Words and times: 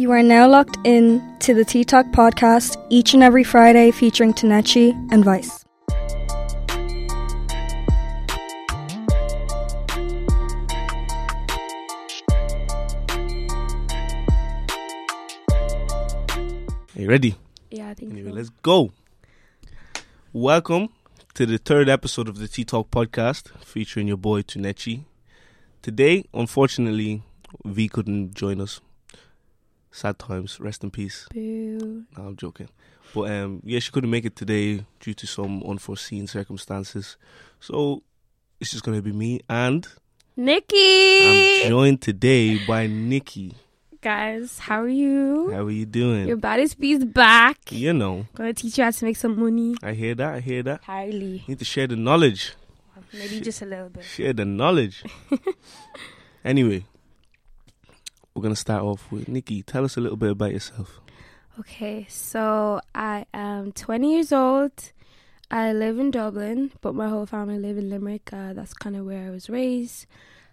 You 0.00 0.12
are 0.12 0.22
now 0.22 0.48
locked 0.48 0.78
in 0.82 1.20
to 1.40 1.52
the 1.52 1.62
Tea 1.62 1.84
Talk 1.84 2.06
podcast 2.06 2.82
each 2.88 3.12
and 3.12 3.22
every 3.22 3.44
Friday 3.44 3.90
featuring 3.90 4.32
Tunechi 4.32 4.92
and 5.12 5.22
Vice. 5.22 5.62
Are 16.96 17.02
you 17.02 17.06
ready? 17.06 17.34
Yeah, 17.70 17.90
I 17.90 17.92
think 17.92 18.12
Anyway, 18.12 18.30
let's 18.30 18.48
go. 18.48 18.92
Welcome 20.32 20.88
to 21.34 21.44
the 21.44 21.58
third 21.58 21.90
episode 21.90 22.26
of 22.26 22.38
the 22.38 22.48
Tea 22.48 22.64
Talk 22.64 22.90
podcast 22.90 23.50
featuring 23.62 24.08
your 24.08 24.16
boy 24.16 24.40
Tunechi. 24.40 25.04
Today, 25.82 26.24
unfortunately, 26.32 27.22
V 27.66 27.86
couldn't 27.90 28.32
join 28.32 28.62
us. 28.62 28.80
Sad 29.90 30.18
times. 30.18 30.60
Rest 30.60 30.84
in 30.84 30.90
peace. 30.90 31.26
Boo. 31.32 32.04
No, 32.16 32.24
I'm 32.28 32.36
joking. 32.36 32.68
But 33.14 33.30
um, 33.30 33.60
yeah, 33.64 33.80
she 33.80 33.90
couldn't 33.90 34.10
make 34.10 34.24
it 34.24 34.36
today 34.36 34.84
due 35.00 35.14
to 35.14 35.26
some 35.26 35.62
unforeseen 35.64 36.26
circumstances. 36.26 37.16
So 37.58 38.02
it's 38.60 38.70
just 38.70 38.84
gonna 38.84 39.02
be 39.02 39.12
me, 39.12 39.40
and 39.48 39.86
Nikki! 40.36 41.62
I'm 41.64 41.68
joined 41.68 42.00
today 42.02 42.64
by 42.66 42.86
Nikki. 42.86 43.54
Guys, 44.00 44.58
how 44.60 44.80
are 44.82 44.88
you? 44.88 45.50
How 45.52 45.64
are 45.64 45.70
you 45.70 45.84
doing? 45.86 46.26
Your 46.28 46.36
baddest 46.36 46.78
bee's 46.80 47.04
back. 47.04 47.58
you 47.70 47.92
know, 47.92 48.26
Gonna 48.34 48.54
teach 48.54 48.78
you 48.78 48.84
how 48.84 48.90
to 48.90 49.04
make 49.04 49.16
some 49.16 49.38
money. 49.38 49.74
I 49.82 49.92
hear 49.92 50.14
that. 50.14 50.34
I 50.34 50.40
hear 50.40 50.62
that. 50.62 50.82
Highly. 50.84 51.44
Need 51.48 51.58
to 51.58 51.64
share 51.64 51.86
the 51.86 51.96
knowledge. 51.96 52.54
Maybe 53.12 53.40
just 53.40 53.60
a 53.60 53.66
little 53.66 53.88
bit. 53.88 54.04
Share 54.04 54.32
the 54.32 54.44
knowledge. 54.44 55.02
anyway, 56.44 56.84
we're 58.34 58.42
gonna 58.42 58.56
start 58.56 58.82
off 58.82 59.10
with 59.10 59.28
Nikki. 59.28 59.62
Tell 59.62 59.84
us 59.84 59.96
a 59.96 60.00
little 60.00 60.16
bit 60.16 60.30
about 60.30 60.52
yourself. 60.52 61.00
Okay, 61.58 62.06
so 62.08 62.80
I 62.94 63.26
am 63.34 63.72
20 63.72 64.12
years 64.14 64.32
old. 64.32 64.72
I 65.50 65.72
live 65.72 65.98
in 65.98 66.10
Dublin, 66.10 66.70
but 66.80 66.94
my 66.94 67.08
whole 67.08 67.26
family 67.26 67.58
live 67.58 67.76
in 67.76 67.90
Limerick. 67.90 68.32
Uh, 68.32 68.52
that's 68.52 68.72
kind 68.72 68.96
of 68.96 69.04
where 69.04 69.26
I 69.26 69.30
was 69.30 69.50
raised. 69.50 70.06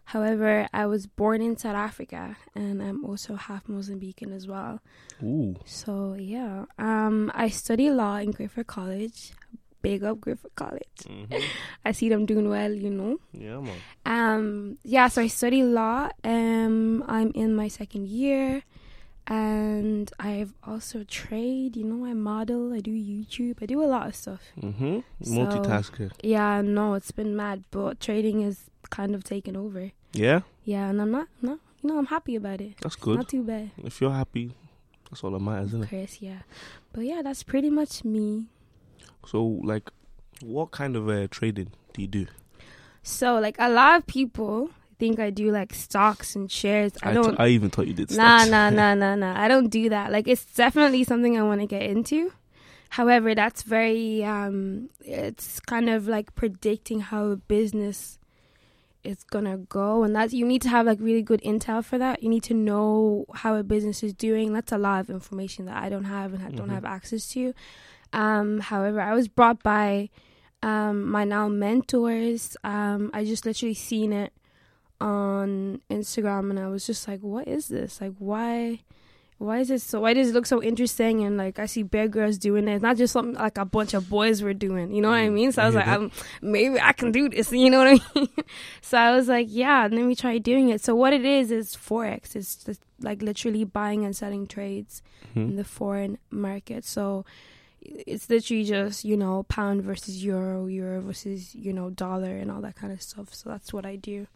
However, 0.05 0.67
I 0.73 0.86
was 0.86 1.05
born 1.05 1.42
in 1.42 1.58
South 1.58 1.75
Africa, 1.75 2.38
and 2.55 2.81
I'm 2.81 3.05
also 3.05 3.36
half 3.36 3.67
Mozambican 3.67 4.33
as 4.36 4.48
well. 4.48 4.80
Ooh, 5.22 5.55
So 5.66 6.16
yeah, 6.17 6.66
um, 6.80 7.31
I 7.36 7.50
study 7.50 7.89
law 7.89 8.16
in 8.17 8.31
Griffith 8.31 8.67
College. 8.67 9.33
Big 9.88 10.03
up 10.03 10.19
Griffith 10.19 10.53
College. 10.55 10.99
Mhm. 11.07 11.41
I 11.85 11.91
see 11.93 12.09
them 12.09 12.25
doing 12.25 12.49
well, 12.49 12.73
you 12.73 12.89
know. 12.89 13.19
yeah, 13.31 13.59
man. 13.59 13.80
Um, 14.05 14.77
yeah, 14.83 15.07
so 15.07 15.21
I 15.21 15.27
study 15.27 15.63
law. 15.63 16.09
Um, 16.25 17.03
I'm 17.07 17.31
in 17.35 17.55
my 17.55 17.69
second 17.69 18.08
year, 18.09 18.63
and 19.25 20.11
I've 20.19 20.53
also 20.63 21.03
trade. 21.03 21.77
You 21.77 21.86
know, 21.86 22.05
I 22.05 22.14
model. 22.14 22.73
I 22.73 22.80
do 22.80 22.92
YouTube. 22.92 23.61
I 23.61 23.65
do 23.65 23.81
a 23.81 23.87
lot 23.87 24.08
of 24.08 24.15
stuff. 24.15 24.42
Mm-hmm. 24.61 24.99
So- 25.23 25.31
Multitasker. 25.31 26.11
Yeah, 26.21 26.61
no, 26.61 26.93
it's 26.95 27.11
been 27.11 27.36
mad, 27.36 27.64
but 27.71 27.99
trading 27.99 28.42
is 28.42 28.69
kind 28.89 29.15
of 29.15 29.23
taken 29.23 29.55
over. 29.55 29.92
Yeah, 30.14 30.42
Yeah, 30.64 30.89
and 30.89 31.02
I'm 31.02 31.11
not, 31.11 31.27
no, 31.42 31.59
you 31.81 31.89
know, 31.89 31.98
I'm 31.99 32.08
happy 32.08 32.36
about 32.36 32.59
it. 32.61 32.73
that's 32.81 32.95
good. 32.95 33.17
Not 33.17 33.30
too 33.30 33.43
bad, 33.43 33.71
If 33.77 34.02
you're 34.02 34.11
happy, 34.11 34.55
that's 35.09 35.23
all 35.23 35.31
that 35.31 35.39
matters, 35.39 35.67
isn't 35.67 35.83
it? 35.83 35.89
Chris. 35.89 36.21
Yeah, 36.21 36.39
but 36.93 37.02
yeah, 37.05 37.21
that's 37.23 37.43
pretty 37.43 37.69
much 37.69 38.04
me. 38.04 38.48
So, 39.27 39.43
like, 39.64 39.89
what 40.42 40.71
kind 40.71 40.95
of 40.95 41.10
uh, 41.10 41.27
trading 41.30 41.71
do 41.93 42.02
you 42.02 42.08
do? 42.08 42.26
So, 43.04 43.39
like 43.39 43.55
a 43.60 43.70
lot 43.70 43.99
of 43.99 44.08
people 44.08 44.70
think 44.99 45.20
I 45.20 45.30
do 45.30 45.52
like 45.52 45.73
stocks 45.73 46.36
and 46.36 46.52
shares. 46.52 46.93
I 47.04 47.11
I, 47.11 47.14
don't. 47.14 47.32
t- 47.32 47.39
I 47.39 47.48
even 47.49 47.70
thought 47.70 47.87
you 47.87 47.93
did. 47.93 48.10
Nah, 48.11 48.39
stocks. 48.39 48.49
nah, 48.52 48.70
nah, 48.70 48.93
nah, 49.02 49.16
nah. 49.16 49.39
I 49.42 49.48
don't 49.48 49.67
do 49.70 49.89
that. 49.89 50.11
Like, 50.11 50.27
it's 50.27 50.45
definitely 50.55 51.04
something 51.04 51.37
I 51.37 51.43
want 51.43 51.61
to 51.61 51.67
get 51.67 51.83
into. 51.83 52.33
However, 52.89 53.36
that's 53.36 53.64
very, 53.64 54.23
um, 54.23 54.89
it's 55.02 55.60
kind 55.60 55.89
of 55.89 56.08
like 56.08 56.33
predicting 56.36 57.02
how 57.02 57.26
a 57.27 57.36
business 57.36 58.17
is 59.04 59.23
gonna 59.26 59.58
go. 59.58 60.04
And 60.04 60.16
that's, 60.16 60.33
you 60.33 60.45
need 60.45 60.61
to 60.64 60.70
have 60.70 60.86
like 60.86 60.99
really 61.02 61.21
good 61.21 61.42
intel 61.42 61.83
for 61.83 61.98
that. 61.98 62.23
You 62.23 62.30
need 62.30 62.43
to 62.43 62.54
know 62.54 63.26
how 63.33 63.55
a 63.55 63.64
business 63.64 64.04
is 64.04 64.14
doing. 64.14 64.54
That's 64.54 64.71
a 64.71 64.77
lot 64.77 65.02
of 65.02 65.10
information 65.10 65.66
that 65.66 65.82
I 65.82 65.89
don't 65.89 66.05
have 66.05 66.33
and 66.33 66.43
I 66.43 66.49
don't 66.49 66.67
Mhm. 66.70 66.73
have 66.73 66.86
access 66.86 67.27
to. 67.30 67.54
Um, 68.13 68.59
however, 68.59 68.99
I 69.01 69.13
was 69.13 69.27
brought 69.27 69.61
by, 69.63 70.09
um, 70.63 71.09
my 71.09 71.23
now 71.23 71.47
mentors. 71.47 72.55
Um, 72.63 73.11
I 73.13 73.25
just 73.25 73.45
literally 73.45 73.73
seen 73.75 74.13
it 74.13 74.33
on 74.99 75.81
Instagram 75.89 76.49
and 76.49 76.59
I 76.59 76.67
was 76.67 76.85
just 76.85 77.07
like, 77.07 77.21
what 77.21 77.47
is 77.47 77.67
this? 77.67 78.01
Like 78.01 78.13
why 78.19 78.79
why 79.39 79.59
is 79.59 79.69
it 79.69 79.81
so 79.81 79.99
why 80.01 80.15
does 80.15 80.29
it 80.29 80.33
look 80.33 80.47
so 80.47 80.63
interesting 80.63 81.23
and 81.23 81.37
like 81.37 81.59
I 81.59 81.67
see 81.67 81.83
Bare 81.83 82.07
Girls 82.07 82.39
doing 82.39 82.67
it. 82.67 82.73
It's 82.75 82.81
not 82.81 82.97
just 82.97 83.13
something 83.13 83.35
like 83.35 83.59
a 83.59 83.65
bunch 83.65 83.93
of 83.93 84.09
boys 84.09 84.41
were 84.41 84.55
doing. 84.55 84.91
You 84.91 85.01
know 85.03 85.09
what 85.09 85.19
I 85.19 85.27
Mm, 85.27 85.33
mean? 85.33 85.51
So 85.51 85.61
I 85.61 85.65
I 85.65 85.67
was 85.67 85.75
like, 85.75 85.85
that. 85.85 85.99
um, 85.99 86.11
maybe 86.41 86.79
I 86.81 86.93
can 86.93 87.11
do 87.11 87.29
this, 87.29 87.51
you 87.63 87.69
know 87.69 87.77
what 87.77 87.87
I 88.15 88.19
mean? 88.19 88.29
so 88.81 88.97
I 88.97 89.15
was 89.15 89.27
like, 89.27 89.45
yeah, 89.51 89.85
and 89.85 89.95
then 89.95 90.07
we 90.07 90.15
tried 90.15 90.41
doing 90.41 90.69
it. 90.69 90.81
So 90.81 90.95
what 90.95 91.13
it 91.13 91.23
is 91.23 91.51
is 91.51 91.75
Forex. 91.75 92.35
It's 92.35 92.55
just 92.55 92.81
like 92.99 93.21
literally 93.21 93.63
buying 93.63 94.03
and 94.03 94.15
selling 94.15 94.47
trades 94.47 95.03
in 95.35 95.51
Mhm. 95.51 95.57
the 95.57 95.63
foreign 95.63 96.17
market. 96.31 96.83
So 96.83 97.23
it's 97.82 98.30
literally 98.30 98.64
just, 98.64 99.05
you 99.05 99.15
know, 99.17 99.43
pound 99.43 99.83
versus 99.83 100.23
euro, 100.23 100.65
euro 100.65 101.02
versus, 101.02 101.54
you 101.55 101.71
know, 101.73 101.89
dollar 101.89 102.36
and 102.36 102.52
all 102.52 102.61
that 102.61 102.76
kind 102.76 102.92
of 102.92 103.02
stuff. 103.02 103.33
So 103.33 103.49
that's 103.49 103.71
what 103.73 103.86
I 103.86 103.95
do. 103.95 104.27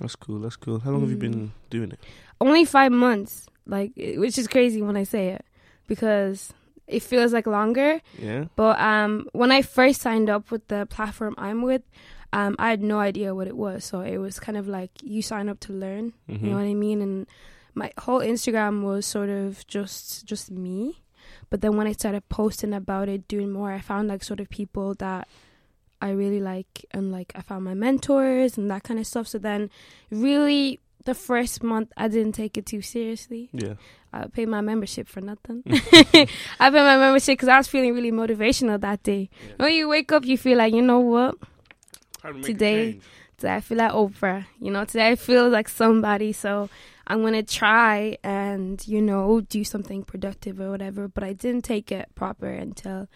That's 0.00 0.16
cool. 0.16 0.38
That's 0.40 0.56
cool. 0.56 0.80
How 0.80 0.90
long 0.90 1.00
have 1.02 1.10
you 1.10 1.16
Mm. 1.16 1.20
been 1.20 1.52
doing 1.70 1.92
it? 1.92 2.00
Only 2.40 2.64
five 2.64 2.92
months, 2.92 3.46
like, 3.66 3.92
which 3.96 4.38
is 4.38 4.48
crazy 4.48 4.82
when 4.82 4.96
I 4.96 5.04
say 5.04 5.28
it 5.28 5.44
because 5.86 6.52
it 6.86 7.02
feels 7.02 7.32
like 7.32 7.46
longer. 7.46 8.00
Yeah. 8.18 8.44
But 8.56 8.80
um, 8.80 9.28
when 9.32 9.52
I 9.52 9.62
first 9.62 10.00
signed 10.00 10.28
up 10.30 10.50
with 10.50 10.66
the 10.68 10.86
platform 10.86 11.34
I'm 11.38 11.62
with, 11.62 11.82
um, 12.32 12.54
I 12.58 12.70
had 12.70 12.82
no 12.82 12.98
idea 12.98 13.34
what 13.34 13.46
it 13.48 13.56
was. 13.56 13.84
So 13.84 14.00
it 14.00 14.18
was 14.18 14.38
kind 14.40 14.56
of 14.56 14.66
like 14.68 14.90
you 15.02 15.20
sign 15.22 15.48
up 15.48 15.60
to 15.60 15.72
learn. 15.72 16.12
Mhm. 16.28 16.42
You 16.42 16.50
know 16.50 16.56
what 16.56 16.64
I 16.64 16.74
mean? 16.74 17.02
And 17.02 17.26
my 17.74 17.92
whole 17.98 18.20
Instagram 18.20 18.82
was 18.82 19.04
sort 19.06 19.28
of 19.30 19.66
just 19.66 20.24
just 20.26 20.50
me. 20.50 21.02
But 21.50 21.60
then 21.60 21.76
when 21.76 21.86
I 21.86 21.92
started 21.92 22.28
posting 22.28 22.72
about 22.74 23.08
it, 23.08 23.26
doing 23.28 23.50
more, 23.52 23.72
I 23.72 23.80
found 23.80 24.08
like 24.08 24.22
sort 24.24 24.40
of 24.40 24.48
people 24.50 24.94
that 24.94 25.28
I 26.02 26.10
really 26.10 26.40
like, 26.40 26.84
and 26.92 27.12
like 27.12 27.32
I 27.34 27.42
found 27.42 27.64
my 27.64 27.74
mentors 27.74 28.56
and 28.56 28.70
that 28.70 28.82
kind 28.84 28.98
of 29.00 29.06
stuff. 29.06 29.28
So 29.28 29.38
then, 29.38 29.70
really, 30.10 30.78
the 31.04 31.14
first 31.14 31.62
month 31.62 31.92
I 31.96 32.08
didn't 32.08 32.32
take 32.32 32.56
it 32.56 32.66
too 32.66 32.82
seriously. 32.82 33.50
Yeah. 33.52 33.74
I 34.12 34.26
paid 34.26 34.48
my 34.48 34.60
membership 34.60 35.08
for 35.08 35.20
nothing. 35.20 35.62
I 35.66 35.80
paid 36.70 36.72
my 36.72 36.96
membership 36.98 37.34
because 37.34 37.48
I 37.48 37.58
was 37.58 37.68
feeling 37.68 37.94
really 37.94 38.10
motivational 38.12 38.80
that 38.80 39.02
day. 39.02 39.30
When 39.56 39.72
you 39.72 39.88
wake 39.88 40.10
up, 40.12 40.24
you 40.24 40.36
feel 40.36 40.58
like 40.58 40.74
you 40.74 40.82
know 40.82 40.98
what. 41.00 41.36
To 42.22 42.42
Today- 42.42 43.00
Today 43.38 43.54
I 43.54 43.60
feel 43.60 43.78
like 43.78 43.92
Oprah. 43.92 44.44
You 44.60 44.70
know, 44.70 44.84
today 44.84 45.08
I 45.12 45.16
feel 45.16 45.48
like 45.48 45.68
somebody. 45.70 46.32
So 46.32 46.68
I'm 47.10 47.22
gonna 47.22 47.42
try 47.42 48.18
and 48.22 48.86
you 48.86 49.02
know 49.02 49.40
do 49.40 49.64
something 49.64 50.04
productive 50.04 50.60
or 50.60 50.70
whatever. 50.70 51.08
But 51.08 51.24
I 51.24 51.32
didn't 51.32 51.64
take 51.64 51.90
it 51.90 52.08
proper 52.14 52.46
until 52.46 53.08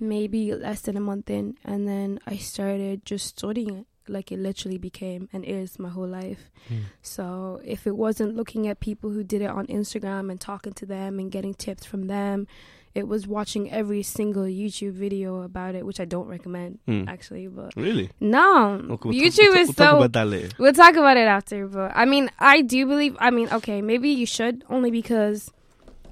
maybe 0.00 0.54
less 0.54 0.80
than 0.80 0.96
a 0.96 1.00
month 1.00 1.28
in, 1.28 1.58
and 1.62 1.86
then 1.86 2.18
I 2.26 2.38
started 2.38 3.04
just 3.04 3.26
studying 3.26 3.80
it. 3.80 3.86
Like 4.08 4.32
it 4.32 4.38
literally 4.38 4.78
became 4.78 5.28
and 5.34 5.44
is 5.44 5.78
my 5.78 5.90
whole 5.90 6.08
life. 6.08 6.50
Mm. 6.70 6.84
So 7.02 7.60
if 7.62 7.86
it 7.86 7.94
wasn't 7.94 8.34
looking 8.34 8.66
at 8.66 8.80
people 8.80 9.10
who 9.10 9.22
did 9.22 9.42
it 9.42 9.50
on 9.50 9.66
Instagram 9.66 10.30
and 10.30 10.40
talking 10.40 10.72
to 10.72 10.86
them 10.86 11.20
and 11.20 11.30
getting 11.30 11.54
tips 11.54 11.84
from 11.84 12.06
them, 12.06 12.48
it 12.94 13.08
was 13.08 13.26
watching 13.26 13.70
every 13.70 14.02
single 14.02 14.44
YouTube 14.44 14.92
video 14.92 15.42
about 15.42 15.74
it, 15.74 15.86
which 15.86 15.98
I 16.00 16.04
don't 16.04 16.26
recommend 16.28 16.78
Mm. 16.86 17.08
actually. 17.08 17.46
But 17.48 17.74
Really? 17.76 18.10
no, 18.20 18.74
Okay, 18.90 19.08
we'll 19.08 19.18
YouTube 19.18 19.48
we'll 19.50 19.58
is 19.58 19.68
talk, 19.68 19.76
so. 19.76 19.82
We'll 19.84 19.90
talk 19.92 19.98
about 20.00 20.12
that 20.12 20.26
later. 20.26 20.48
We'll 20.58 20.72
talk 20.74 20.94
about 20.96 21.16
it 21.16 21.28
after, 21.38 21.66
but 21.68 21.92
I 21.94 22.04
mean, 22.04 22.30
I 22.38 22.60
do 22.62 22.84
believe. 22.86 23.16
I 23.18 23.30
mean, 23.30 23.48
okay, 23.50 23.80
maybe 23.82 24.10
you 24.10 24.26
should 24.26 24.62
only 24.68 24.90
because 24.90 25.50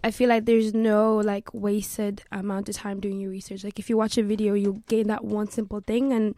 I 0.03 0.11
feel 0.11 0.31
like 0.31 0.47
there's 0.47 0.73
no 0.73 1.17
like 1.19 1.53
wasted 1.53 2.23
amount 2.33 2.71
of 2.71 2.75
time 2.77 3.01
doing 3.01 3.21
your 3.21 3.31
research. 3.31 3.63
Like 3.65 3.79
if 3.79 3.91
you 3.91 3.99
watch 3.99 4.17
a 4.17 4.23
video, 4.23 4.55
you 4.55 4.83
gain 4.89 5.09
that 5.09 5.23
one 5.25 5.51
simple 5.51 5.81
thing, 5.81 6.13
and 6.15 6.35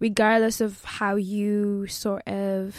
regardless 0.00 0.60
of 0.60 0.82
how 0.84 1.16
you 1.16 1.86
sort 1.88 2.26
of 2.26 2.76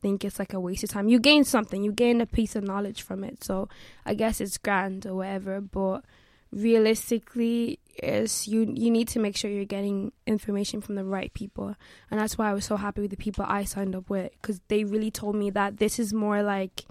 think 0.00 0.24
it's 0.24 0.38
like 0.38 0.52
a 0.54 0.60
waste 0.60 0.84
of 0.84 0.90
time, 0.90 1.08
you 1.08 1.18
gain 1.18 1.42
something. 1.42 1.82
You 1.82 1.90
gain 1.90 2.20
a 2.20 2.26
piece 2.26 2.54
of 2.54 2.62
knowledge 2.62 3.02
from 3.02 3.24
it. 3.24 3.42
So 3.42 3.68
I 4.06 4.14
guess 4.14 4.40
it's 4.40 4.58
grand 4.58 5.06
or 5.06 5.16
whatever, 5.16 5.60
but 5.60 6.04
realistically 6.52 7.78
is 8.02 8.46
you 8.46 8.60
you 8.76 8.90
need 8.90 9.08
to 9.08 9.18
make 9.18 9.36
sure 9.36 9.50
you're 9.50 9.64
getting 9.64 10.12
information 10.26 10.80
from 10.80 10.94
the 10.94 11.04
right 11.04 11.32
people 11.34 11.74
and 12.10 12.20
that's 12.20 12.38
why 12.38 12.48
i 12.48 12.52
was 12.52 12.64
so 12.64 12.76
happy 12.76 13.00
with 13.00 13.10
the 13.10 13.16
people 13.16 13.44
i 13.48 13.64
signed 13.64 13.94
up 13.96 14.08
with 14.08 14.30
because 14.40 14.60
they 14.68 14.84
really 14.84 15.10
told 15.10 15.34
me 15.34 15.50
that 15.50 15.78
this 15.78 15.98
is 15.98 16.12
more 16.14 16.42
like 16.42 16.84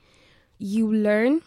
you 0.57 0.91
learn 0.91 1.41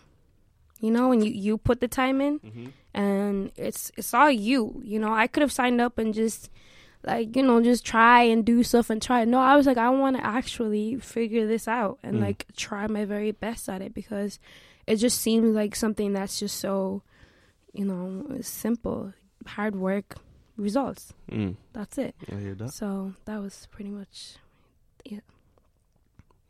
you 0.81 0.91
know 0.91 1.13
and 1.13 1.23
you 1.25 1.31
you 1.31 1.59
put 1.59 1.81
the 1.81 1.89
time 1.89 2.21
in 2.23 2.39
Mm-hmm. 2.41 2.67
and 2.95 3.53
it's 3.57 3.93
it's 3.99 4.15
all 4.15 4.31
you 4.31 4.81
you 4.83 4.99
know 4.99 5.13
i 5.13 5.27
could 5.27 5.43
have 5.43 5.53
signed 5.53 5.81
up 5.81 5.99
and 5.99 6.15
just 6.15 6.49
like 7.05 7.37
you 7.37 7.43
know 7.43 7.63
just 7.63 7.85
try 7.85 8.23
and 8.23 8.45
do 8.47 8.63
stuff 8.63 8.89
and 8.89 9.03
try 9.03 9.25
no 9.27 9.39
i 9.41 9.57
was 9.57 9.67
like 9.67 9.77
i 9.79 9.91
want 9.91 10.17
to 10.17 10.25
actually 10.25 10.97
figure 10.97 11.47
this 11.47 11.69
out 11.69 11.99
and 12.03 12.17
Mm. 12.17 12.21
like 12.23 12.47
try 12.57 12.87
my 12.87 13.05
very 13.05 13.33
best 13.33 13.69
at 13.69 13.83
it 13.83 13.93
because 13.95 14.39
it 14.87 14.97
just 14.97 15.21
seems 15.21 15.55
like 15.55 15.77
something 15.77 16.13
that's 16.15 16.39
just 16.41 16.59
so 16.59 17.03
you 17.73 17.85
know 17.85 18.25
simple 18.43 19.13
hard 19.47 19.75
work 19.77 20.17
results 20.57 21.13
Mm. 21.31 21.57
that's 21.73 21.97
it 21.99 22.15
I 22.31 22.35
hear 22.37 22.55
that. 22.57 22.73
so 22.73 23.15
that 23.25 23.39
was 23.41 23.67
pretty 23.71 23.91
much 23.91 24.37
it 25.05 25.25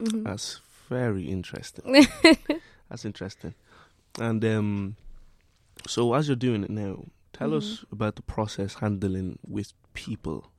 Mhm. 0.00 0.24
That's 0.24 0.60
very 0.88 1.24
interesting. 1.28 1.84
That's 2.88 3.04
interesting. 3.04 3.54
And 4.18 4.42
um, 4.46 4.96
so 5.86 6.14
as 6.14 6.26
you're 6.26 6.36
doing 6.36 6.64
it 6.64 6.70
now, 6.70 7.04
tell 7.34 7.54
us 7.54 7.64
Mm-hmm. 7.66 7.94
about 7.94 8.16
the 8.16 8.22
process 8.22 8.74
handling 8.74 9.38
with 9.46 9.72
people 9.92 10.50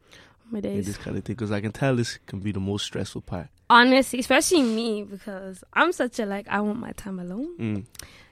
my 0.51 0.59
days 0.59 0.85
this 0.85 0.97
kind 0.97 1.17
of 1.17 1.23
thing, 1.23 1.35
because 1.35 1.51
I 1.51 1.59
can 1.59 1.71
tell 1.71 1.95
this 1.95 2.19
can 2.27 2.39
be 2.39 2.51
the 2.51 2.59
most 2.59 2.85
stressful 2.85 3.21
part. 3.21 3.47
honestly 3.69 4.19
especially 4.19 4.61
me 4.61 5.01
because 5.03 5.63
i'm 5.73 5.91
such 5.93 6.19
a 6.19 6.25
like 6.25 6.45
i 6.49 6.59
want 6.59 6.77
my 6.77 6.91
time 6.91 7.19
alone 7.19 7.47
Mm. 7.57 7.85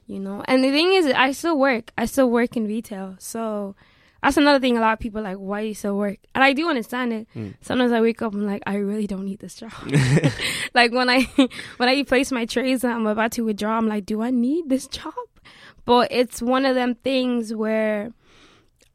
You 0.09 0.19
know. 0.19 0.43
And 0.47 0.63
the 0.63 0.71
thing 0.71 0.91
is, 0.93 1.05
I 1.07 1.31
still 1.31 1.57
work. 1.57 1.91
I 1.97 2.05
still 2.05 2.29
work 2.29 2.57
in 2.57 2.65
retail, 2.65 3.15
so 3.19 3.75
that's 4.21 4.35
another 4.35 4.59
thing. 4.59 4.77
A 4.77 4.81
lot 4.81 4.93
of 4.93 4.99
people 4.99 5.21
are 5.21 5.23
like, 5.23 5.37
why 5.37 5.61
you 5.61 5.73
still 5.73 5.95
work? 5.97 6.17
And 6.35 6.43
I 6.43 6.51
do 6.51 6.67
understand 6.69 7.13
it. 7.13 7.27
Mm. 7.35 7.53
Sometimes 7.61 7.93
I 7.93 8.01
wake 8.01 8.21
up, 8.21 8.33
I'm 8.33 8.45
like, 8.45 8.63
I 8.67 8.75
really 8.75 9.07
don't 9.07 9.23
need 9.23 9.39
this 9.39 9.55
job. 9.55 9.71
like 10.73 10.91
when 10.91 11.09
I 11.09 11.21
when 11.77 11.87
I 11.87 12.03
place 12.03 12.31
my 12.31 12.45
trays 12.45 12.83
and 12.83 12.91
I'm 12.91 13.07
about 13.07 13.31
to 13.33 13.43
withdraw, 13.45 13.77
I'm 13.77 13.87
like, 13.87 14.05
do 14.05 14.21
I 14.21 14.31
need 14.31 14.67
this 14.67 14.87
job? 14.87 15.13
But 15.85 16.11
it's 16.11 16.41
one 16.41 16.65
of 16.65 16.75
them 16.75 16.95
things 16.95 17.53
where 17.53 18.11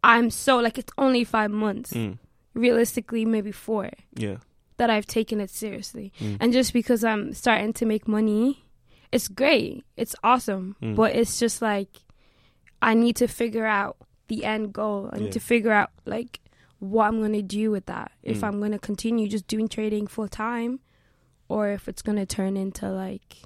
I'm 0.03 0.29
so 0.31 0.59
like 0.59 0.77
it's 0.79 0.93
only 0.99 1.25
five 1.25 1.51
months. 1.51 1.93
Mm. 1.95 2.19
Realistically, 2.55 3.25
maybe 3.25 3.51
four 3.51 3.91
Yeah. 4.15 4.37
that 4.77 4.89
I've 4.91 5.07
taken 5.07 5.41
it 5.41 5.51
seriously. 5.51 6.13
Mm. 6.21 6.37
And 6.41 6.53
just 6.53 6.73
because 6.73 7.03
I'm 7.03 7.33
starting 7.33 7.73
to 7.73 7.87
make 7.87 8.07
money, 8.07 8.63
it's 9.15 9.29
great. 9.29 9.85
It's 9.97 10.17
awesome. 10.25 10.77
Mm. 10.83 10.97
But 10.97 11.15
it's 11.17 11.39
just 11.39 11.63
like 11.63 11.89
I 12.83 12.93
need 12.95 13.17
to 13.17 13.29
figure 13.29 13.65
out 13.67 13.97
the 14.29 14.45
end 14.45 14.73
goal. 14.73 15.09
I 15.13 15.19
need 15.19 15.27
Yeah. 15.27 15.31
to 15.39 15.41
figure 15.41 15.73
out 15.73 15.91
like 16.05 16.41
what 16.81 17.07
I'm 17.07 17.19
going 17.19 17.33
to 17.33 17.43
do 17.61 17.71
with 17.71 17.87
that. 17.87 18.13
If 18.23 18.41
Mm. 18.41 18.45
I'm 18.47 18.59
going 18.59 18.73
to 18.73 18.79
continue 18.79 19.27
just 19.29 19.47
doing 19.47 19.69
trading 19.69 20.07
full 20.07 20.29
time 20.29 20.81
or 21.49 21.69
if 21.71 21.89
it's 21.89 22.03
going 22.03 22.19
to 22.19 22.27
turn 22.27 22.57
into 22.57 22.91
like 22.91 23.37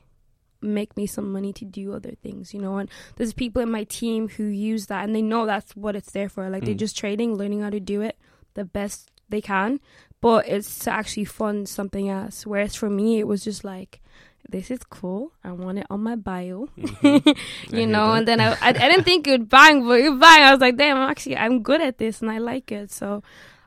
make 0.61 0.97
me 0.97 1.06
some 1.06 1.31
money 1.32 1.53
to 1.53 1.65
do 1.65 1.93
other 1.93 2.15
things, 2.23 2.53
you 2.53 2.61
know. 2.61 2.79
And 2.79 2.88
there's 3.17 3.32
people 3.32 3.62
in 3.62 3.70
my 3.70 3.85
team 3.85 4.29
who 4.29 4.44
use 4.44 4.87
that 4.87 5.05
and 5.05 5.15
they 5.15 5.23
know 5.23 5.47
that's 5.47 5.76
what 5.76 5.94
it's 5.94 6.11
there 6.11 6.29
for. 6.29 6.50
Like 6.50 6.65
they're 6.65 6.75
Mm. 6.75 6.79
just 6.87 6.97
trading, 6.99 7.35
learning 7.37 7.61
how 7.61 7.70
to 7.70 7.79
do 7.81 8.00
it 8.03 8.17
the 8.55 8.65
best 8.65 9.11
they 9.29 9.41
can, 9.41 9.79
but 10.20 10.49
it's 10.49 10.81
to 10.81 10.91
actually 10.91 11.26
fund 11.26 11.69
something 11.69 12.09
else. 12.09 12.44
Whereas 12.47 12.75
for 12.75 12.91
me, 12.91 13.19
it 13.20 13.29
was 13.29 13.44
just 13.44 13.62
like, 13.62 14.00
this 14.49 14.71
is 14.71 14.81
cool. 14.89 15.33
I 15.45 15.53
want 15.53 15.79
it 15.79 15.87
on 15.91 16.03
my 16.03 16.17
bio, 16.17 16.69
I 17.03 17.35
you 17.71 17.87
know. 17.87 18.12
that. 18.12 18.19
And 18.19 18.29
then 18.29 18.41
I, 18.41 18.53
I, 18.53 18.69
I 18.69 18.73
didn't 18.73 19.05
think 19.05 19.27
it 19.27 19.33
would 19.33 19.49
bang, 19.49 19.87
but 19.87 20.00
it 20.00 20.19
bang. 20.19 20.43
I 20.43 20.53
was 20.53 20.61
like, 20.61 20.77
damn, 20.77 20.97
I'm 20.97 21.11
actually 21.11 21.37
I'm 21.37 21.62
good 21.62 21.81
at 21.81 21.99
this 21.99 22.23
and 22.23 22.31
I 22.31 22.39
like 22.39 22.73
it, 22.73 22.91
so 22.91 23.23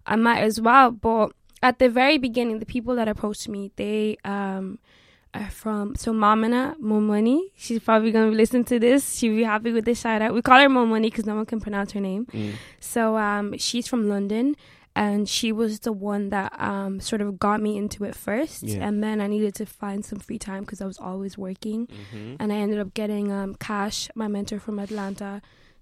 I 0.06 0.16
might 0.16 0.40
as 0.42 0.60
well. 0.60 0.92
But 0.92 1.34
at 1.62 1.80
the 1.80 1.90
very 1.90 2.18
beginning, 2.18 2.60
the 2.60 2.66
people 2.66 2.96
that 2.96 3.08
approached 3.08 3.48
me, 3.48 3.72
they 3.76 4.18
um 4.26 4.80
are 5.34 5.50
from 5.50 5.96
so 5.96 6.12
Mamina 6.14 6.76
Momoni. 6.80 7.40
She's 7.56 7.80
probably 7.80 8.12
gonna 8.12 8.32
listen 8.32 8.64
to 8.66 8.80
this. 8.80 9.18
She'll 9.18 9.36
be 9.36 9.44
happy 9.44 9.72
with 9.72 9.86
this 9.86 10.02
shout 10.02 10.22
out. 10.22 10.34
We 10.34 10.42
call 10.42 10.60
her 10.60 10.68
Momoni 10.68 11.04
because 11.04 11.26
no 11.26 11.36
one 11.36 11.46
can 11.46 11.62
pronounce 11.62 11.92
her 11.94 12.02
name. 12.02 12.26
Mm. 12.34 12.54
So 12.80 13.18
um, 13.18 13.58
she's 13.58 13.88
from 13.88 14.10
London, 14.10 14.56
and 14.96 15.28
she 15.30 15.52
was 15.52 15.80
the 15.82 15.92
one 15.94 16.30
that 16.30 16.52
um, 16.60 17.00
sort 17.00 17.22
of 17.22 17.40
got 17.40 17.62
me 17.62 17.78
into 17.78 18.04
it 18.04 18.16
first. 18.16 18.64
Yeah. 18.64 18.86
And 18.88 19.02
then 19.04 19.22
I 19.22 19.28
needed 19.28 19.56
to 19.56 19.66
find 19.66 20.04
some 20.04 20.20
free 20.20 20.38
time 20.40 20.62
because 20.62 20.82
I 20.82 20.86
was 20.86 20.98
always 21.00 21.38
working, 21.38 21.88
Mhm. 21.88 22.38
and 22.40 22.52
I 22.52 22.58
ended 22.58 22.80
up 22.80 22.94
getting 22.94 23.32
um, 23.32 23.56
Cash, 23.56 24.10
my 24.16 24.28
mentor 24.28 24.60
from 24.60 24.80
Atlanta, 24.80 25.42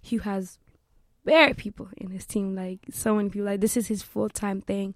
who 0.09 0.19
has 0.19 0.59
very 1.25 1.53
people 1.53 1.89
in 1.97 2.09
his 2.11 2.25
team, 2.25 2.55
like 2.55 2.79
so 2.91 3.15
many 3.15 3.29
people. 3.29 3.45
Like 3.45 3.61
this 3.61 3.75
is 3.77 3.87
his 3.87 4.01
full 4.03 4.29
time 4.29 4.61
thing. 4.61 4.95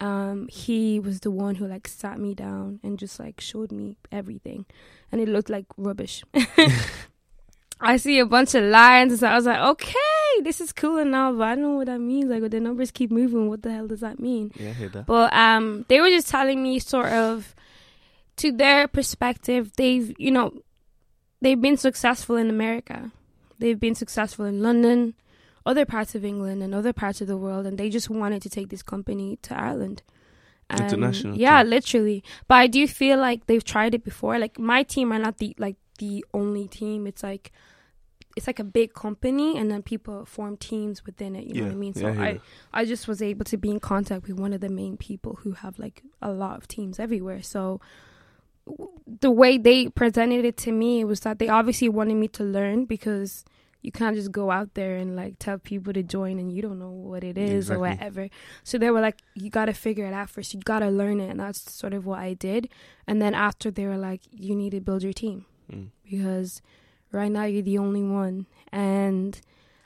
Um, 0.00 0.48
he 0.48 0.98
was 0.98 1.20
the 1.20 1.30
one 1.30 1.56
who 1.56 1.66
like 1.66 1.86
sat 1.86 2.18
me 2.18 2.34
down 2.34 2.80
and 2.82 2.98
just 2.98 3.20
like 3.20 3.40
showed 3.40 3.70
me 3.70 3.98
everything, 4.10 4.64
and 5.12 5.20
it 5.20 5.28
looked 5.28 5.50
like 5.50 5.66
rubbish. 5.76 6.24
I 7.82 7.96
see 7.96 8.18
a 8.18 8.26
bunch 8.26 8.54
of 8.54 8.64
lines, 8.64 9.20
so 9.20 9.26
I 9.26 9.34
was 9.36 9.46
like, 9.46 9.58
okay, 9.58 9.94
this 10.40 10.60
is 10.60 10.72
cool 10.72 10.98
and 10.98 11.14
all, 11.14 11.34
but 11.34 11.42
I 11.42 11.54
don't 11.54 11.62
know 11.62 11.70
what 11.76 11.86
that 11.86 12.00
means. 12.00 12.30
Like, 12.30 12.48
the 12.50 12.60
numbers 12.60 12.90
keep 12.90 13.10
moving, 13.10 13.48
what 13.48 13.62
the 13.62 13.72
hell 13.72 13.86
does 13.86 14.00
that 14.00 14.18
mean? 14.18 14.52
Yeah, 14.56 14.70
I 14.70 14.72
hear 14.72 14.88
that. 14.90 15.06
But 15.06 15.32
um, 15.32 15.84
they 15.88 16.00
were 16.00 16.10
just 16.10 16.28
telling 16.28 16.62
me 16.62 16.78
sort 16.78 17.08
of, 17.08 17.54
to 18.36 18.52
their 18.52 18.88
perspective, 18.88 19.72
they've 19.76 20.14
you 20.18 20.30
know, 20.30 20.52
they've 21.40 21.60
been 21.60 21.76
successful 21.76 22.36
in 22.36 22.48
America, 22.50 23.12
they've 23.58 23.80
been 23.80 23.94
successful 23.94 24.44
in 24.44 24.62
London, 24.62 25.14
other 25.66 25.84
parts 25.84 26.14
of 26.14 26.24
England, 26.24 26.62
and 26.62 26.74
other 26.74 26.92
parts 26.92 27.20
of 27.20 27.26
the 27.26 27.36
world, 27.36 27.66
and 27.66 27.76
they 27.78 27.90
just 27.90 28.08
wanted 28.08 28.42
to 28.42 28.48
take 28.48 28.70
this 28.70 28.82
company 28.82 29.38
to 29.42 29.58
Ireland. 29.58 30.02
And, 30.70 30.80
International 30.82 31.36
yeah, 31.36 31.62
team. 31.62 31.70
literally. 31.70 32.24
But 32.46 32.54
I 32.54 32.66
do 32.68 32.86
feel 32.86 33.18
like 33.18 33.46
they've 33.46 33.64
tried 33.64 33.94
it 33.94 34.04
before. 34.04 34.38
Like 34.38 34.58
my 34.58 34.84
team 34.84 35.12
are 35.12 35.18
not 35.18 35.38
the 35.38 35.54
like 35.58 35.76
the 35.98 36.24
only 36.32 36.68
team. 36.68 37.08
It's 37.08 37.24
like 37.24 37.50
it's 38.40 38.46
like 38.46 38.58
a 38.58 38.64
big 38.64 38.94
company, 38.94 39.56
and 39.58 39.70
then 39.70 39.82
people 39.82 40.24
form 40.24 40.56
teams 40.56 41.04
within 41.06 41.36
it. 41.36 41.44
You 41.46 41.54
know 41.54 41.62
what 41.64 41.70
I 41.70 41.74
Yeah, 41.74 41.84
mean? 41.84 41.92
yeah, 41.96 42.02
So 42.02 42.08
I 42.22 42.26
I. 42.28 42.40
I 42.80 42.84
just 42.86 43.06
was 43.06 43.20
able 43.20 43.44
to 43.52 43.56
be 43.56 43.70
in 43.70 43.80
contact 43.80 44.26
with 44.26 44.36
one 44.44 44.52
of 44.56 44.60
the 44.60 44.68
main 44.80 44.96
people 44.96 45.32
who 45.42 45.52
have 45.62 45.78
like 45.78 46.02
a 46.22 46.32
lot 46.32 46.56
of 46.58 46.66
teams 46.66 46.98
everywhere. 46.98 47.42
So 47.42 47.80
w- 48.66 48.90
the 49.20 49.30
way 49.30 49.58
they 49.58 49.88
presented 49.88 50.44
it 50.44 50.56
to 50.58 50.72
me 50.72 51.04
was 51.04 51.20
that 51.20 51.38
they 51.38 51.48
obviously 51.48 51.88
wanted 51.88 52.14
me 52.16 52.28
to 52.28 52.44
learn 52.44 52.84
because 52.86 53.44
you 53.82 53.90
can't 53.90 54.14
just 54.14 54.30
go 54.30 54.50
out 54.50 54.74
there 54.74 54.96
and 54.96 55.16
like 55.16 55.34
tell 55.38 55.56
people 55.58 55.92
to 55.94 56.02
join 56.02 56.38
and 56.38 56.52
you 56.52 56.60
don't 56.60 56.78
know 56.78 56.90
what 56.90 57.24
it 57.24 57.38
is 57.38 57.70
or 57.70 57.78
whatever. 57.78 58.28
So 58.62 58.76
they 58.76 58.90
were 58.90 59.00
like, 59.00 59.18
you 59.34 59.48
got 59.48 59.66
to 59.66 59.72
figure 59.72 60.04
it 60.06 60.12
out 60.12 60.28
first. 60.28 60.52
You 60.52 60.60
got 60.60 60.80
to 60.80 60.90
learn 60.90 61.18
it. 61.18 61.30
And 61.30 61.40
that's 61.40 61.60
sort 61.72 61.94
of 61.94 62.04
what 62.04 62.18
I 62.18 62.34
did. 62.34 62.68
And 63.06 63.22
then 63.22 63.34
after 63.34 63.70
they 63.70 63.86
were 63.86 63.96
like, 63.96 64.20
you 64.30 64.54
need 64.54 64.70
to 64.70 64.80
build 64.80 65.02
your 65.02 65.12
team 65.14 65.46
Mm. 65.72 65.90
because 66.04 66.60
right 67.12 67.30
now 67.30 67.44
you're 67.44 67.62
the 67.62 67.78
only 67.78 68.02
one. 68.02 68.46
And 68.72 69.40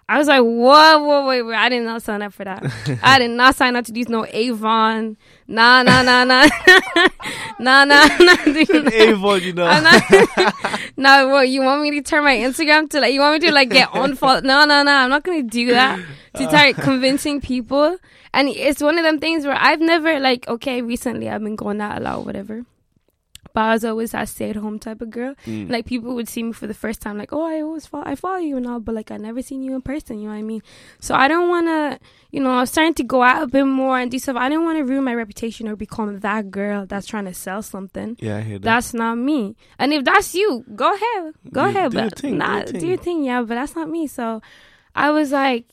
I 0.07 0.19
was 0.19 0.28
like, 0.28 0.43
whoa, 0.43 0.99
whoa, 1.02 1.26
wait, 1.26 1.43
wait. 1.43 1.57
I 1.57 1.71
did 1.71 1.83
not 1.83 2.02
sign 2.02 2.21
up 2.21 2.35
for 2.35 2.45
that. 2.45 2.62
I 3.02 3.19
did 3.19 3.31
not 3.31 3.54
sign 3.54 3.75
up 3.75 3.87
to 3.87 3.93
these 3.93 4.09
no 4.09 4.26
Avon. 4.26 5.16
Nah, 5.49 5.83
nah, 5.83 6.02
nah, 6.02 6.25
nah. 6.25 6.47
nah, 7.59 7.85
nah, 7.85 8.07
nah. 8.19 8.45
dude. 8.45 8.93
Avon, 8.93 9.40
you 9.40 9.54
know. 9.54 9.66
I'm 9.66 9.83
not. 9.83 10.81
no, 10.99 11.28
what 11.28 11.49
you 11.49 11.62
want 11.62 11.83
me 11.83 11.90
to 11.93 12.02
turn 12.02 12.23
my 12.23 12.37
Instagram 12.37 12.90
to 12.90 13.00
like? 13.00 13.14
You 13.14 13.21
want 13.21 13.40
me 13.40 13.49
to 13.49 13.54
like 13.54 13.71
get 13.71 13.88
unfollowed? 13.95 14.45
No, 14.45 14.66
no, 14.66 14.83
no. 14.83 14.93
I'm 14.93 15.09
not 15.09 15.23
gonna 15.23 15.43
do 15.43 15.71
that. 15.71 15.99
To 16.35 16.45
uh. 16.45 16.49
start 16.49 16.76
convincing 16.76 17.40
people, 17.40 17.97
and 18.35 18.49
it's 18.49 18.83
one 18.83 18.99
of 18.99 19.04
them 19.04 19.21
things 19.21 19.47
where 19.47 19.57
I've 19.59 19.81
never 19.81 20.21
like. 20.21 20.47
Okay, 20.49 20.83
recently 20.83 21.31
I've 21.31 21.43
been 21.43 21.57
going 21.57 21.81
out 21.81 21.97
a 21.97 22.00
lot, 22.00 22.26
whatever. 22.26 22.66
But 23.55 23.61
I 23.61 23.73
was 23.75 23.85
always 23.85 24.11
that 24.11 24.29
stay 24.29 24.51
at 24.51 24.57
home 24.57 24.81
type 24.81 25.01
of 25.01 25.11
girl. 25.11 25.35
Mm. 25.47 25.71
Like 25.71 25.87
people 25.87 26.15
would 26.17 26.29
see 26.29 26.43
me 26.43 26.53
for 26.53 26.67
the 26.67 26.75
first 26.75 27.01
time, 27.01 27.17
like, 27.17 27.33
oh, 27.33 27.43
I 27.47 27.61
always 27.63 27.87
follow, 27.87 28.03
I 28.05 28.17
follow 28.17 28.39
you 28.39 28.57
and 28.57 28.67
all, 28.67 28.81
but 28.81 28.97
like 28.97 29.13
I 29.13 29.17
never 29.17 29.43
seen 29.43 29.63
you 29.63 29.75
in 29.77 29.81
person. 29.81 30.19
You 30.19 30.25
know 30.27 30.33
what 30.35 30.39
I 30.41 30.43
mean? 30.43 30.61
So 30.99 31.15
I 31.15 31.29
don't 31.29 31.49
want 31.49 31.69
to, 31.69 32.01
you 32.33 32.41
know, 32.41 32.51
I 32.51 32.61
was 32.63 32.71
starting 32.71 32.95
to 32.95 33.05
go 33.05 33.23
out 33.23 33.45
a 33.45 33.47
bit 33.47 33.65
more 33.65 33.97
and 33.99 34.11
do 34.11 34.19
stuff. 34.19 34.35
I 34.37 34.49
didn't 34.49 34.65
want 34.65 34.79
to 34.79 34.85
ruin 34.85 35.05
my 35.05 35.15
reputation 35.15 35.69
or 35.69 35.77
become 35.77 36.19
that 36.19 36.51
girl 36.51 36.85
that's 36.85 37.07
trying 37.07 37.27
to 37.27 37.33
sell 37.35 37.63
something. 37.63 38.17
yeah, 38.21 38.39
I 38.39 38.41
hear 38.41 38.59
that. 38.59 38.65
That's 38.65 38.93
not 38.93 39.15
me. 39.19 39.55
And 39.79 39.93
if 39.95 40.03
that's 40.05 40.35
you, 40.35 40.65
go 40.75 40.93
ahead. 40.93 41.35
Go 41.53 41.63
Do- 41.65 41.71
ahead. 41.71 41.91
do 41.93 41.97
but 42.03 42.19
thing, 42.19 42.33
do 42.33 42.39
nah, 42.39 42.57
your 42.57 42.65
do 42.65 42.87
your 42.89 42.97
thing. 42.97 43.23
Yeah, 43.23 43.43
but 43.43 43.55
that's 43.55 43.77
not 43.77 43.89
me. 43.89 44.09
So 44.09 44.43
I 44.97 45.11
was 45.13 45.31
like, 45.31 45.67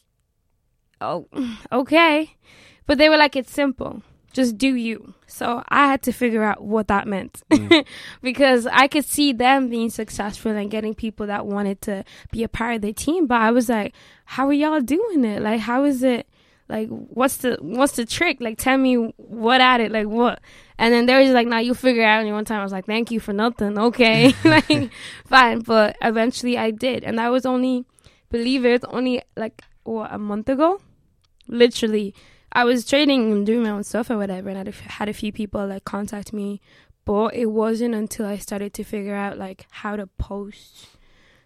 oh, 1.01 1.27
okay. 1.71 2.29
But 2.85 2.99
they 2.99 3.09
were 3.09 3.17
like, 3.17 3.35
it's 3.35 3.51
simple. 3.51 4.03
Just 4.33 4.57
do 4.57 4.75
you. 4.75 5.13
So 5.27 5.63
I 5.69 5.87
had 5.87 6.01
to 6.03 6.11
figure 6.11 6.43
out 6.43 6.61
what 6.63 6.87
that 6.87 7.07
meant 7.07 7.41
Mm. 7.49 7.85
because 8.21 8.65
I 8.67 8.87
could 8.87 9.05
see 9.05 9.33
them 9.33 9.69
being 9.69 9.89
successful 9.89 10.51
and 10.51 10.69
getting 10.71 10.93
people 10.93 11.27
that 11.27 11.45
wanted 11.45 11.81
to 11.83 12.03
be 12.31 12.43
a 12.43 12.47
part 12.49 12.75
of 12.75 12.81
the 12.81 12.93
team. 12.93 13.27
But 13.27 13.41
I 13.41 13.51
was 13.51 13.69
like, 13.69 13.93
how 14.25 14.47
are 14.47 14.53
y'all 14.53 14.81
doing 14.81 15.25
it? 15.25 15.41
Like, 15.41 15.61
how 15.61 15.83
is 15.83 16.03
it? 16.03 16.27
Like, 16.69 16.87
what's 16.87 17.37
the 17.37 17.57
what's 17.59 17.97
the 17.97 18.05
trick? 18.05 18.37
Like, 18.39 18.57
tell 18.57 18.77
me 18.77 18.95
what 19.17 19.59
at 19.59 19.81
it. 19.81 19.91
Like, 19.91 20.07
what? 20.07 20.39
And 20.77 20.93
then 20.93 21.05
they 21.05 21.13
were 21.15 21.23
just 21.23 21.33
like, 21.33 21.45
"Nah, 21.45 21.57
you 21.57 21.73
figure 21.73 22.01
it 22.03 22.05
out." 22.05 22.23
And 22.23 22.31
one 22.33 22.45
time 22.45 22.61
I 22.61 22.63
was 22.63 22.71
like, 22.71 22.85
"Thank 22.85 23.11
you 23.11 23.19
for 23.19 23.33
nothing." 23.33 23.77
Okay, 23.77 24.33
like, 24.45 24.89
fine. 25.25 25.59
But 25.59 25.97
eventually 26.01 26.57
I 26.57 26.71
did, 26.71 27.03
and 27.03 27.19
that 27.19 27.27
was 27.27 27.45
only, 27.45 27.83
believe 28.29 28.65
it, 28.65 28.85
only 28.87 29.21
like 29.35 29.61
what 29.83 30.13
a 30.13 30.17
month 30.17 30.47
ago. 30.47 30.79
Literally, 31.49 32.15
I 32.53 32.65
was 32.65 32.85
trading 32.85 33.31
and 33.31 33.45
doing 33.45 33.63
my 33.63 33.69
own 33.69 33.83
stuff 33.83 34.09
or 34.09 34.17
whatever, 34.17 34.49
and 34.49 34.57
I 34.57 34.71
had 34.91 35.07
a, 35.07 35.13
few 35.13 35.31
people 35.31 35.65
like 35.67 35.85
contact 35.85 36.33
me, 36.33 36.59
but 37.05 37.33
it 37.33 37.47
wasn't 37.47 37.95
until 37.95 38.25
I 38.25 38.37
started 38.37 38.73
to 38.75 38.83
figure 38.83 39.15
out 39.15 39.37
like 39.37 39.67
how 39.69 39.95
to 39.95 40.07
post, 40.07 40.87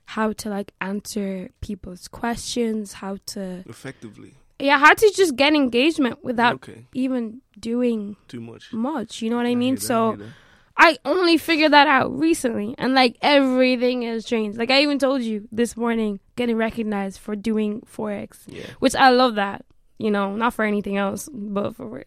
how 0.05 0.33
to 0.33 0.50
like 0.50 0.71
answer 0.81 1.50
people's 1.62 2.07
questions, 2.07 2.93
how 2.93 3.17
to 3.27 3.63
Effectively. 3.67 4.33
yeah, 4.59 4.79
how 4.79 4.93
to 4.93 5.12
just 5.15 5.35
get 5.35 5.53
engagement 5.53 6.24
without 6.24 6.55
okay. 6.55 6.88
even 6.93 7.41
doing 7.59 8.15
Too 8.27 8.41
much. 8.41 8.74
much. 8.74 9.21
You 9.21 9.29
know 9.29 9.38
what 9.38 9.45
I, 9.45 9.50
hear 9.50 9.57
mean? 9.57 9.77
so 9.77 10.15
that. 10.15 10.27
I 10.77 10.97
only 11.05 11.38
figured 11.38 11.71
that 11.71 11.88
out 11.88 12.17
recently, 12.17 12.74
and 12.79 12.95
like 12.95 13.17
everything 13.21 14.01
has 14.01 14.25
changed. 14.25 14.57
Like 14.57 14.71
I 14.71 14.81
even 14.81 14.97
told 14.97 15.21
you 15.21 15.47
this 15.51 15.77
morning, 15.77 16.19
getting 16.35 16.57
recognized 16.57 17.19
for 17.19 17.35
doing 17.35 17.81
forex, 17.81 18.39
yeah. 18.47 18.65
which 18.79 18.95
I 18.95 19.09
love 19.12 19.35
that. 19.35 19.65
You 19.97 20.11
know, 20.11 20.35
not 20.35 20.53
for 20.53 20.65
anything 20.65 20.97
else, 20.97 21.29
but 21.31 21.75
for 21.75 22.03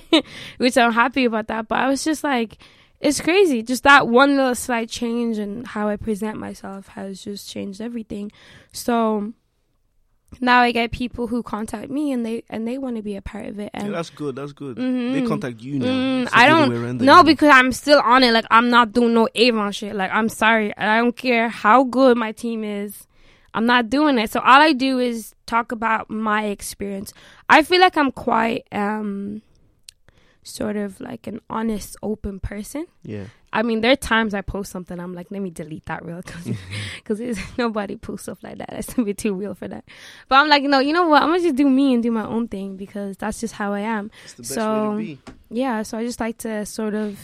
which 0.58 0.76
I'm 0.76 0.92
happy 0.92 1.24
about 1.24 1.46
that. 1.48 1.68
But 1.68 1.78
I 1.78 1.88
was 1.88 2.02
just 2.02 2.24
like, 2.24 2.58
it's 3.00 3.20
crazy. 3.20 3.62
Just 3.62 3.84
that 3.84 4.08
one 4.08 4.36
little 4.36 4.56
slight 4.56 4.88
change 4.88 5.38
and 5.38 5.66
how 5.66 5.88
I 5.88 5.96
present 5.96 6.38
myself 6.38 6.88
has 6.88 7.22
just 7.22 7.48
changed 7.48 7.80
everything. 7.80 8.32
So 8.72 9.32
now 10.40 10.60
I 10.60 10.72
get 10.72 10.90
people 10.90 11.28
who 11.28 11.42
contact 11.42 11.90
me 11.90 12.12
and 12.12 12.26
they 12.26 12.42
and 12.50 12.66
they 12.68 12.76
want 12.76 12.96
to 12.96 13.02
be 13.02 13.16
a 13.16 13.22
part 13.22 13.46
of 13.46 13.58
it. 13.58 13.70
yeah, 13.72 13.84
And 13.84 13.94
that's 13.94 14.10
good. 14.10 14.36
That's 14.36 14.52
good. 14.52 14.76
Mhm. 14.76 15.12
They 15.12 15.26
contact 15.26 15.60
you 15.60 15.78
now. 15.78 15.86
Mm, 15.86 16.28
I 16.32 16.50
other 16.50 16.70
way 16.70 16.76
around 16.76 16.98
don't 16.98 17.06
no 17.06 17.22
because 17.22 17.50
I'm 17.50 17.72
still 17.72 18.00
on 18.00 18.22
it. 18.24 18.32
Like 18.32 18.44
I'm 18.50 18.68
not 18.68 18.92
doing 18.92 19.14
no 19.14 19.28
Avon 19.34 19.72
shit. 19.72 19.94
Like 19.94 20.10
I'm 20.12 20.28
sorry. 20.28 20.76
I 20.76 20.98
don't 20.98 21.16
care 21.16 21.48
how 21.48 21.84
good 21.84 22.16
my 22.18 22.32
team 22.32 22.62
is. 22.64 23.06
I'm 23.58 23.66
not 23.66 23.90
doing 23.90 24.18
it. 24.18 24.30
So 24.30 24.38
all 24.38 24.60
I 24.60 24.72
do 24.72 25.00
is 25.00 25.34
talk 25.44 25.72
about 25.72 26.08
my 26.08 26.44
experience. 26.44 27.12
I 27.48 27.64
feel 27.64 27.80
like 27.80 27.96
I'm 27.96 28.12
quite 28.12 28.68
um 28.70 29.42
sort 30.44 30.76
of 30.76 31.00
like 31.00 31.26
an 31.26 31.40
honest, 31.50 31.96
open 32.00 32.38
person. 32.38 32.86
Yeah. 33.02 33.24
I 33.52 33.62
mean, 33.62 33.80
there 33.80 33.90
are 33.90 33.96
times 33.96 34.32
I 34.32 34.42
post 34.42 34.70
something, 34.70 35.00
I'm 35.00 35.12
like, 35.12 35.26
let 35.30 35.42
me 35.42 35.50
delete 35.50 35.86
that 35.86 36.04
real 36.04 36.22
because 37.04 37.38
nobody 37.58 37.96
posts 37.96 38.22
stuff 38.26 38.38
like 38.44 38.58
that. 38.58 38.68
That's 38.70 38.96
a 38.96 39.02
bit 39.02 39.18
too 39.18 39.34
real 39.34 39.54
for 39.56 39.66
that. 39.66 39.84
But 40.28 40.36
I'm 40.36 40.48
like, 40.48 40.62
no, 40.62 40.78
you 40.78 40.92
know 40.92 41.08
what? 41.08 41.22
I'm 41.22 41.30
gonna 41.30 41.42
just 41.42 41.56
do 41.56 41.68
me 41.68 41.94
and 41.94 42.02
do 42.02 42.12
my 42.12 42.24
own 42.26 42.46
thing 42.46 42.76
because 42.76 43.16
that's 43.16 43.40
just 43.40 43.54
how 43.54 43.72
I 43.72 43.80
am. 43.80 44.12
It's 44.24 44.34
the 44.34 44.42
best 44.42 44.54
So- 44.54 44.90
way 44.92 44.96
to 44.96 45.02
be. 45.02 45.18
Yeah, 45.50 45.82
so 45.82 45.98
I 45.98 46.04
just 46.04 46.20
like 46.20 46.38
to 46.38 46.64
sort 46.64 46.94
of 46.94 47.18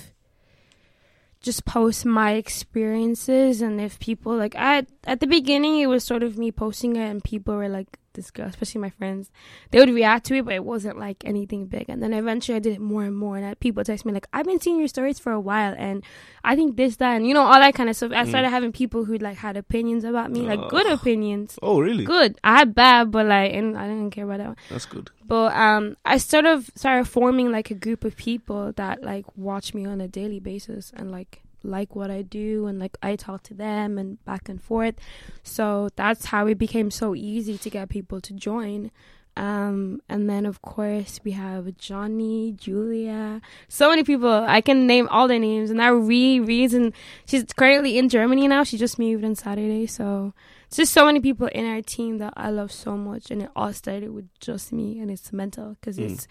just 1.45 1.67
post 1.67 2.07
my 2.07 2.33
experiences 2.33 3.61
and 3.61 3.79
if 3.81 4.01
people 4.01 4.35
like 4.35 4.57
I 4.57 4.87
at 5.05 5.21
the 5.21 5.27
beginning 5.27 5.79
it 5.79 5.87
was 5.87 6.03
sort 6.03 6.23
of 6.23 6.39
me 6.39 6.51
posting 6.51 6.97
it 6.97 7.05
and 7.05 7.23
people 7.23 7.55
were 7.55 7.69
like 7.69 7.99
this 8.14 8.30
girl, 8.30 8.47
especially 8.47 8.80
my 8.80 8.90
friends, 8.90 9.30
they 9.71 9.78
would 9.78 9.90
react 9.90 10.26
to 10.26 10.35
it, 10.35 10.44
but 10.44 10.54
it 10.54 10.64
wasn't 10.64 10.99
like 10.99 11.23
anything 11.25 11.66
big. 11.66 11.87
And 11.88 12.02
then 12.02 12.12
eventually 12.12 12.56
I 12.56 12.59
did 12.61 12.75
it 12.75 12.80
more 12.80 13.04
and 13.04 13.16
more, 13.16 13.37
and 13.37 13.44
I, 13.47 13.54
people 13.54 13.85
text 13.85 14.04
me 14.06 14.12
like, 14.12 14.26
"I've 14.33 14.47
been 14.47 14.61
seeing 14.61 14.78
your 14.78 14.88
stories 14.88 15.18
for 15.18 15.33
a 15.33 15.40
while, 15.40 15.75
and 15.76 16.02
I 16.42 16.56
think 16.56 16.76
this, 16.76 16.97
that, 16.97 17.16
and 17.16 17.26
you 17.26 17.35
know, 17.35 17.42
all 17.42 17.61
that 17.61 17.75
kind 17.75 17.90
of 17.90 17.97
stuff." 17.97 18.12
I 18.12 18.25
started 18.25 18.49
having 18.50 18.73
people 18.73 19.04
who 19.04 19.18
like 19.18 19.37
had 19.37 19.56
opinions 19.56 20.04
about 20.04 20.30
me, 20.30 20.40
like 20.40 20.68
good 20.71 20.87
opinions, 20.87 21.59
Oh, 21.62 21.80
really? 21.80 22.04
good. 22.04 22.38
I 22.42 22.59
had 22.59 22.75
bad, 22.75 23.11
but 23.11 23.26
like, 23.26 23.52
and 23.52 23.76
I 23.76 23.87
didn't 23.87 24.11
care 24.11 24.25
about 24.25 24.38
that 24.38 24.47
one. 24.49 24.56
That's 24.71 24.87
good. 24.87 25.11
But 25.26 25.54
um, 25.56 25.97
I 26.04 26.18
sort 26.18 26.44
of 26.47 26.71
started 26.75 27.06
forming 27.06 27.50
like 27.52 27.71
a 27.71 27.75
group 27.75 28.04
of 28.04 28.16
people 28.16 28.73
that 28.73 29.02
like 29.02 29.25
watch 29.37 29.73
me 29.75 29.87
on 29.87 30.00
a 30.00 30.09
daily 30.09 30.40
basis 30.40 30.92
and 30.94 31.11
like 31.11 31.40
like 31.64 31.97
what 31.97 32.11
I 32.11 32.23
do 32.23 32.66
and 32.66 32.78
like 32.78 32.97
I 33.02 33.16
talk 33.16 33.42
to 33.44 33.54
them 33.54 33.99
and 33.99 34.23
back 34.25 34.49
and 34.49 34.62
forth. 34.62 34.94
So 35.42 35.88
that's 35.97 36.26
how 36.26 36.47
it 36.47 36.59
became 36.59 36.90
so 36.90 37.14
easy 37.14 37.59
to 37.59 37.71
get 37.71 37.88
people 37.88 38.21
to 38.21 38.33
join. 38.33 38.90
Um, 39.37 40.00
and 40.09 40.30
then 40.30 40.47
of 40.47 40.62
course 40.62 41.18
we 41.25 41.33
have 41.33 41.76
Johnny, 41.76 42.52
Julia, 42.52 43.40
so 43.68 43.88
many 43.90 44.04
people. 44.04 44.30
I 44.33 44.61
can 44.61 44.87
name 44.87 45.09
all 45.09 45.26
their 45.26 45.40
names. 45.40 45.71
And 45.71 45.78
now 45.78 45.92
Ree, 45.92 46.38
Ree's 46.38 46.73
and 46.75 46.92
she's 47.26 47.44
currently 47.56 47.99
in 47.99 48.09
Germany 48.09 48.47
now. 48.47 48.62
She 48.62 48.78
just 48.78 48.97
moved 48.99 49.25
on 49.25 49.35
Saturday. 49.35 49.87
So 49.87 50.35
it's 50.68 50.76
just 50.76 50.92
so 50.92 51.04
many 51.04 51.18
people 51.18 51.49
in 51.49 51.66
our 51.66 51.83
team 51.83 52.18
that 52.18 52.33
I 52.37 52.50
love 52.50 52.71
so 52.73 52.97
much, 52.97 53.30
and 53.30 53.42
it 53.42 53.50
all 53.56 53.73
started 53.73 54.11
with 54.12 54.28
just 54.40 54.73
me, 54.73 54.99
and 55.00 55.11
it's 55.11 55.33
mental 55.33 55.76
because 55.80 55.99
Mm. 55.99 56.11
it's 56.12 56.28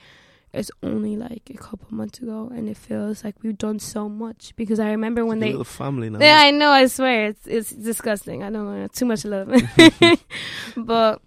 it's 0.53 0.69
only 0.83 1.17
like 1.17 1.49
a 1.49 1.57
couple 1.57 1.87
months 1.89 2.19
ago, 2.19 2.51
and 2.53 2.69
it 2.69 2.77
feels 2.77 3.23
like 3.23 3.35
we've 3.43 3.57
done 3.57 3.79
so 3.79 4.07
much. 4.07 4.53
Because 4.55 4.79
I 4.79 4.91
remember 4.91 5.25
when 5.25 5.37
It's 5.39 5.43
a 5.43 5.45
they, 5.47 5.51
little 5.51 5.63
family 5.65 6.09
now. 6.09 6.19
yeah, 6.19 6.37
I 6.39 6.51
know, 6.51 6.69
I 6.69 6.85
swear, 6.87 7.27
it's 7.27 7.47
it's 7.47 7.71
disgusting. 7.71 8.43
I 8.43 8.49
don't 8.49 8.65
know, 8.65 8.87
too 8.87 9.05
much 9.05 9.25
love, 9.25 9.49
but. 10.77 11.21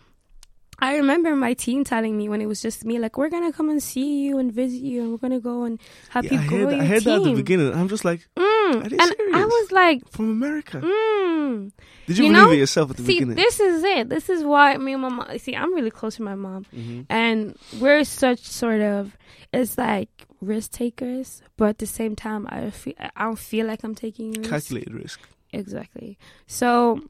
I 0.78 0.96
remember 0.96 1.34
my 1.34 1.54
team 1.54 1.84
telling 1.84 2.16
me 2.16 2.28
when 2.28 2.40
it 2.40 2.46
was 2.46 2.60
just 2.60 2.84
me, 2.84 2.98
like, 2.98 3.16
we're 3.16 3.30
gonna 3.30 3.52
come 3.52 3.70
and 3.70 3.82
see 3.82 4.20
you 4.24 4.38
and 4.38 4.52
visit 4.52 4.82
you, 4.82 5.02
and 5.02 5.10
we're 5.10 5.18
gonna 5.18 5.40
go 5.40 5.64
and 5.64 5.80
help 6.10 6.24
Yeah, 6.26 6.34
you 6.34 6.38
I 6.40 6.46
grow 6.46 6.58
heard, 6.58 6.68
that, 6.70 6.76
your 6.76 6.82
I 6.82 6.86
heard 6.86 7.02
that 7.04 7.16
at 7.16 7.22
the 7.24 7.32
beginning. 7.34 7.72
I'm 7.74 7.88
just 7.88 8.04
like, 8.04 8.26
Mm. 8.36 8.82
And 8.92 9.14
I 9.34 9.44
was 9.44 9.70
like, 9.72 10.08
from 10.10 10.28
America. 10.30 10.80
mm. 10.80 11.70
Did 12.06 12.18
you, 12.18 12.24
You 12.26 12.32
believe 12.32 12.46
know, 12.46 12.52
it 12.52 12.58
yourself 12.58 12.90
at 12.90 12.96
the 12.96 13.04
See, 13.04 13.14
beginning? 13.14 13.36
this 13.36 13.60
is 13.60 13.84
it. 13.84 14.08
This 14.08 14.28
is 14.28 14.42
why 14.42 14.76
me 14.76 14.92
and 14.94 15.02
my 15.02 15.08
mom. 15.08 15.38
See, 15.38 15.54
I'm 15.54 15.72
really 15.72 15.90
close 15.92 16.16
to 16.16 16.22
my 16.22 16.34
mom, 16.34 16.64
hmm 16.74 17.02
and 17.08 17.56
we're 17.80 18.04
such 18.04 18.40
sort 18.40 18.80
of. 18.80 19.16
It's 19.52 19.78
like 19.78 20.10
risk 20.40 20.72
takers, 20.72 21.42
but 21.56 21.68
at 21.70 21.78
the 21.78 21.86
same 21.86 22.16
time, 22.16 22.46
I 22.50 22.70
feel 22.70 22.94
I 22.98 23.24
don't 23.24 23.38
feel 23.38 23.66
like 23.66 23.84
I'm 23.84 23.94
taking 23.94 24.32
risks. 24.32 24.48
Calculated 24.50 24.92
risk. 24.94 25.20
Exactly. 25.52 26.18
So 26.48 27.00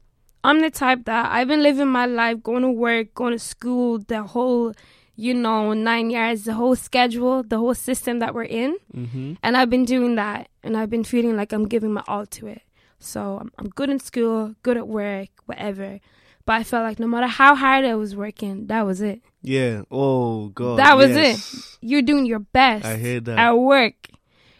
I'm 0.43 0.61
the 0.61 0.69
type 0.69 1.05
that 1.05 1.31
I've 1.31 1.47
been 1.47 1.63
living 1.63 1.87
my 1.87 2.05
life, 2.05 2.41
going 2.43 2.61
to 2.63 2.69
work, 2.71 3.13
going 3.13 3.33
to 3.33 3.39
school, 3.39 3.99
the 3.99 4.23
whole, 4.23 4.73
you 5.15 5.33
know, 5.33 5.73
nine 5.73 6.09
years, 6.09 6.43
the 6.43 6.53
whole 6.53 6.75
schedule, 6.75 7.43
the 7.43 7.57
whole 7.57 7.73
system 7.75 8.19
that 8.19 8.33
we're 8.33 8.43
in. 8.43 8.77
hmm 8.93 9.33
And 9.43 9.57
I've 9.57 9.69
been 9.69 9.85
doing 9.85 10.15
that, 10.15 10.47
and 10.63 10.77
I've 10.77 10.89
been 10.89 11.03
feeling 11.03 11.35
like 11.35 11.51
I'm 11.53 11.67
giving 11.67 11.91
my 11.93 12.03
all 12.07 12.25
to 12.27 12.47
it. 12.47 12.61
So 12.99 13.37
I'm, 13.41 13.51
I'm 13.57 13.69
good 13.69 13.89
in 13.89 13.99
school, 13.99 14.55
good 14.63 14.77
at 14.77 14.87
work, 14.87 15.29
whatever. 15.45 15.99
But 16.45 16.53
I 16.53 16.63
felt 16.63 16.83
like 16.85 16.97
no 16.99 17.07
matter 17.07 17.27
how 17.27 17.55
hard 17.55 17.83
I 17.83 17.95
was 17.95 18.15
working, 18.15 18.67
that 18.67 18.85
was 18.85 19.01
it. 19.01 19.21
Yeah. 19.41 19.81
Oh 19.91 20.47
God. 20.49 20.79
That 20.79 20.95
was 20.95 21.09
yes. 21.09 21.77
You're 21.81 22.01
doing 22.01 22.25
your 22.25 22.39
best 22.39 22.85
I 22.85 22.95
hear 22.97 23.19
that. 23.19 23.37
at 23.37 23.51
work. 23.51 23.95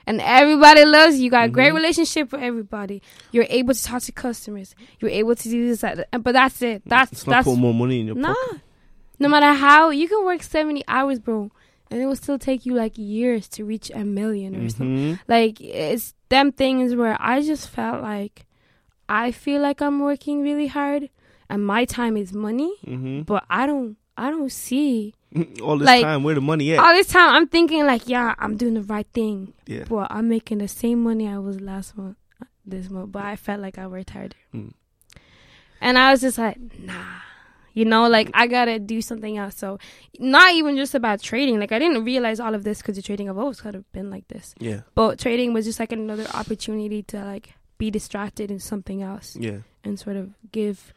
And 0.08 0.22
everybody 0.22 0.86
loves 0.86 1.18
you. 1.18 1.26
You 1.26 1.30
got 1.32 1.46
a 1.46 1.50
great 1.50 1.72
Mhm. 1.74 1.76
relationship 1.76 2.32
with 2.32 2.42
everybody. 2.42 3.02
You're 3.34 3.46
able 3.50 3.74
to 3.74 3.84
talk 3.84 4.02
to 4.04 4.12
customers. 4.14 4.74
You're 5.02 5.12
able 5.12 5.36
to 5.36 5.50
do 5.50 5.68
this, 5.68 5.82
that, 5.82 6.08
but 6.24 6.32
that's 6.32 6.62
it. 6.62 6.82
That's 6.86 7.12
It's 7.12 7.28
not 7.28 7.34
that's 7.34 7.46
putting 7.46 7.62
more 7.62 7.74
money 7.74 8.00
in 8.00 8.08
your 8.08 8.16
nah. 8.16 8.34
pocket. 8.34 8.62
No 9.20 9.28
matter 9.28 9.52
how 9.54 9.90
you 9.90 10.08
can 10.08 10.24
work 10.24 10.42
seventy 10.44 10.84
hours, 10.88 11.20
bro, 11.20 11.52
and 11.92 12.02
it 12.02 12.06
will 12.06 12.16
still 12.16 12.40
take 12.40 12.66
you 12.66 12.74
like 12.74 12.94
years 12.98 13.48
to 13.50 13.66
reach 13.66 13.92
a 13.94 14.06
million 14.06 14.56
or 14.56 14.70
something. 14.70 14.98
Mhm. 15.16 15.20
Like 15.28 15.60
it's 15.60 16.14
them 16.30 16.52
things 16.54 16.96
where 16.96 17.18
I 17.20 17.42
just 17.42 17.68
felt 17.70 18.02
like 18.02 18.46
I 19.10 19.32
feel 19.32 19.62
like 19.62 19.82
I'm 19.82 20.00
working 20.00 20.42
really 20.42 20.68
hard 20.68 21.10
and 21.50 21.66
my 21.66 21.84
time 21.86 22.16
is 22.18 22.32
money, 22.34 22.74
Mhm. 22.86 23.26
but 23.26 23.44
I 23.50 23.66
don't 23.66 23.98
I 24.18 24.30
don't 24.32 24.52
see 24.52 25.14
All 25.62 25.78
this 25.78 25.86
Like, 25.86 26.04
time, 26.04 26.24
where 26.24 26.36
the 26.36 26.42
money 26.42 26.74
at? 26.74 26.80
all 26.80 26.94
this 26.94 27.08
time 27.08 27.30
I'm 27.36 27.48
thinking 27.48 27.86
like, 27.86 28.08
yeah, 28.08 28.34
I'm 28.40 28.56
doing 28.58 28.76
the 28.76 28.82
right 28.84 29.08
thing. 29.14 29.54
yeah. 29.66 29.84
But 29.88 30.08
I'm 30.12 30.30
making 30.30 30.60
the 30.60 30.68
same 30.68 31.04
money 31.04 31.28
I 31.28 31.38
was 31.40 31.60
last 31.62 31.98
month 31.98 32.18
this 32.66 32.90
month, 32.90 33.12
but 33.12 33.24
I 33.24 33.36
felt 33.36 33.60
like 33.62 33.78
I 33.78 33.88
worked 33.88 34.10
harder. 34.12 34.36
Mm. 34.54 34.74
And 35.82 35.98
I 35.98 36.12
was 36.12 36.22
just 36.22 36.38
like, 36.38 36.58
nah. 36.80 36.94
You 37.74 37.86
know, 37.86 38.08
like 38.10 38.32
I 38.34 38.48
gotta 38.48 38.80
do 38.80 39.02
something 39.04 39.38
else. 39.38 39.56
So, 39.56 39.78
not 40.18 40.54
even 40.56 40.76
just 40.78 40.96
about 40.96 41.22
trading. 41.22 41.60
Like 41.60 41.72
I 41.72 41.78
didn't 41.78 42.06
realize 42.06 42.40
all 42.40 42.56
of 42.56 42.64
this 42.64 42.80
because 42.80 42.96
the 42.96 43.04
trading 43.04 43.30
I've 43.30 43.38
always 43.38 43.62
kind 43.62 43.76
of 43.76 43.90
been 43.92 44.10
like 44.10 44.28
this. 44.30 44.56
Yeah. 44.60 44.82
But 44.96 45.20
trading 45.20 45.54
was 45.54 45.66
just 45.66 45.80
like 45.80 45.92
another 45.92 46.26
opportunity 46.34 47.04
to 47.04 47.24
like 47.24 47.54
be 47.78 47.92
distracted 47.92 48.50
in 48.50 48.60
something 48.60 49.04
else 49.04 49.36
Yeah. 49.40 49.60
and 49.84 50.00
sort 50.00 50.16
of 50.16 50.32
give 50.52 50.92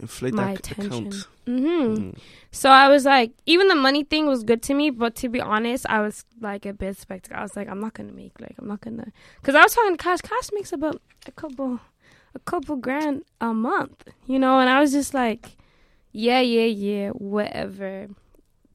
Inflate 0.00 0.34
my 0.34 0.52
attention. 0.52 1.06
account. 1.08 1.26
hmm 1.46 1.66
Mhm. 1.96 2.18
So 2.52 2.70
I 2.70 2.88
was 2.88 3.04
like, 3.04 3.32
even 3.46 3.68
the 3.68 3.74
money 3.74 4.02
thing 4.04 4.26
was 4.26 4.42
good 4.44 4.62
to 4.62 4.74
me, 4.74 4.90
but 4.90 5.14
to 5.16 5.28
be 5.28 5.40
honest, 5.40 5.86
I 5.88 6.00
was 6.00 6.24
like 6.40 6.64
a 6.66 6.72
bit 6.72 6.96
skeptical. 6.96 7.36
I 7.38 7.42
was 7.42 7.54
like, 7.56 7.68
I'm 7.68 7.80
not 7.80 7.94
gonna 7.94 8.12
make 8.12 8.40
like 8.40 8.54
I'm 8.58 8.66
not 8.68 8.80
gonna, 8.80 9.06
because 9.40 9.54
I 9.54 9.62
was 9.62 9.74
talking 9.74 9.96
to 9.96 10.02
Cash. 10.02 10.20
Cash 10.22 10.50
makes 10.52 10.72
about 10.72 11.00
a 11.26 11.32
couple, 11.32 11.80
a 12.34 12.38
couple 12.40 12.76
grand 12.76 13.22
a 13.40 13.52
month, 13.54 14.04
you 14.26 14.38
know, 14.38 14.58
and 14.58 14.70
I 14.70 14.80
was 14.80 14.92
just 14.92 15.12
like, 15.14 15.56
yeah, 16.12 16.40
yeah, 16.40 16.64
yeah, 16.66 17.10
whatever. 17.10 18.08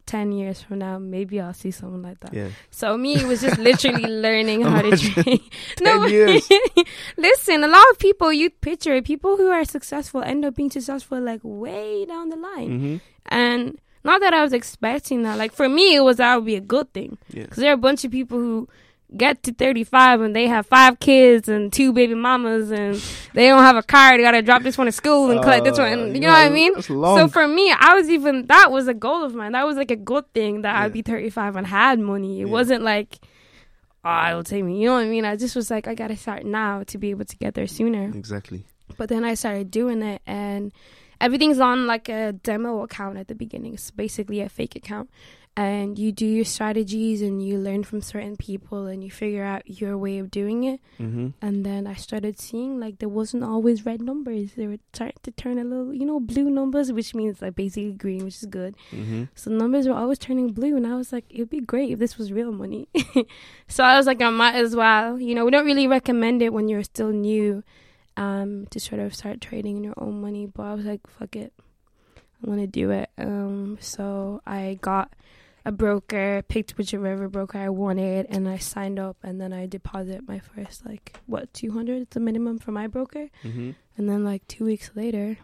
Ten 0.06 0.32
years 0.32 0.62
from 0.62 0.80
now, 0.80 1.00
maybe 1.00 1.40
I'll 1.42 1.54
see 1.54 1.72
someone 1.72 2.04
like 2.04 2.20
that. 2.20 2.34
Yeah. 2.34 2.50
So 2.70 2.96
me, 2.96 3.16
it 3.16 3.26
was 3.26 3.42
just 3.42 3.58
literally 3.58 4.06
learning 4.26 4.62
how 4.62 4.82
to 4.84 4.96
trade. 4.96 5.42
10 5.78 6.10
years. 6.10 6.48
listen, 7.18 7.64
a 7.64 7.68
lot 7.68 7.84
of 7.92 7.98
people 8.00 8.32
you 8.32 8.50
picture 8.50 9.02
people 9.02 9.38
who 9.38 9.50
are 9.50 9.66
successful 9.66 10.22
end 10.22 10.46
up 10.46 10.56
being 10.56 10.70
successful 10.70 11.20
like 11.20 11.42
way 11.44 12.06
down 12.06 12.30
the 12.30 12.36
line. 12.36 12.80
hmm 12.80 12.96
And 13.26 13.80
not 14.04 14.22
that 14.22 14.34
I 14.34 14.42
was 14.44 14.54
expecting 14.54 15.24
that. 15.24 15.38
Like 15.38 15.52
for 15.54 15.68
me, 15.68 15.96
it 15.96 16.02
was 16.02 16.18
that 16.18 16.36
would 16.36 16.46
be 16.46 16.56
a 16.56 16.62
good 16.62 16.94
thing 16.94 17.18
Yeah. 17.34 17.44
because 17.44 17.58
there 17.58 17.72
are 17.72 17.74
a 17.74 17.78
bunch 17.78 18.06
of 18.06 18.12
people 18.12 18.38
who 18.38 18.70
get 19.16 19.44
to 19.44 19.54
35 19.54 20.22
and 20.22 20.36
they 20.36 20.48
have 20.48 20.66
five 20.66 21.00
kids 21.00 21.48
and 21.48 21.72
two 21.72 21.94
baby 21.94 22.16
mamas 22.16 22.72
and 22.72 22.96
they 23.34 23.48
don't 23.48 23.62
have 23.64 23.76
a 23.76 23.84
car. 23.84 24.18
They 24.18 24.24
gotta 24.24 24.42
drop 24.42 24.64
this 24.64 24.78
one 24.78 24.88
at 24.88 24.94
school 24.94 25.32
and 25.32 25.42
collect 25.42 25.64
this 25.64 25.78
one. 25.78 25.88
Uh, 25.88 25.92
And, 26.04 26.16
you 26.16 26.22
yeah, 26.22 26.28
know 26.28 26.34
what 26.34 26.46
I 26.46 26.50
mean? 26.50 26.82
So 26.82 27.28
for 27.28 27.48
me, 27.48 27.72
I 27.72 27.94
was 27.96 28.10
even 28.10 28.48
that 28.48 28.72
was 28.72 28.88
a 28.88 28.94
goal 28.94 29.24
of 29.24 29.34
mine. 29.36 29.52
That 29.54 29.66
was 29.66 29.78
like 29.78 29.92
a 29.92 29.96
good 29.96 30.32
thing 30.34 30.64
that 30.64 30.74
Yeah. 30.74 30.84
I'd 30.84 30.94
be 30.94 31.02
35 31.02 31.56
and 31.56 31.68
had 31.68 32.00
money. 32.00 32.42
It 32.42 32.48
Yeah. 32.48 32.52
wasn't 32.52 32.84
like. 32.84 33.18
Oh, 34.04 34.28
it'll 34.30 34.44
take 34.44 34.64
me. 34.64 34.80
You 34.82 34.88
know 34.90 34.94
what 34.96 35.04
I 35.06 35.08
mean? 35.08 35.26
I 35.26 35.36
just 35.36 35.56
was 35.56 35.72
like, 35.72 35.88
I 35.88 35.96
gotta 35.96 36.16
start 36.16 36.46
now 36.46 36.84
to 36.84 36.98
be 36.98 37.10
able 37.10 37.26
to 37.26 37.36
get 37.38 37.54
there 37.56 37.66
sooner. 37.68 38.12
Exactly. 38.14 38.64
But 38.98 39.10
then 39.10 39.24
I 39.24 39.34
started 39.34 39.72
doing 39.72 40.04
it, 40.04 40.22
and 40.28 40.72
everything's 41.20 41.60
on 41.60 41.88
like 41.88 42.08
a 42.08 42.34
demo 42.34 42.84
account 42.84 43.18
at 43.18 43.28
the 43.28 43.34
beginning. 43.36 43.74
It's 43.74 43.90
basically 43.90 44.42
a 44.42 44.50
fake 44.50 44.76
account. 44.76 45.10
And 45.58 45.98
you 45.98 46.12
do 46.12 46.26
your 46.26 46.44
strategies 46.44 47.22
and 47.22 47.42
you 47.42 47.58
learn 47.58 47.86
from 47.86 48.02
certain 48.02 48.36
people 48.36 48.88
and 48.88 49.02
you 49.02 49.10
figure 49.10 49.46
out 49.46 49.80
your 49.80 49.98
way 49.98 50.20
of 50.20 50.30
doing 50.30 50.66
it. 50.66 50.82
Mm-hmm. 51.00 51.30
And 51.42 51.66
then 51.66 51.88
I 51.88 51.94
started 51.94 52.38
seeing 52.38 52.78
like 52.78 53.00
there 53.00 53.08
wasn't 53.08 53.46
always 53.46 53.86
red 53.86 54.02
numbers. 54.02 54.52
They 54.58 54.68
were 54.68 54.80
starting 54.92 55.16
to 55.24 55.32
turn 55.32 55.58
a 55.58 55.64
little, 55.64 55.94
you 55.94 56.06
know, 56.06 56.20
blue 56.20 56.50
numbers, 56.50 56.92
which 56.92 57.16
means 57.16 57.42
like 57.42 57.56
basically 57.56 57.94
green, 57.94 58.26
which 58.26 58.36
is 58.36 58.46
good. 58.48 58.76
Mm-hmm. 58.92 59.26
So 59.36 59.50
numbers 59.50 59.88
were 59.88 59.94
always 59.94 60.20
turning 60.20 60.52
blue, 60.52 60.76
and 60.76 60.86
I 60.86 60.98
was 60.98 61.14
like, 61.14 61.24
it'd 61.30 61.50
be 61.50 61.62
great 61.62 61.92
if 61.92 62.00
this 62.00 62.18
was 62.18 62.34
real 62.34 62.52
money. 62.52 62.90
so 63.70 63.86
I 63.86 63.96
was 63.96 64.08
like, 64.08 64.22
I 64.22 64.30
might 64.32 64.56
as 64.56 64.76
well. 64.76 65.18
You 65.18 65.36
know, 65.36 65.46
we 65.46 65.52
don't 65.52 65.66
really 65.66 65.88
recommend 65.88 66.42
it 66.42 66.52
when 66.52 66.68
you're 66.68 66.84
still 66.84 67.12
new, 67.12 67.64
um, 68.18 68.68
to 68.72 68.80
sort 68.82 69.00
of 69.00 69.16
start 69.16 69.40
trading 69.40 69.78
in 69.78 69.86
your 69.86 69.94
own 69.96 70.20
money. 70.20 70.48
But 70.48 70.64
I 70.64 70.74
was 70.74 70.86
like, 70.86 71.08
fuck 71.08 71.38
it, 71.38 71.54
I 72.18 72.50
want 72.50 72.60
to 72.60 72.68
do 72.68 72.92
it. 72.92 73.10
Um, 73.18 73.78
so 73.80 74.42
I 74.46 74.80
got 74.82 75.14
a 75.66 75.72
broker, 75.72 76.44
picked 76.48 76.78
whichever 76.78 77.28
broker 77.28 77.58
I 77.58 77.70
wanted, 77.70 78.28
and 78.30 78.48
I 78.48 78.58
signed 78.58 79.00
up, 79.00 79.18
and 79.24 79.42
then 79.42 79.52
I 79.52 79.66
deposit 79.66 80.28
my 80.28 80.40
first 80.40 80.86
like 80.86 81.18
what 81.26 81.52
two 81.54 81.72
hundred, 81.72 82.04
it's 82.04 82.14
the 82.14 82.20
minimum 82.20 82.60
for 82.60 82.72
my 82.72 82.88
broker, 82.88 83.30
Mm-hmm. 83.44 83.72
and 83.98 84.10
then 84.10 84.24
like 84.24 84.48
two 84.48 84.66
weeks 84.66 84.92
later. 84.96 85.38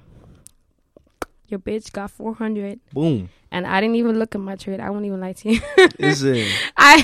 Your 1.47 1.59
bitch 1.59 1.91
got 1.91 2.09
400 2.11 2.79
Boom. 2.93 3.27
and 3.51 3.67
I 3.67 3.81
didn't 3.81 3.97
even 3.97 4.17
look 4.17 4.35
at 4.35 4.39
my 4.39 4.55
trade. 4.55 4.79
I 4.79 4.89
won't 4.89 5.03
even 5.05 5.19
lie 5.19 5.33
to 5.33 5.51
you. 5.51 5.59
Is 5.99 6.23
it? 6.23 6.47
I 6.77 7.03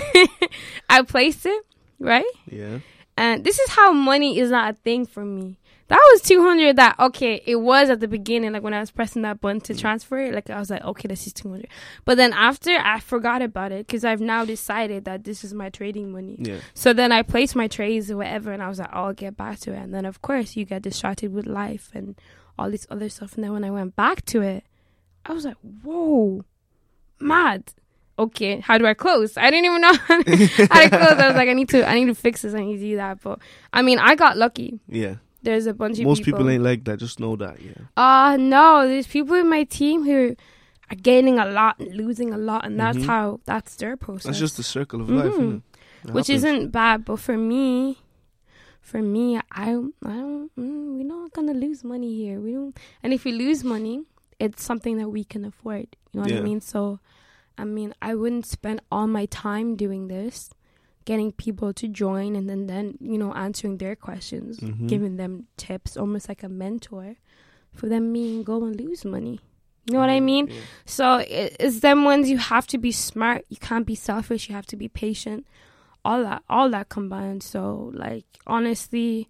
I 0.89 1.01
placed 1.01 1.45
it, 1.45 1.65
right? 2.00 2.24
Yeah. 2.50 2.79
And 3.17 3.43
this 3.43 3.59
is 3.59 3.69
how 3.71 3.91
money 3.91 4.39
is 4.39 4.50
not 4.51 4.74
a 4.74 4.77
thing 4.77 5.05
for 5.05 5.25
me. 5.25 5.57
That 5.89 6.00
was 6.12 6.22
200 6.22 6.75
that 6.75 7.00
okay, 7.00 7.41
it 7.46 7.58
was 7.58 7.89
at 7.89 8.00
the 8.00 8.08
beginning 8.08 8.51
like 8.51 8.63
when 8.63 8.74
I 8.74 8.79
was 8.79 8.91
pressing 8.91 9.22
that 9.22 9.39
button 9.39 9.62
to 9.62 9.74
mm. 9.74 9.79
transfer 9.79 10.17
it, 10.20 10.34
like 10.34 10.50
I 10.50 10.60
was 10.60 10.70
like, 10.70 10.84
okay, 10.84 11.08
this 11.08 11.27
is 11.27 11.34
200. 11.34 11.67
But 12.03 12.17
then 12.17 12.34
after 12.34 12.72
I 12.72 13.00
forgot 13.00 13.41
about 13.41 13.72
it 13.72 13.88
cuz 13.88 14.03
I've 14.03 14.22
now 14.22 14.46
decided 14.46 15.06
that 15.06 15.24
this 15.24 15.44
is 15.44 15.53
my 15.53 15.70
trading 15.70 16.12
money. 16.12 16.36
Yeah. 16.39 16.60
So 16.74 16.94
then 16.94 17.12
I 17.12 17.22
placed 17.22 17.56
my 17.56 17.67
trades 17.67 18.12
or 18.12 18.17
whatever, 18.17 18.51
and 18.51 18.62
I 18.62 18.67
was 18.67 18.79
like, 18.79 18.89
oh, 18.94 19.06
I'll 19.06 19.13
get 19.13 19.38
back 19.38 19.60
to 19.60 19.74
it. 19.74 19.77
And 19.77 19.94
then, 19.94 20.06
of 20.06 20.22
course, 20.22 20.56
you 20.56 20.65
get 20.65 20.82
distracted 20.82 21.34
with 21.34 21.46
life 21.46 21.89
and 21.94 22.20
all 22.60 22.70
this 22.70 22.88
other 22.89 23.10
stuff. 23.10 23.36
And 23.36 23.44
then 23.44 23.53
when 23.53 23.63
I 23.63 23.72
went 23.72 23.96
back 23.96 24.25
to 24.25 24.41
it, 24.41 24.65
I 25.25 25.34
was 25.34 25.46
like, 25.46 25.58
whoa, 25.84 26.44
mad. 27.20 27.63
Okay, 28.20 28.60
how 28.60 28.77
do 28.77 28.88
I 28.88 28.96
close? 28.96 29.38
I 29.38 29.51
didn't 29.51 29.65
even 29.65 29.82
know 29.82 29.94
how 29.94 30.22
to 30.22 30.89
close. 30.89 31.20
I 31.20 31.27
was 31.27 31.36
like, 31.36 31.50
I 31.50 31.53
need 31.53 31.70
to, 31.70 31.88
I 31.88 31.94
need 31.94 32.08
to 32.08 32.15
fix 32.15 32.41
this. 32.41 32.53
I 32.53 32.62
need 32.62 32.77
to 32.77 32.84
do 32.84 32.96
that. 32.96 33.22
But 33.22 33.39
I 33.72 33.82
mean, 33.82 34.00
I 34.00 34.15
got 34.15 34.38
lucky. 34.38 34.79
Yeah. 34.88 35.15
There's 35.44 35.65
a 35.67 35.74
bunch 35.74 36.00
of 36.00 36.06
Most 36.06 36.24
people. 36.24 36.39
people 36.39 36.50
ain't 36.50 36.63
like 36.63 36.84
that. 36.86 36.98
Just 37.00 37.20
know 37.20 37.36
that. 37.38 37.58
Yeah. 37.62 37.74
Uh 37.96 38.38
no, 38.38 38.88
there's 38.88 39.08
people 39.08 39.36
in 39.36 39.50
my 39.50 39.63
team 39.63 40.03
who 40.03 40.36
are 40.89 40.96
gaining 40.96 41.38
a 41.39 41.46
lot 41.46 41.79
and 41.79 41.94
losing 41.96 42.34
a 42.34 42.38
lot, 42.38 42.65
and 42.65 42.79
that's 42.79 42.98
Mhm. 42.98 43.06
how 43.06 43.39
that's 43.46 43.75
their 43.75 43.96
process 43.98 44.25
That's 44.25 44.39
just 44.39 44.58
the 44.58 44.63
circle 44.63 45.01
of 45.01 45.10
life, 45.10 45.34
Mhm. 45.34 45.58
it? 45.58 45.62
It 46.10 46.13
which 46.13 46.27
happens. 46.27 46.44
isn't 46.44 46.72
bad. 46.72 47.06
But 47.06 47.20
for 47.20 47.38
me, 47.38 47.98
for 48.82 49.01
me, 49.01 49.39
I 49.51 49.65
don't, 49.65 49.94
I 50.06 50.15
don't, 50.15 50.51
mm, 50.58 50.98
we're 50.98 51.03
not 51.03 51.34
gonna 51.34 51.53
lose 51.53 51.84
money 51.84 52.15
here. 52.15 52.39
We 52.39 52.54
don't, 52.54 52.78
and 53.04 53.13
if 53.13 53.26
we 53.26 53.32
lose 53.34 53.63
money, 53.63 54.04
it's 54.39 54.63
something 54.63 54.97
that 54.97 55.10
we 55.10 55.23
can 55.23 55.43
afford. 55.45 55.88
You 56.13 56.19
know 56.19 56.21
what 56.21 56.32
Yeah. 56.32 56.39
I 56.39 56.43
mean? 56.43 56.62
So, 56.62 57.00
I 57.58 57.65
mean, 57.65 57.93
I 58.02 58.15
wouldn't 58.15 58.45
spend 58.45 58.82
all 58.91 59.08
my 59.08 59.26
time 59.26 59.76
doing 59.76 60.08
this, 60.08 60.50
getting 61.10 61.32
people 61.32 61.72
to 61.82 61.88
join, 61.88 62.36
and 62.38 62.46
then 62.50 62.67
then 62.67 62.86
you 63.00 63.17
know 63.22 63.32
answering 63.46 63.78
their 63.78 63.96
questions, 63.96 64.60
Mhm. 64.60 64.88
giving 64.93 65.15
them 65.22 65.34
tips, 65.65 65.96
almost 65.98 66.28
like 66.32 66.43
a 66.43 66.50
mentor, 66.63 67.08
for 67.74 67.88
them 67.91 68.12
me 68.12 68.24
and 68.36 68.46
go 68.46 68.58
and 68.65 68.76
lose 68.84 69.04
money. 69.06 69.39
You 69.88 69.93
know 69.93 70.00
what 70.06 70.10
I 70.10 70.20
mean? 70.20 70.46
Yeah. 70.48 70.62
So 70.86 71.06
it, 71.39 71.56
it's 71.65 71.80
them 71.80 72.04
ones 72.04 72.30
you 72.30 72.38
have 72.54 72.67
to 72.74 72.78
be 72.78 72.91
smart. 72.91 73.46
You 73.54 73.56
can't 73.70 73.88
be 73.88 73.96
selfish. 73.96 74.50
You 74.50 74.56
have 74.60 74.67
to 74.74 74.76
be 74.84 74.89
patient. 74.89 75.48
All 76.04 76.20
that, 76.28 76.41
all 76.50 76.70
that 76.76 76.89
combined. 76.89 77.41
So 77.41 77.91
like 78.06 78.26
honestly, 78.46 79.30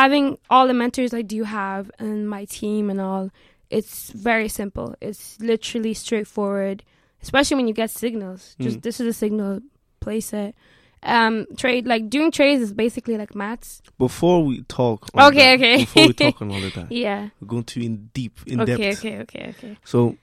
having 0.00 0.38
all 0.48 0.66
the 0.66 0.72
mentors 0.82 1.12
I 1.12 1.22
do 1.22 1.44
have 1.44 1.90
and 1.98 2.28
my 2.36 2.44
team 2.46 2.88
and 2.88 2.98
all, 3.00 3.28
it's 3.68 4.10
very 4.30 4.48
simple. 4.48 4.94
It's 5.02 5.38
literally 5.40 5.92
straightforward. 5.94 6.82
Especially 7.22 7.56
when 7.58 7.68
you 7.68 7.74
get 7.74 7.90
signals. 7.90 8.56
Just 8.58 8.78
Mm. 8.78 8.82
this 8.82 9.00
is 9.00 9.06
a 9.06 9.12
signal. 9.12 9.60
Place 10.00 10.32
it. 10.32 10.54
Um, 11.02 11.46
trade 11.56 11.86
like 11.86 12.10
doing 12.10 12.30
trades 12.30 12.60
is 12.62 12.72
basically 12.74 13.16
like 13.16 13.34
maths. 13.34 13.80
Before 13.98 14.44
we 14.44 14.62
talk, 14.64 15.08
Okay, 15.14 15.56
that- 15.56 15.58
okay. 15.58 15.76
Before 15.78 16.06
we 16.08 16.12
talk 16.12 16.42
on 16.42 16.50
all 16.50 16.62
of 16.62 16.74
that, 16.74 16.92
Yeah. 16.92 17.30
we're 17.40 17.48
going 17.48 17.64
too 17.64 17.80
in 17.80 18.10
deep, 18.12 18.38
in 18.46 18.60
okay. 18.60 18.76
depth. 18.76 18.98
Okay. 18.98 19.18
Okay. 19.20 19.48
Okay. 19.56 19.76
So, 19.84 20.16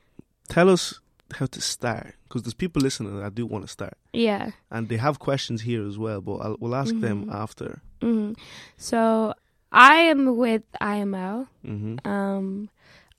tell 0.49 0.69
us 0.69 0.99
how 1.33 1.47
to 1.47 1.59
start, 1.61 2.13
because 2.23 2.43
there's 2.43 2.53
people 2.53 2.81
listening 2.81 3.19
that 3.19 3.33
do 3.33 3.45
want 3.47 3.65
to 3.65 3.67
start, 3.67 3.97
Yeah. 4.13 4.51
and 4.69 4.87
they 4.87 4.97
have 4.97 5.17
questions 5.17 5.61
here 5.63 5.85
as 5.85 5.97
well. 5.97 6.21
But 6.21 6.35
I'll, 6.37 6.57
we'll 6.59 6.75
ask 6.75 6.93
them 6.99 7.25
Mhm. 7.25 7.33
after. 7.33 7.81
hmm 8.01 8.33
So 8.77 9.33
I 9.71 9.95
am 10.13 10.37
with 10.37 10.61
IML. 10.79 11.47
hmm 11.65 11.95
Um, 12.05 12.69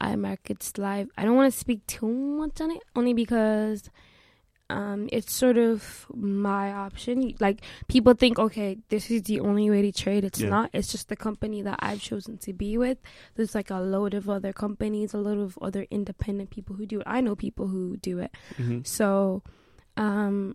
iMarkets 0.01 0.79
Live. 0.79 1.09
I 1.19 1.25
don't 1.25 1.35
want 1.35 1.53
to 1.53 1.59
speak 1.59 1.85
too 1.89 2.07
much 2.07 2.61
on 2.61 2.71
it, 2.71 2.83
only 2.95 3.15
because 3.15 3.91
um, 4.71 5.09
it's 5.13 5.33
sort 5.33 5.57
of 5.57 6.07
my 6.15 6.73
option. 6.73 7.35
Like 7.41 7.63
people 7.89 8.15
think, 8.15 8.39
okay, 8.39 8.79
this 8.91 9.11
is 9.11 9.23
the 9.23 9.41
only 9.41 9.71
way 9.71 9.83
to 9.83 9.93
trade. 9.93 10.25
It's 10.25 10.41
Yeah. 10.41 10.51
not. 10.51 10.71
It's 10.75 10.89
just 10.93 11.09
the 11.09 11.17
company 11.17 11.63
that 11.63 11.79
I've 11.81 12.01
chosen 12.03 12.37
to 12.39 12.53
be 12.53 12.77
with. 12.77 12.99
There's 13.35 13.55
like 13.55 13.71
a 13.71 13.81
load 13.81 14.13
of 14.15 14.29
other 14.29 14.53
companies, 14.53 15.15
a 15.15 15.19
load 15.19 15.39
of 15.39 15.59
other 15.63 15.87
independent 15.91 16.51
people 16.51 16.77
who 16.77 16.85
do 16.87 17.01
it. 17.01 17.05
I 17.07 17.21
know 17.23 17.35
people 17.35 17.69
who 17.69 17.97
do 17.97 18.19
it. 18.19 18.31
hmm 18.57 18.81
So, 18.85 19.43
um, 19.97 20.55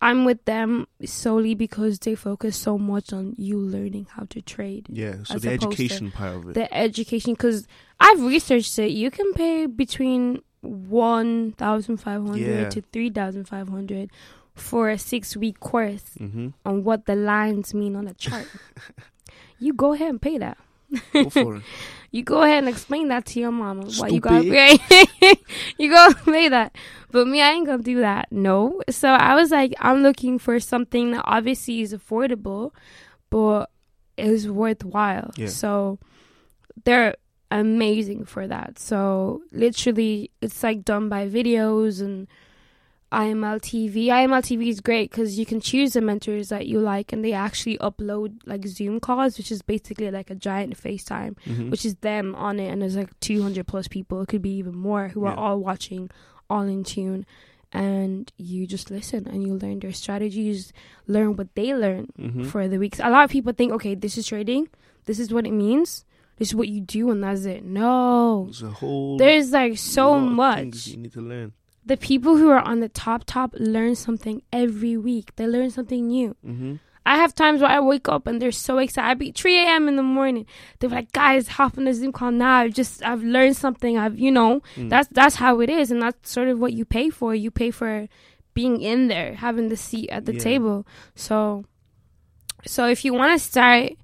I'm 0.00 0.24
with 0.24 0.44
them 0.46 0.88
solely 1.04 1.54
because 1.54 2.00
they 2.00 2.16
focus 2.16 2.56
so 2.56 2.76
much 2.76 3.12
on 3.12 3.34
you 3.38 3.56
learning 3.56 4.08
how 4.10 4.24
to 4.30 4.42
trade 4.42 4.86
Yeah. 4.90 5.22
So 5.24 5.38
the 5.38 5.52
education 5.52 6.10
part 6.10 6.34
of 6.36 6.48
it. 6.48 6.54
the 6.54 6.74
education 6.74 7.34
because 7.34 7.68
I've 8.00 8.20
researched 8.20 8.76
it. 8.80 8.90
You 8.90 9.12
can 9.12 9.32
pay 9.34 9.66
between 9.66 10.42
one 10.62 11.52
thousand 11.52 11.98
five 11.98 12.24
hundred 12.24 12.62
Yeah. 12.62 12.68
to 12.70 12.80
three 12.92 13.10
thousand 13.10 13.44
five 13.46 13.68
hundred 13.68 14.10
for 14.54 14.90
a 14.90 14.98
six 14.98 15.36
week 15.36 15.58
course 15.60 16.14
hmm 16.18 16.48
on 16.64 16.84
what 16.84 17.06
the 17.06 17.14
lines 17.16 17.74
mean 17.74 17.96
on 17.96 18.06
a 18.08 18.14
chart. 18.14 18.46
you 19.58 19.72
go 19.74 19.92
ahead 19.92 20.08
and 20.10 20.20
pay 20.22 20.38
that. 20.38 20.58
Go 21.12 21.30
for 21.30 21.56
it. 21.56 21.62
You 22.14 22.22
go 22.22 22.42
ahead 22.42 22.58
and 22.58 22.68
explain 22.68 23.08
that 23.08 23.24
to 23.32 23.40
your 23.40 23.50
mama. 23.50 23.86
Why 23.96 24.08
you 24.08 24.20
got 24.20 24.44
you 24.44 25.88
go 25.90 26.12
pay 26.26 26.48
that. 26.50 26.76
But 27.10 27.26
me, 27.26 27.40
I 27.40 27.52
ain't 27.52 27.66
gonna 27.66 27.82
do 27.82 28.00
that. 28.00 28.30
No. 28.30 28.82
So 28.90 29.08
I 29.08 29.34
was 29.34 29.50
like, 29.50 29.72
I'm 29.80 30.02
looking 30.02 30.38
for 30.38 30.60
something 30.60 31.12
that 31.12 31.22
obviously 31.24 31.80
is 31.80 31.94
affordable, 31.94 32.72
but 33.30 33.70
is 34.18 34.46
worthwhile. 34.46 35.30
Yeah. 35.36 35.46
So 35.48 35.98
they're 36.84 37.14
amazing 37.60 38.24
for 38.24 38.46
that. 38.46 38.78
So 38.78 39.42
literally, 39.52 40.30
it's 40.40 40.62
like 40.62 40.84
done 40.84 41.08
by 41.08 41.28
videos 41.28 42.00
and 42.00 42.26
IML 43.12 43.60
TV. 43.60 44.06
IML 44.06 44.40
TV 44.42 44.68
is 44.68 44.80
great 44.80 45.10
because 45.10 45.38
you 45.38 45.44
can 45.44 45.60
choose 45.60 45.92
the 45.92 46.00
mentors 46.00 46.48
that 46.48 46.66
you 46.66 46.80
like, 46.80 47.12
and 47.12 47.22
they 47.22 47.32
actually 47.34 47.76
upload 47.78 48.38
like 48.46 48.66
Zoom 48.66 49.00
calls, 49.00 49.36
which 49.36 49.52
is 49.52 49.60
basically 49.60 50.10
like 50.10 50.30
a 50.30 50.34
giant 50.34 50.76
FaceTime 50.82 51.34
Mhm. 51.46 51.70
which 51.70 51.84
is 51.84 51.96
them 51.96 52.34
on 52.34 52.58
it, 52.58 52.68
and 52.68 52.80
there's 52.80 52.96
like 52.96 53.18
200 53.20 53.66
plus 53.66 53.86
people. 53.86 54.22
It 54.22 54.28
could 54.28 54.40
be 54.42 54.56
even 54.56 54.76
more 54.76 55.08
who 55.08 55.26
are 55.26 55.34
all 55.34 55.58
watching, 55.60 56.10
all 56.48 56.62
in 56.62 56.84
tune, 56.84 57.26
and 57.70 58.32
you 58.38 58.66
just 58.66 58.90
listen 58.90 59.26
and 59.26 59.46
you 59.46 59.54
learn 59.54 59.80
their 59.80 59.92
strategies, 59.92 60.72
learn 61.06 61.36
what 61.36 61.54
they 61.54 61.74
learn 61.74 62.08
Mhm. 62.18 62.46
for 62.46 62.66
the 62.66 62.78
weeks. 62.78 62.98
A 62.98 63.10
lot 63.10 63.24
of 63.24 63.30
people 63.30 63.52
think, 63.52 63.72
okay, 63.72 63.94
this 63.94 64.16
is 64.16 64.26
trading, 64.26 64.68
this 65.04 65.18
is 65.18 65.32
what 65.34 65.46
it 65.46 65.52
means, 65.52 66.06
is 66.42 66.54
what 66.54 66.68
you 66.68 66.80
do, 66.80 67.10
and 67.10 67.22
that's 67.24 67.44
it. 67.44 67.64
No, 67.64 68.44
There's 68.46 68.62
a 68.62 68.70
whole. 68.70 69.16
there's 69.18 69.50
like 69.52 69.78
so 69.78 70.18
much. 70.20 70.88
you 70.88 70.96
need 70.98 71.12
to 71.14 71.20
learn. 71.22 71.52
The 71.84 71.96
people 71.96 72.36
who 72.36 72.50
are 72.50 72.60
on 72.60 72.80
the 72.80 72.88
top 72.88 73.24
top 73.26 73.54
learn 73.58 73.94
something 73.96 74.42
every 74.52 74.96
week. 74.96 75.34
They 75.36 75.46
learn 75.46 75.70
something 75.70 76.06
new. 76.06 76.36
hmm 76.44 76.74
I 77.04 77.16
have 77.16 77.34
times 77.34 77.60
where 77.60 77.70
I 77.70 77.80
wake 77.80 78.08
up 78.08 78.28
and 78.28 78.40
they're 78.40 78.52
so 78.52 78.78
excited. 78.78 79.08
I'd 79.10 79.18
be 79.18 79.32
3 79.32 79.58
a.m. 79.64 79.88
in 79.88 79.96
the 79.96 80.04
morning. 80.04 80.46
They're 80.78 80.88
like, 80.88 81.10
guys, 81.10 81.48
hop 81.48 81.76
on 81.76 81.82
the 81.86 81.92
Zoom 81.94 82.12
call 82.12 82.30
now. 82.30 82.58
I've 82.58 82.74
just, 82.74 83.02
I've 83.04 83.24
learned 83.24 83.56
something. 83.56 83.98
I've, 83.98 84.16
you 84.16 84.30
know, 84.30 84.60
Mm. 84.76 84.88
that's, 84.88 85.08
that's 85.10 85.34
how 85.34 85.58
it 85.58 85.68
is. 85.68 85.90
And 85.90 86.00
that's 86.00 86.30
sort 86.30 86.46
of 86.46 86.60
what 86.60 86.72
you 86.74 86.84
pay 86.84 87.10
for. 87.10 87.34
You 87.34 87.50
pay 87.50 87.72
for 87.72 88.06
being 88.54 88.80
in 88.80 89.08
there, 89.08 89.34
having 89.34 89.68
the 89.68 89.76
seat 89.76 90.10
at 90.10 90.26
the 90.26 90.34
Yeah. 90.34 90.38
table. 90.50 90.86
So, 91.16 91.64
so 92.64 92.86
if 92.86 93.04
you 93.04 93.12
want 93.14 93.32
to 93.36 93.44
start, 93.44 93.94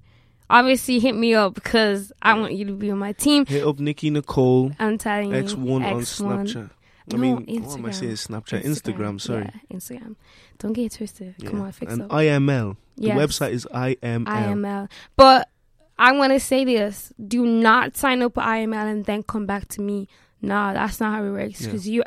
obviously 0.49 0.99
hit 0.99 1.15
me 1.15 1.33
up 1.35 1.53
because 1.53 2.11
I 2.21 2.33
want 2.33 2.53
you 2.53 2.65
to 2.65 2.73
be 2.73 2.91
on 2.91 2.97
my 2.97 3.13
team. 3.13 3.45
Hit 3.45 3.65
up 3.65 3.79
Nikki 3.79 4.09
Nicole 4.09 4.71
I'm 4.79 4.97
telling 4.97 5.31
you. 5.33 5.43
X1 5.43 5.75
on 5.75 5.81
X1. 6.01 6.21
Snapchat. 6.47 6.69
I 7.11 7.15
No, 7.15 7.17
mean, 7.17 7.63
what 7.63 7.77
am 7.79 7.85
I 7.85 7.91
saying? 7.91 8.13
Snapchat, 8.13 8.63
Instagram. 8.63 9.19
sorry. 9.19 9.49
Yeah, 9.69 9.77
Instagram. 9.77 10.15
Don't 10.59 10.73
get 10.73 10.85
it 10.93 10.97
twisted. 10.97 11.35
Come 11.43 11.61
on, 11.61 11.71
fix 11.71 11.91
and 11.93 12.03
up. 12.03 12.09
IML. 12.09 12.77
The 12.97 13.07
Yes. 13.07 13.17
website 13.17 13.51
is 13.51 13.65
IML. 13.73 14.25
IML. 14.27 14.89
But 15.15 15.49
I 15.97 16.11
want 16.11 16.33
to 16.33 16.39
say 16.39 16.65
this: 16.65 17.11
do 17.27 17.45
not 17.45 17.97
sign 17.97 18.21
up 18.21 18.35
with 18.35 18.45
IML 18.45 18.91
and 18.91 19.05
then 19.05 19.23
come 19.23 19.45
back 19.45 19.67
to 19.69 19.81
me. 19.81 20.07
Nah, 20.41 20.71
that's 20.73 20.99
not 20.99 21.13
how 21.15 21.23
it 21.23 21.31
works. 21.31 21.59
Yeah. 21.61 21.67
Because 21.67 21.87
you, 21.87 22.03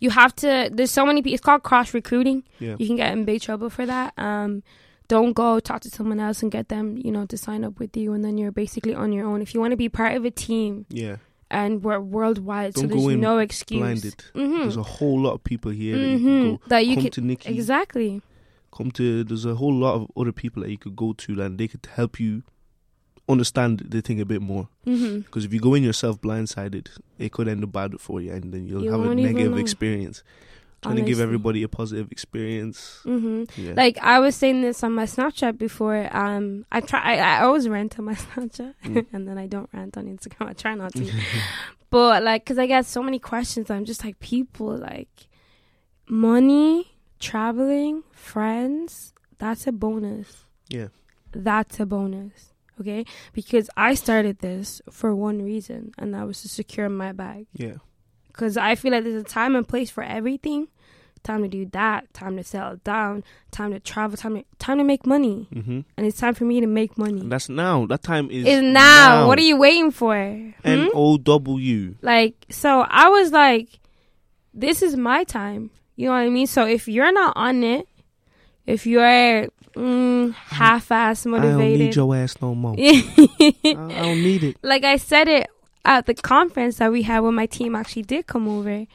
you 0.00 0.10
have 0.10 0.34
to. 0.36 0.68
There's 0.72 0.90
so 0.90 1.04
many 1.06 1.22
people. 1.22 1.34
It's 1.34 1.44
called 1.44 1.62
cross 1.62 1.92
recruiting. 1.94 2.42
Yeah. 2.58 2.76
You 2.78 2.86
can 2.86 2.96
get 2.96 3.12
in 3.12 3.24
big 3.24 3.40
trouble 3.42 3.68
for 3.70 3.84
that. 3.86 4.14
Um, 4.16 4.62
don't 5.12 5.34
go 5.34 5.60
talk 5.60 5.80
to 5.82 5.90
someone 5.90 6.18
else 6.26 6.42
and 6.42 6.50
get 6.50 6.68
them, 6.68 6.96
you 6.96 7.12
know, 7.12 7.26
to 7.26 7.36
sign 7.36 7.64
up 7.64 7.78
with 7.78 7.94
you, 7.96 8.14
and 8.14 8.24
then 8.24 8.38
you're 8.38 8.50
basically 8.64 8.94
on 8.94 9.12
your 9.12 9.26
own. 9.26 9.42
If 9.42 9.52
you 9.52 9.60
want 9.60 9.72
to 9.72 9.76
be 9.76 9.90
part 9.90 10.16
of 10.16 10.24
a 10.24 10.30
team 10.30 10.86
Yeah. 10.88 11.16
and 11.50 11.84
we're 11.84 12.00
worldwide, 12.00 12.72
Don't 12.74 12.88
so 12.90 12.94
there's 12.94 13.16
no 13.30 13.36
excuse. 13.38 13.82
Mhm. 14.34 14.60
There's 14.62 14.76
a 14.78 14.82
whole 14.96 15.20
lot 15.20 15.34
of 15.34 15.44
people 15.44 15.70
here 15.70 15.98
that 15.98 16.08
you 16.12 16.18
can 16.18 16.26
Mhm. 16.26 16.50
go. 16.52 16.60
That 16.68 16.86
you 16.86 16.96
can 16.96 17.10
to 17.10 17.20
Nikki. 17.20 17.50
exactly. 17.54 18.22
Come 18.74 18.90
to. 18.92 19.22
There's 19.22 19.44
a 19.44 19.54
whole 19.56 19.74
lot 19.74 19.94
of 19.96 20.10
other 20.16 20.32
people 20.32 20.62
that 20.62 20.70
you 20.70 20.78
could 20.78 20.96
go 20.96 21.12
to, 21.12 21.42
and 21.42 21.58
they 21.58 21.68
could 21.68 21.86
help 21.94 22.18
you 22.18 22.42
understand 23.28 23.82
the 23.88 24.00
thing 24.00 24.18
a 24.20 24.24
bit 24.24 24.40
more. 24.42 24.68
Because 24.84 25.44
if 25.44 25.52
you 25.52 25.60
go 25.60 25.74
in 25.74 25.82
yourself 25.82 26.20
blindsided, 26.22 26.86
it 27.18 27.32
could 27.32 27.48
end 27.48 27.62
up 27.64 27.72
bad 27.72 28.00
for 28.00 28.20
you, 28.22 28.32
and 28.32 28.52
then 28.52 28.66
you'll 28.66 28.84
You 28.84 28.92
have 28.92 29.04
a 29.04 29.14
negative 29.14 29.58
experience. 29.58 30.22
Trying 30.82 30.96
to 30.96 31.02
give 31.02 31.20
everybody 31.20 31.62
a 31.62 31.68
positive 31.68 32.10
experience. 32.10 33.00
hmm 33.04 33.44
Yeah. 33.56 33.74
Like 33.76 33.98
I 33.98 34.18
was 34.18 34.34
saying 34.34 34.62
this 34.62 34.82
on 34.82 34.92
my 34.92 35.04
Snapchat 35.04 35.56
before. 35.56 36.08
Um, 36.14 36.66
I 36.72 36.80
try. 36.80 37.00
I, 37.00 37.38
I 37.38 37.42
always 37.44 37.68
rant 37.68 37.98
on 37.98 38.04
my 38.06 38.14
Snapchat, 38.24 38.74
Mm. 38.84 39.06
and 39.12 39.28
then 39.28 39.38
I 39.38 39.46
don't 39.46 39.70
rant 39.72 39.96
on 39.96 40.06
Instagram. 40.06 40.48
I 40.48 40.52
try 40.54 40.74
not 40.74 40.92
to. 40.94 41.08
but 41.90 42.22
like, 42.24 42.44
cause 42.44 42.58
I 42.58 42.66
get 42.66 42.84
so 42.86 43.02
many 43.02 43.18
questions. 43.20 43.70
I'm 43.70 43.84
just 43.84 44.04
like, 44.04 44.18
people 44.18 44.76
like 44.76 45.28
money, 46.08 46.92
traveling, 47.20 48.02
friends. 48.12 49.12
That's 49.38 49.66
a 49.66 49.72
bonus. 49.72 50.44
yeah. 50.68 50.88
That's 51.34 51.80
a 51.80 51.86
bonus. 51.86 52.50
Okay, 52.80 53.04
because 53.32 53.70
I 53.76 53.94
started 53.94 54.40
this 54.40 54.82
for 54.90 55.14
one 55.14 55.42
reason, 55.42 55.92
and 55.98 56.12
that 56.14 56.26
was 56.26 56.42
to 56.42 56.48
secure 56.48 56.88
my 56.88 57.12
bag. 57.12 57.46
Yeah. 57.54 57.76
Because 58.28 58.56
I 58.56 58.74
feel 58.74 58.92
like 58.92 59.04
there's 59.04 59.22
a 59.22 59.24
time 59.24 59.54
and 59.56 59.66
place 59.68 59.90
for 59.90 60.02
everything. 60.02 60.68
Time 61.22 61.42
to 61.42 61.48
do 61.48 61.66
that. 61.66 62.12
Time 62.14 62.36
to 62.36 62.44
settle 62.44 62.76
down. 62.84 63.22
Time 63.50 63.70
to 63.72 63.80
travel. 63.80 64.16
Time 64.16 64.36
to 64.36 64.44
time 64.58 64.78
to 64.78 64.84
make 64.84 65.06
money. 65.06 65.46
hmm 65.52 65.80
And 65.96 66.06
it's 66.06 66.18
time 66.18 66.34
for 66.34 66.44
me 66.44 66.60
to 66.60 66.66
make 66.66 66.98
money. 66.98 67.20
And 67.20 67.30
that's 67.30 67.48
now. 67.48 67.86
That 67.86 68.02
time 68.02 68.30
is 68.30 68.46
Is 68.46 68.62
now. 68.62 69.26
What 69.28 69.38
are 69.38 69.42
you 69.42 69.56
waiting 69.56 69.90
for? 69.92 70.14
N 70.16 70.54
Hmm? 70.64 70.86
O 70.94 71.16
W. 71.18 71.94
Like 72.02 72.34
so, 72.50 72.80
I 72.88 73.08
was 73.08 73.30
like, 73.32 73.68
this 74.52 74.82
is 74.82 74.96
my 74.96 75.24
time. 75.24 75.70
You 75.96 76.06
know 76.06 76.12
what 76.12 76.18
I 76.20 76.28
mean? 76.28 76.46
So 76.46 76.66
if 76.66 76.88
you're 76.88 77.12
not 77.12 77.34
on 77.36 77.62
it, 77.62 77.86
if 78.66 78.86
you're 78.86 79.46
mm, 79.76 80.32
half-ass 80.34 81.26
motivated, 81.26 81.54
I 81.60 81.68
don't 81.68 81.78
need 81.78 81.96
your 81.96 82.16
ass 82.16 82.36
no 82.40 82.54
more. 82.54 82.74
I, 82.78 83.54
I 83.64 83.72
don't 84.02 84.22
need 84.22 84.42
it. 84.44 84.56
like 84.62 84.84
I 84.84 84.96
said 84.96 85.28
it 85.28 85.48
at 85.84 86.06
the 86.06 86.14
conference 86.14 86.76
that 86.78 86.90
we 86.92 87.02
had 87.02 87.20
when 87.20 87.34
my 87.34 87.46
team 87.46 87.74
actually 87.74 88.02
did 88.02 88.26
come 88.26 88.48
over. 88.48 88.86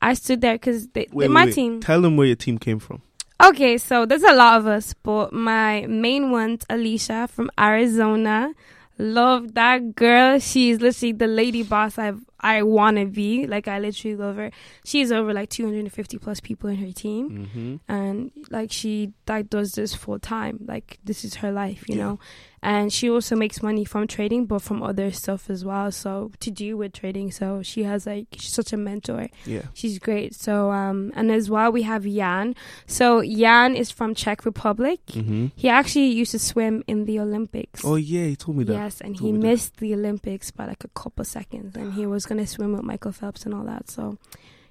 I 0.00 0.14
stood 0.14 0.40
there 0.40 0.54
because 0.54 0.88
my 0.94 1.44
wait. 1.46 1.54
team. 1.54 1.80
Tell 1.80 2.00
them 2.00 2.16
where 2.16 2.26
your 2.26 2.36
team 2.36 2.58
came 2.58 2.78
from. 2.78 3.02
Okay, 3.42 3.78
so 3.78 4.04
there's 4.04 4.22
a 4.24 4.34
lot 4.34 4.58
of 4.58 4.66
us, 4.66 4.94
but 5.02 5.32
my 5.32 5.86
main 5.86 6.30
one's 6.32 6.64
Alicia 6.68 7.28
from 7.28 7.50
Arizona. 7.58 8.52
Love 9.00 9.54
that 9.54 9.94
girl. 9.94 10.40
She's 10.40 10.80
literally 10.80 11.12
the 11.12 11.28
lady 11.28 11.62
boss 11.62 11.98
I 12.00 12.14
I 12.40 12.62
want 12.64 12.96
to 12.96 13.06
be. 13.06 13.46
Like 13.46 13.68
I 13.68 13.78
literally 13.78 14.16
love 14.16 14.36
her. 14.36 14.50
She's 14.84 15.12
over 15.12 15.32
like 15.32 15.50
250 15.50 16.18
plus 16.18 16.40
people 16.40 16.68
in 16.68 16.76
her 16.78 16.90
team, 16.90 17.30
Mm-hmm. 17.30 17.76
and 17.92 18.32
like 18.50 18.72
she 18.72 19.12
like 19.28 19.50
does 19.50 19.70
this 19.72 19.94
full 19.94 20.18
time. 20.18 20.58
Like 20.66 20.98
this 21.04 21.24
is 21.24 21.36
her 21.36 21.52
life, 21.52 21.84
you 21.88 21.94
Yeah. 21.96 22.02
know. 22.04 22.18
And 22.62 22.92
she 22.92 23.08
also 23.08 23.36
makes 23.36 23.62
money 23.62 23.84
from 23.84 24.06
trading, 24.06 24.46
but 24.46 24.62
from 24.62 24.82
other 24.82 25.12
stuff 25.12 25.48
as 25.48 25.64
well. 25.64 25.92
So 25.92 26.32
to 26.40 26.50
do 26.50 26.76
with 26.76 26.92
trading, 26.92 27.30
so 27.30 27.62
she 27.62 27.84
has 27.84 28.06
like 28.06 28.26
she's 28.32 28.52
such 28.52 28.72
a 28.72 28.76
mentor. 28.76 29.28
Yeah. 29.46 29.62
She's 29.74 29.98
great. 29.98 30.34
So 30.34 30.70
um 30.72 31.12
and 31.14 31.30
as 31.30 31.48
well 31.48 31.70
we 31.70 31.82
have 31.82 32.04
Jan. 32.04 32.54
So 32.86 33.22
Jan 33.22 33.76
is 33.76 33.90
from 33.90 34.14
Czech 34.14 34.44
Republic. 34.44 35.00
Mm-hmm. 35.06 35.46
He 35.54 35.68
actually 35.68 36.08
used 36.08 36.32
to 36.32 36.38
swim 36.38 36.82
in 36.88 37.04
the 37.04 37.20
Olympics. 37.20 37.84
Oh 37.84 37.94
yeah, 37.96 38.24
he 38.24 38.36
told 38.36 38.56
me 38.58 38.64
that. 38.64 38.72
Yes, 38.72 39.00
and 39.00 39.14
Told 39.16 39.26
he 39.26 39.32
me 39.32 39.38
that. 39.40 39.46
missed 39.46 39.76
the 39.78 39.94
Olympics 39.94 40.50
by 40.50 40.66
like 40.66 40.82
a 40.84 40.88
couple 40.88 41.24
seconds 41.24 41.76
and 41.76 41.92
he 41.94 42.06
was 42.06 42.26
gonna 42.26 42.46
swim 42.46 42.72
with 42.72 42.82
Michael 42.82 43.12
Phelps 43.12 43.44
and 43.46 43.54
all 43.54 43.64
that. 43.64 43.88
So 43.90 44.18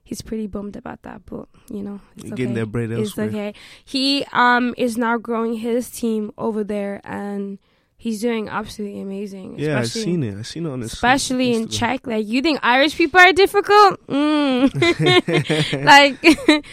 he's 0.03 0.21
pretty 0.21 0.47
bummed 0.47 0.75
about 0.75 1.03
that, 1.03 1.21
but 1.25 1.47
you 1.69 1.83
know, 1.83 1.99
it's 2.15 2.25
You're 2.25 2.33
okay. 2.33 2.41
getting 2.43 2.53
their 2.55 2.65
bread 2.65 2.91
It's 2.91 3.17
okay. 3.17 3.53
He 3.85 4.25
um 4.33 4.73
is 4.77 4.97
now 4.97 5.17
growing 5.17 5.55
his 5.55 5.89
team 5.89 6.31
over 6.37 6.63
there 6.63 6.99
and 7.05 7.59
he's 8.07 8.21
doing 8.21 8.47
absolutely 8.47 9.01
amazing. 9.01 9.59
Yeah, 9.59 9.79
I've 9.79 9.91
seen 9.91 10.23
it. 10.23 10.35
I've 10.37 10.47
seen 10.47 10.65
it 10.65 10.69
on 10.69 10.81
his 10.81 10.93
especially 10.93 11.53
in 11.53 11.67
Czech. 11.67 12.07
Like, 12.07 12.25
you 12.27 12.41
think 12.41 12.59
Irish 12.63 12.95
people 12.95 13.19
are 13.19 13.33
difficult? 13.33 13.99
Mm. 14.07 14.71
like, 15.85 16.21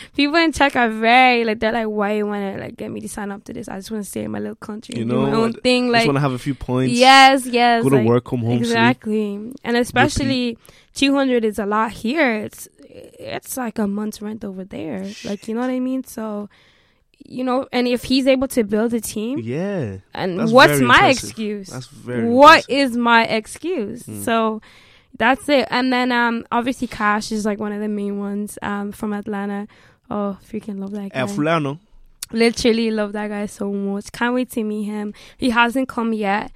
people 0.16 0.36
in 0.36 0.52
Czech 0.52 0.76
are 0.76 0.90
very 0.90 1.44
like 1.44 1.58
they're 1.60 1.72
like, 1.72 1.86
why 1.88 2.12
you 2.12 2.26
want 2.26 2.54
to 2.54 2.60
like 2.60 2.76
get 2.76 2.90
me 2.90 3.00
to 3.00 3.08
sign 3.08 3.30
up 3.32 3.42
to 3.44 3.52
this? 3.52 3.68
I 3.68 3.76
just 3.76 3.90
want 3.90 4.04
to 4.04 4.08
stay 4.10 4.24
in 4.24 4.30
my 4.30 4.38
little 4.38 4.56
country 4.56 4.94
You 4.96 5.02
and 5.02 5.10
do 5.10 5.16
my 5.22 5.30
know, 5.30 5.44
own 5.44 5.54
I 5.56 5.60
thing. 5.60 5.84
Just 5.86 5.92
Like, 5.92 6.06
want 6.06 6.16
to 6.16 6.20
have 6.20 6.32
a 6.32 6.38
few 6.38 6.54
points. 6.54 6.94
yes, 6.94 7.46
yes, 7.46 7.82
Go 7.82 7.90
to 7.90 7.96
like, 7.96 8.06
work, 8.06 8.24
come 8.24 8.40
home, 8.40 8.58
sleep. 8.58 8.68
exactly. 8.68 9.52
And 9.64 9.76
especially 9.76 10.58
two 10.94 11.14
hundred 11.14 11.44
is 11.44 11.58
a 11.58 11.66
lot 11.66 11.90
here. 11.92 12.30
It's 12.46 12.68
it's 12.88 13.56
like 13.56 13.78
a 13.78 13.86
month's 13.88 14.22
rent 14.22 14.44
over 14.44 14.64
there. 14.64 15.04
Like, 15.24 15.48
you 15.48 15.54
know 15.54 15.60
what 15.62 15.70
I 15.70 15.80
mean? 15.80 16.04
So. 16.04 16.48
You 17.26 17.42
know, 17.42 17.66
and 17.72 17.88
if 17.88 18.04
he's 18.04 18.26
able 18.26 18.48
to 18.48 18.64
build 18.64 18.92
a 18.92 19.00
team, 19.00 19.38
Yeah. 19.38 19.96
and 20.12 20.52
what's 20.52 20.78
my 20.80 20.96
impressive. 21.08 21.24
excuse? 21.30 21.68
That's 21.68 21.86
very 21.86 22.28
What 22.28 22.66
is 22.68 22.96
my 22.96 23.24
excuse? 23.24 24.02
Mm. 24.02 24.22
So 24.24 24.60
that's 25.16 25.48
it. 25.48 25.66
And 25.70 25.90
then 25.92 26.12
um 26.12 26.44
obviously 26.52 26.86
Cash 26.86 27.32
is 27.32 27.46
like 27.46 27.58
one 27.58 27.72
of 27.72 27.80
the 27.80 27.88
main 27.88 28.18
ones 28.18 28.58
um 28.60 28.92
from 28.92 29.12
Atlanta. 29.14 29.68
Oh, 30.10 30.36
freaking 30.44 30.78
love 30.78 30.90
that 30.92 31.12
guy. 31.12 31.18
El 31.20 31.28
fulano. 31.28 31.78
Literally 32.30 32.90
love 32.90 33.12
that 33.12 33.28
guy 33.28 33.46
so 33.46 33.72
much. 33.72 34.12
Can't 34.12 34.34
wait 34.34 34.50
to 34.50 34.62
meet 34.62 34.84
him. 34.84 35.14
He 35.38 35.50
hasn't 35.50 35.88
come 35.88 36.12
yet. 36.12 36.50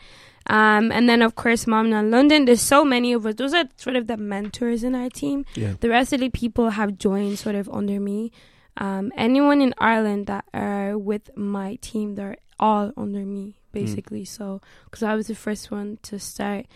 Um 0.51 0.93
and 0.93 1.09
then 1.09 1.23
of 1.23 1.35
course 1.35 1.65
Mamna 1.65 2.09
London. 2.11 2.45
There's 2.45 2.61
so 2.61 2.85
many 2.85 3.13
of 3.15 3.25
us. 3.25 3.37
Those 3.37 3.55
are 3.55 3.65
sort 3.77 3.97
of 3.97 4.07
the 4.07 4.17
mentors 4.19 4.85
in 4.85 4.95
our 4.95 5.09
team. 5.09 5.47
Yeah. 5.55 5.75
The 5.81 5.89
rest 5.89 6.13
of 6.13 6.21
the 6.21 6.29
people 6.29 6.71
have 6.71 6.99
joined 6.99 7.39
sort 7.39 7.55
of 7.55 7.69
under 7.71 7.99
me. 8.01 8.33
Um, 8.79 9.13
anyone 9.17 9.61
in 9.61 9.75
Ireland 9.79 10.27
that 10.29 10.45
are 10.55 10.97
with 10.97 11.37
my 11.37 11.77
team, 11.83 12.15
they're 12.15 12.37
all 12.61 12.93
under 12.97 13.21
me 13.27 13.57
basically. 13.73 14.25
So, 14.25 14.61
because 14.85 15.03
I 15.03 15.15
was 15.15 15.27
the 15.27 15.35
first 15.35 15.71
one 15.71 15.99
to 16.03 16.19
start. 16.19 16.67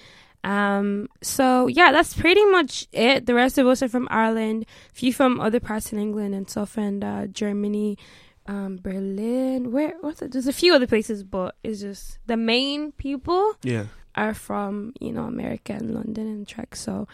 Um, 0.44 1.08
so 1.22 1.68
yeah, 1.68 1.92
that's 1.92 2.14
pretty 2.14 2.44
much 2.46 2.88
it. 2.92 3.26
The 3.26 3.34
rest 3.34 3.58
of 3.58 3.66
us 3.66 3.82
are 3.82 3.88
from 3.88 4.08
Ireland, 4.10 4.66
a 4.90 4.94
few 4.94 5.12
from 5.12 5.40
other 5.40 5.60
parts 5.60 5.92
in 5.92 5.98
England 6.00 6.34
and 6.34 6.50
stuff, 6.50 6.76
and 6.76 7.04
uh, 7.04 7.26
Germany, 7.28 7.96
um, 8.46 8.78
Berlin. 8.82 9.70
Where 9.70 9.94
what's 10.00 10.20
it? 10.22 10.32
There's 10.32 10.48
a 10.48 10.52
few 10.52 10.74
other 10.74 10.88
places, 10.88 11.22
but 11.22 11.54
it's 11.62 11.80
just 11.80 12.18
the 12.26 12.36
main 12.36 12.90
people 12.92 13.54
Yeah. 13.62 13.86
are 14.16 14.34
from 14.34 14.94
you 15.00 15.12
know 15.12 15.24
America 15.24 15.72
and 15.74 15.94
London 15.94 16.26
and 16.26 16.46
Czech. 16.46 16.74
So 16.74 17.06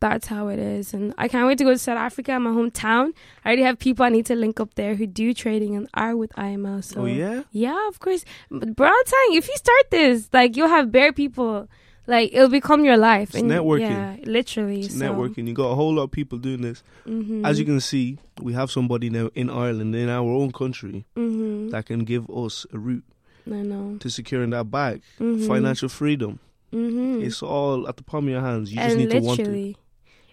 that's 0.00 0.26
how 0.26 0.48
it 0.48 0.58
is, 0.58 0.92
and 0.94 1.12
I 1.18 1.28
can't 1.28 1.46
wait 1.46 1.58
to 1.58 1.64
go 1.64 1.72
to 1.72 1.78
South 1.78 1.98
Africa, 1.98 2.38
my 2.38 2.50
hometown. 2.50 3.12
I 3.44 3.48
already 3.48 3.62
have 3.62 3.78
people 3.78 4.04
I 4.04 4.08
need 4.10 4.26
to 4.26 4.34
link 4.34 4.60
up 4.60 4.74
there 4.74 4.94
who 4.94 5.06
do 5.06 5.32
trading 5.34 5.76
and 5.76 5.88
are 5.94 6.16
with 6.16 6.32
IML. 6.34 6.82
So 6.84 7.02
oh 7.02 7.04
yeah. 7.06 7.42
yeah, 7.52 7.88
of 7.88 7.98
course. 8.00 8.24
But 8.50 8.74
bro, 8.76 8.88
I'm 8.88 9.04
telling 9.06 9.32
you, 9.32 9.38
if 9.38 9.48
you 9.48 9.56
start 9.56 9.90
this, 9.90 10.28
like 10.32 10.56
you'll 10.56 10.68
have 10.68 10.90
bare 10.92 11.12
people. 11.12 11.68
Like 12.08 12.30
it'll 12.32 12.48
become 12.48 12.84
your 12.84 12.96
life. 12.96 13.34
It's 13.34 13.42
networking. 13.42 13.90
Yeah, 13.90 14.16
literally. 14.22 14.82
It's 14.82 14.96
so, 14.96 15.00
networking. 15.04 15.48
You 15.48 15.54
got 15.54 15.70
a 15.70 15.74
whole 15.74 15.92
lot 15.94 16.04
of 16.04 16.12
people 16.12 16.38
doing 16.38 16.62
this. 16.62 16.84
Mm-hmm, 17.04 17.44
As 17.44 17.58
you 17.58 17.64
can 17.64 17.80
see, 17.80 18.18
we 18.40 18.52
have 18.52 18.70
somebody 18.70 19.10
now 19.10 19.30
in 19.34 19.50
Ireland, 19.50 19.92
in 19.96 20.08
our 20.08 20.22
own 20.30 20.52
country, 20.52 21.04
hmm 21.16 21.70
that 21.70 21.86
can 21.86 22.04
give 22.04 22.30
us 22.30 22.64
a 22.72 22.78
route 22.78 23.02
I 23.50 23.62
know. 23.62 23.96
to 23.98 24.08
securing 24.08 24.50
that 24.50 24.70
bag. 24.70 25.02
Mhm. 25.18 25.48
Financial 25.48 25.88
freedom. 25.88 26.38
Mm-hmm. 26.72 27.22
It's 27.24 27.42
all 27.42 27.88
at 27.88 27.96
the 27.96 28.04
palm 28.04 28.26
of 28.26 28.30
your 28.30 28.40
hands. 28.40 28.70
You 28.70 28.76
just 28.78 28.90
and 28.90 28.98
need 29.00 29.10
to 29.10 29.18
want 29.20 29.40
to. 29.40 29.74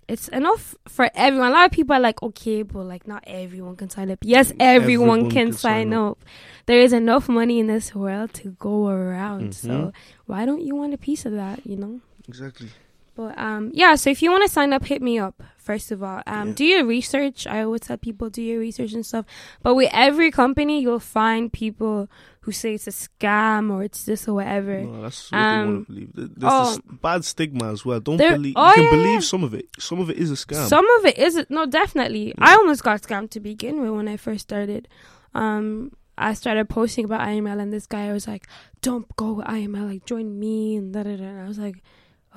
It's 0.08 0.28
enough 0.30 0.76
for 0.88 1.10
everyone. 1.16 1.48
A 1.50 1.52
lot 1.52 1.66
of 1.66 1.72
people 1.72 1.96
are 1.96 2.00
like, 2.00 2.22
okay, 2.22 2.62
but 2.64 2.84
like 2.86 3.08
not 3.08 3.24
everyone 3.28 3.76
can 3.76 3.90
sign 3.90 4.12
up. 4.12 4.20
Yes, 4.24 4.52
everyone, 4.60 5.20
Everyone 5.22 5.22
can, 5.32 5.48
can 5.48 5.54
sign 5.54 5.60
sign 5.90 5.94
up. 5.94 6.12
up. 6.12 6.20
There 6.66 6.80
is 6.80 6.94
enough 6.94 7.28
money 7.30 7.60
in 7.60 7.68
this 7.68 7.94
world 7.96 8.34
to 8.36 8.50
go 8.60 8.88
around. 8.90 9.52
Mhm. 9.52 9.54
So 9.54 9.94
why 10.26 10.46
don't 10.46 10.62
you 10.62 10.76
want 10.76 10.94
a 10.94 10.98
piece 10.98 11.26
of 11.26 11.34
that? 11.34 11.66
You 11.66 11.78
know. 11.78 12.02
Exactly. 12.28 12.70
But 13.16 13.38
um, 13.38 13.72
yeah. 13.74 13.96
So 13.96 14.10
if 14.10 14.22
you 14.24 14.32
want 14.32 14.44
to 14.44 14.50
sign 14.50 14.74
up, 14.74 14.86
hit 14.86 15.02
me 15.02 15.20
up. 15.20 15.44
First 15.58 15.92
of 15.92 16.02
all, 16.04 16.22
um, 16.26 16.50
Yeah. 16.50 16.54
do 16.56 16.66
your 16.66 16.86
research. 16.86 17.46
I 17.48 17.62
always 17.64 17.82
tell 17.82 17.98
people 17.98 18.30
do 18.30 18.42
your 18.42 18.60
research 18.60 18.94
and 18.94 19.06
stuff. 19.06 19.26
But 19.62 19.76
with 19.76 19.90
every 19.94 20.32
company, 20.32 20.82
you'll 20.82 21.00
find 21.00 21.54
people 21.54 22.10
who 22.44 22.52
say 22.52 22.74
it's 22.74 22.88
a 22.88 22.92
scam 22.92 23.72
or 23.72 23.84
it's 23.84 24.04
this 24.04 24.28
or 24.28 24.36
whatever. 24.36 24.82
No, 24.82 25.02
that's 25.04 25.32
what 25.32 25.38
they 25.40 25.44
want 25.44 25.58
Um, 25.60 25.86
to 25.86 25.92
believe. 25.94 26.10
There's 26.14 26.30
oh. 26.44 26.70
this 26.72 26.80
bad 27.02 27.26
stigma 27.26 27.72
as 27.72 27.86
well. 27.86 28.00
Don't 28.02 28.18
believe. 28.18 28.54
oh, 28.58 28.68
you 28.70 28.74
can 28.76 28.84
yeah, 28.84 28.90
believe 28.92 29.14
yeah. 29.14 29.20
some 29.22 29.44
of 29.46 29.54
it. 29.54 29.66
Some 29.80 30.00
of 30.02 30.10
it 30.10 30.18
is 30.18 30.30
a 30.30 30.36
scam. 30.36 30.68
Some 30.68 30.86
of 31.00 31.06
it 31.06 31.18
is 31.18 31.46
no, 31.50 31.66
definitely. 31.66 32.34
I 32.38 32.54
almost 32.56 32.84
got 32.84 33.02
scammed 33.02 33.30
to 33.32 33.40
begin 33.40 33.82
with 33.82 33.92
when 33.92 34.08
I 34.10 34.18
first 34.18 34.42
started. 34.42 34.90
Um, 35.34 35.94
I 36.18 36.34
started 36.34 36.68
posting 36.70 37.06
about 37.06 37.22
IML, 37.22 37.60
and 37.62 37.72
this 37.72 37.88
guy 37.88 38.12
was 38.12 38.28
like, 38.28 38.48
"Don't 38.82 39.08
go 39.16 39.34
with 39.34 39.48
IML, 39.48 39.88
like 39.90 40.06
join 40.06 40.38
me," 40.38 40.76
and 40.76 40.94
da 40.94 41.04
da 41.04 41.16
da. 41.16 41.24
And 41.24 41.40
I 41.40 41.48
was 41.48 41.58
like, 41.58 41.82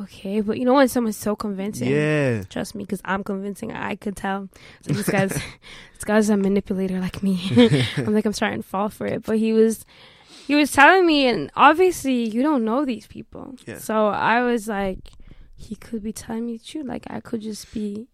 "Okay," 0.00 0.40
but 0.40 0.58
you 0.58 0.64
know 0.64 0.74
when 0.74 0.88
someone's 0.88 1.16
so 1.16 1.36
convincing, 1.36 1.90
yeah. 1.90 2.42
trust 2.44 2.74
me, 2.74 2.84
because 2.84 3.00
I'm 3.04 3.24
convincing. 3.24 3.72
I 3.72 3.96
could 3.96 4.16
tell. 4.16 4.48
So 4.82 4.92
this 4.92 5.08
guy's 5.08 5.30
this 5.94 6.04
guy's 6.04 6.28
a 6.30 6.36
manipulator 6.36 7.00
like 7.00 7.22
me. 7.22 7.40
I'm 7.96 8.14
like 8.14 8.26
I'm 8.26 8.32
starting 8.32 8.62
to 8.62 8.68
fall 8.68 8.88
for 8.88 9.06
it, 9.06 9.22
but 9.24 9.38
he 9.38 9.52
was. 9.52 9.84
He 10.46 10.54
was 10.54 10.70
telling 10.70 11.04
me, 11.06 11.26
and 11.26 11.50
obviously 11.56 12.28
you 12.28 12.40
don't 12.40 12.64
know 12.64 12.84
these 12.84 13.08
people. 13.08 13.56
Yeah. 13.66 13.78
So 13.78 14.08
I 14.08 14.42
was 14.42 14.68
like, 14.68 15.10
he 15.56 15.74
could 15.74 16.04
be 16.04 16.12
telling 16.12 16.46
me 16.46 16.58
the 16.58 16.64
truth. 16.64 16.86
Like 16.86 17.04
I 17.10 17.18
could 17.18 17.40
just 17.40 17.72
be, 17.74 18.06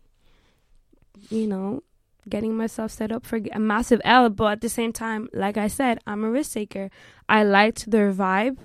you 1.29 1.47
know, 1.47 1.83
getting 2.29 2.57
myself 2.57 2.91
set 2.91 3.13
up 3.13 3.27
for 3.27 3.41
a 3.53 3.59
massive 3.59 4.01
L. 4.05 4.31
But 4.31 4.53
at 4.53 4.61
the 4.61 4.69
same 4.69 4.93
time, 4.93 5.29
like 5.33 5.57
I 5.57 5.69
said, 5.69 5.99
I'm 6.07 6.25
a 6.25 6.31
risk 6.31 6.53
taker. 6.53 6.91
I 7.29 7.43
liked 7.43 7.91
their 7.91 8.13
vibe. 8.13 8.59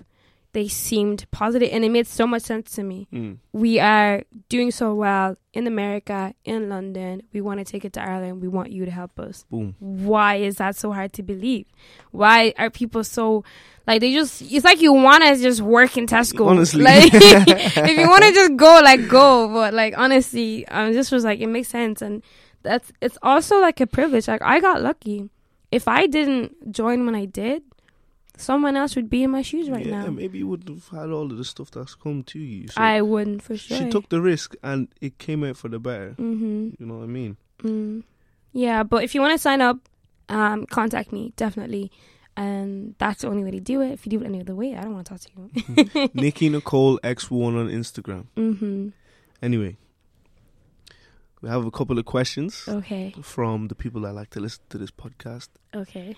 They 0.54 0.68
seemed 0.68 1.30
positive, 1.30 1.70
and 1.72 1.84
it 1.84 1.90
made 1.90 2.08
so 2.08 2.26
much 2.26 2.44
sense 2.44 2.72
to 2.72 2.84
me. 2.84 3.08
Mm. 3.14 3.38
We 3.52 3.80
are 3.80 4.24
doing 4.50 4.72
so 4.72 4.96
well 4.96 5.38
in 5.54 5.68
America, 5.68 6.34
in 6.46 6.70
London. 6.70 7.22
We 7.34 7.42
want 7.42 7.60
to 7.60 7.66
take 7.66 7.86
it 7.86 7.94
to 7.94 8.02
Ireland. 8.02 8.42
We 8.42 8.48
want 8.48 8.72
you 8.72 8.86
to 8.86 8.92
help 8.92 9.20
us. 9.20 9.46
Boom. 9.52 9.76
Why 9.80 10.36
is 10.36 10.56
that 10.56 10.76
so 10.76 10.92
hard 10.94 11.14
to 11.14 11.24
believe? 11.24 11.66
Why 12.12 12.54
are 12.58 12.70
people 12.70 13.04
so 13.04 13.44
like 13.86 14.02
they 14.02 14.14
just? 14.14 14.42
It's 14.42 14.66
like 14.66 14.82
you 14.82 14.94
want 14.94 15.24
to 15.24 15.36
just 15.36 15.62
work 15.62 15.98
in 15.98 16.08
Tesco. 16.08 16.48
Honestly. 16.48 16.84
like 16.84 17.10
if 17.14 17.98
you 17.98 18.08
want 18.08 18.24
to 18.24 18.32
just 18.34 18.56
go, 18.56 18.82
like 18.84 19.08
go. 19.08 19.48
But 19.50 19.74
like 19.74 19.98
honestly, 19.98 20.68
um, 20.70 20.94
this 20.94 21.12
was 21.12 21.24
like 21.24 21.40
it 21.40 21.48
makes 21.48 21.68
sense, 21.68 22.02
and 22.02 22.24
that's 22.64 22.92
it's 23.02 23.18
also 23.22 23.60
like 23.60 23.80
a 23.80 23.88
privilege. 23.88 24.28
Like 24.28 24.42
I 24.42 24.60
got 24.60 24.82
lucky. 24.82 25.30
If 25.72 25.88
I 25.88 26.08
didn't 26.08 26.72
join 26.72 27.06
when 27.06 27.16
I 27.16 27.26
did, 27.26 27.62
someone 28.38 28.76
else 28.78 28.96
would 28.96 29.10
be 29.10 29.24
in 29.24 29.32
my 29.32 29.42
shoes 29.42 29.70
right 29.70 29.86
yeah, 29.86 30.04
now. 30.04 30.12
maybe 30.12 30.38
you 30.40 30.48
would 30.48 30.68
have 30.70 30.88
had 30.90 31.10
all 31.10 31.32
of 31.32 31.38
the 31.38 31.44
stuff 31.44 31.72
that's 31.72 31.96
come 31.96 32.24
to 32.24 32.40
you. 32.40 32.68
So 32.68 32.82
I 32.82 33.02
wouldn't 33.02 33.42
for 33.42 33.58
sure. 33.58 33.78
she 33.78 33.90
took 33.90 34.10
the 34.10 34.22
risk 34.22 34.56
and 34.64 34.88
it 35.02 35.18
came 35.18 35.44
out 35.44 35.58
for 35.58 35.70
the 35.70 35.80
better. 35.80 36.12
Mm-hmm. 36.12 36.70
You 36.80 36.86
know 36.86 36.98
what 36.98 37.04
I 37.04 37.08
mean? 37.08 37.38
Mm. 37.64 38.04
Yeah, 38.54 38.84
but 38.84 39.04
if 39.04 39.14
you 39.16 39.22
want 39.22 39.34
to 39.34 39.38
sign 39.40 39.62
up, 39.62 39.78
um, 40.30 40.66
contact 40.66 41.12
me 41.12 41.34
definitely, 41.36 41.92
and 42.36 42.96
that's 43.00 43.22
the 43.22 43.28
only 43.30 43.44
way 43.44 43.52
to 43.52 43.60
do 43.60 43.82
it. 43.82 43.92
If 43.92 44.06
you 44.06 44.10
do 44.12 44.22
it 44.22 44.26
any 44.26 44.42
other 44.42 44.56
way, 44.56 44.76
I 44.76 44.82
don't 44.82 44.94
want 44.94 45.08
to 45.08 45.18
talk 45.18 45.22
to 45.22 45.96
you. 45.96 46.10
Nikki 46.14 46.50
Nicole 46.50 47.00
X1 47.00 47.32
on 47.60 47.70
Instagram. 47.70 48.26
mm-hmm. 48.36 48.90
Anyway, 49.42 49.78
we 51.42 51.50
have 51.50 51.66
a 51.66 51.72
couple 51.72 51.98
of 52.00 52.06
questions 52.06 52.66
Okay. 52.68 53.14
from 53.22 53.68
the 53.68 53.76
people 53.76 54.02
that 54.02 54.14
like 54.14 54.30
to 54.32 54.40
listen 54.40 54.64
to 54.70 54.78
this 54.78 54.92
podcast. 54.92 55.50
Okay. 55.76 56.16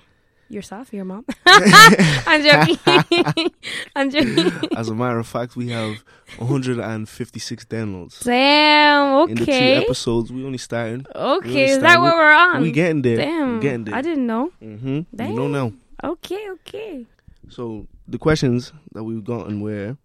Yourself, 0.52 0.92
your 0.92 1.06
mom. 1.06 1.26
I'm 1.46 2.42
joking. 2.44 3.52
I'm 3.96 4.10
joking. 4.10 4.52
As 4.76 4.90
a 4.90 4.96
matter 4.96 5.20
of 5.20 5.28
fact, 5.28 5.56
we 5.56 5.70
have 5.70 6.04
156 6.38 7.66
downloads. 7.66 8.24
Damn. 8.24 9.14
Okay. 9.14 9.32
In 9.32 9.38
the 9.38 9.46
two 9.46 9.86
episodes, 9.86 10.32
we 10.34 10.44
only 10.44 10.58
starting. 10.58 11.06
Okay. 11.16 11.66
Is 11.66 11.78
understand. 11.78 11.84
that 11.84 12.02
what 12.02 12.16
we're 12.16 12.32
on? 12.34 12.62
we 12.64 12.72
getting 12.72 13.04
there. 13.04 13.18
Damn. 13.18 13.56
We 13.56 13.62
getting 13.62 13.84
there. 13.86 13.94
I 13.96 14.02
didn't 14.02 14.26
know. 14.26 14.52
Mm-hmm. 14.62 15.22
You 15.22 15.34
know 15.36 15.48
now. 15.48 15.72
Okay. 16.04 16.50
Okay. 16.50 17.06
So 17.50 17.88
the 18.08 18.18
questions 18.18 18.74
that 18.94 19.04
we've 19.04 19.24
gotten 19.24 19.62
were: 19.62 19.98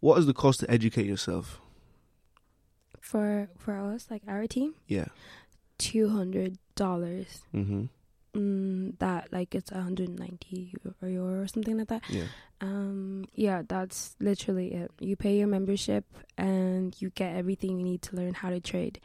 What 0.00 0.18
is 0.18 0.26
the 0.26 0.34
cost 0.34 0.58
to 0.60 0.70
educate 0.70 1.06
yourself? 1.06 1.60
For 3.00 3.48
for 3.58 3.78
us, 3.78 4.08
like 4.10 4.22
our 4.26 4.46
team, 4.48 4.74
Yeah. 4.88 5.06
two 5.78 6.08
hundred 6.08 6.58
dollars. 6.74 7.42
Mm-hmm. 7.54 7.84
Mm, 8.34 8.98
that 8.98 9.32
like 9.32 9.54
it's 9.54 9.70
190 9.72 10.72
euro- 11.02 11.42
or 11.42 11.46
something 11.48 11.78
like 11.78 11.88
that. 11.88 12.02
Yeah. 12.10 12.24
Um, 12.60 13.24
yeah, 13.34 13.62
that's 13.66 14.16
literally 14.20 14.72
it. 14.74 14.90
You 15.00 15.16
pay 15.16 15.38
your 15.38 15.46
membership 15.48 16.04
and 16.36 16.94
you 17.00 17.10
get 17.10 17.34
everything 17.36 17.78
you 17.78 17.84
need 17.84 18.02
to 18.02 18.16
learn 18.16 18.34
how 18.34 18.50
to 18.50 18.60
trade. 18.60 19.00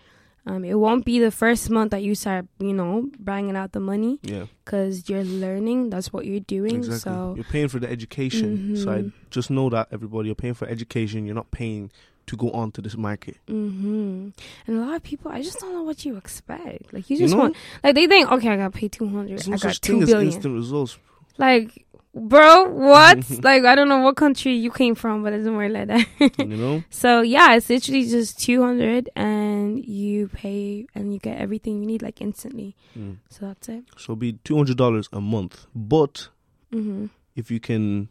Um, 0.45 0.65
it 0.65 0.73
won't 0.73 1.05
be 1.05 1.19
the 1.19 1.31
first 1.31 1.69
month 1.69 1.91
that 1.91 2.03
you 2.03 2.15
start, 2.15 2.47
you 2.59 2.73
know, 2.73 3.09
banging 3.17 3.55
out 3.55 3.71
the 3.71 3.79
money 3.79 4.19
Yeah. 4.23 4.47
because 4.65 5.07
you're 5.07 5.23
learning. 5.23 5.89
That's 5.89 6.11
what 6.11 6.25
you're 6.25 6.41
doing. 6.41 6.75
Exactly. 6.75 6.99
So, 6.99 7.33
you're 7.37 7.45
paying 7.45 7.69
for 7.69 7.79
the 7.79 7.89
education. 7.89 8.75
So 8.75 8.91
I 8.91 8.97
Mhm. 9.03 9.13
just 9.29 9.49
know 9.49 9.69
that 9.69 9.87
everybody, 9.91 10.27
you're 10.27 10.35
paying 10.35 10.53
for 10.53 10.67
education. 10.67 11.25
You're 11.25 11.33
not 11.35 11.51
paying 11.51 11.91
to 12.27 12.37
go 12.37 12.49
on 12.51 12.71
to 12.71 12.81
this 12.81 12.95
market. 12.97 13.37
hmm 13.47 14.29
and 14.67 14.77
a 14.77 14.81
lot 14.81 14.95
of 14.95 15.03
people, 15.03 15.31
I 15.31 15.41
just 15.41 15.59
don't 15.59 15.73
know 15.73 15.83
what 15.83 16.05
you 16.05 16.15
expect. 16.17 16.93
Like 16.93 17.09
you 17.09 17.17
You 17.17 17.23
just 17.25 17.33
know? 17.35 17.41
want, 17.43 17.55
like 17.83 17.95
they 17.95 18.07
think, 18.07 18.31
okay, 18.31 18.49
I 18.49 18.55
gotta 18.57 18.71
pay 18.71 18.87
200. 18.87 19.29
There's 19.29 19.47
I 19.49 19.57
got 19.67 19.81
two 19.81 20.05
billion. 20.05 20.33
instant 20.33 20.53
results. 20.55 20.97
Like, 21.37 21.85
bro, 22.15 22.69
what? 22.69 23.17
like 23.43 23.63
I 23.65 23.75
don't 23.75 23.89
know 23.89 23.99
what 24.01 24.15
country 24.15 24.53
you 24.53 24.71
came 24.71 24.95
from, 24.95 25.23
but 25.23 25.33
it 25.33 25.37
doesn't 25.39 25.55
work 25.57 25.71
like 25.71 25.87
that. 25.87 26.05
You 26.37 26.57
know. 26.57 26.83
So 26.89 27.21
yeah, 27.21 27.55
it's 27.55 27.69
literally 27.69 28.07
just 28.07 28.39
two 28.39 28.61
hundred, 28.63 29.09
and 29.15 29.83
you 29.83 30.27
pay 30.29 30.85
and 30.95 31.11
you 31.13 31.19
get 31.19 31.39
everything 31.39 31.79
you 31.81 31.87
need 31.87 32.01
like 32.03 32.21
instantly. 32.21 32.75
Mm. 32.97 33.17
So 33.29 33.47
that's 33.47 33.67
it. 33.67 33.83
So 33.97 34.13
it'll 34.13 34.15
be 34.17 34.33
two 34.43 34.55
hundred 34.55 34.77
dollars 34.77 35.09
a 35.11 35.19
month. 35.19 35.65
But 35.75 36.29
hmm 36.71 37.07
if 37.35 37.49
you 37.49 37.59
can 37.59 38.09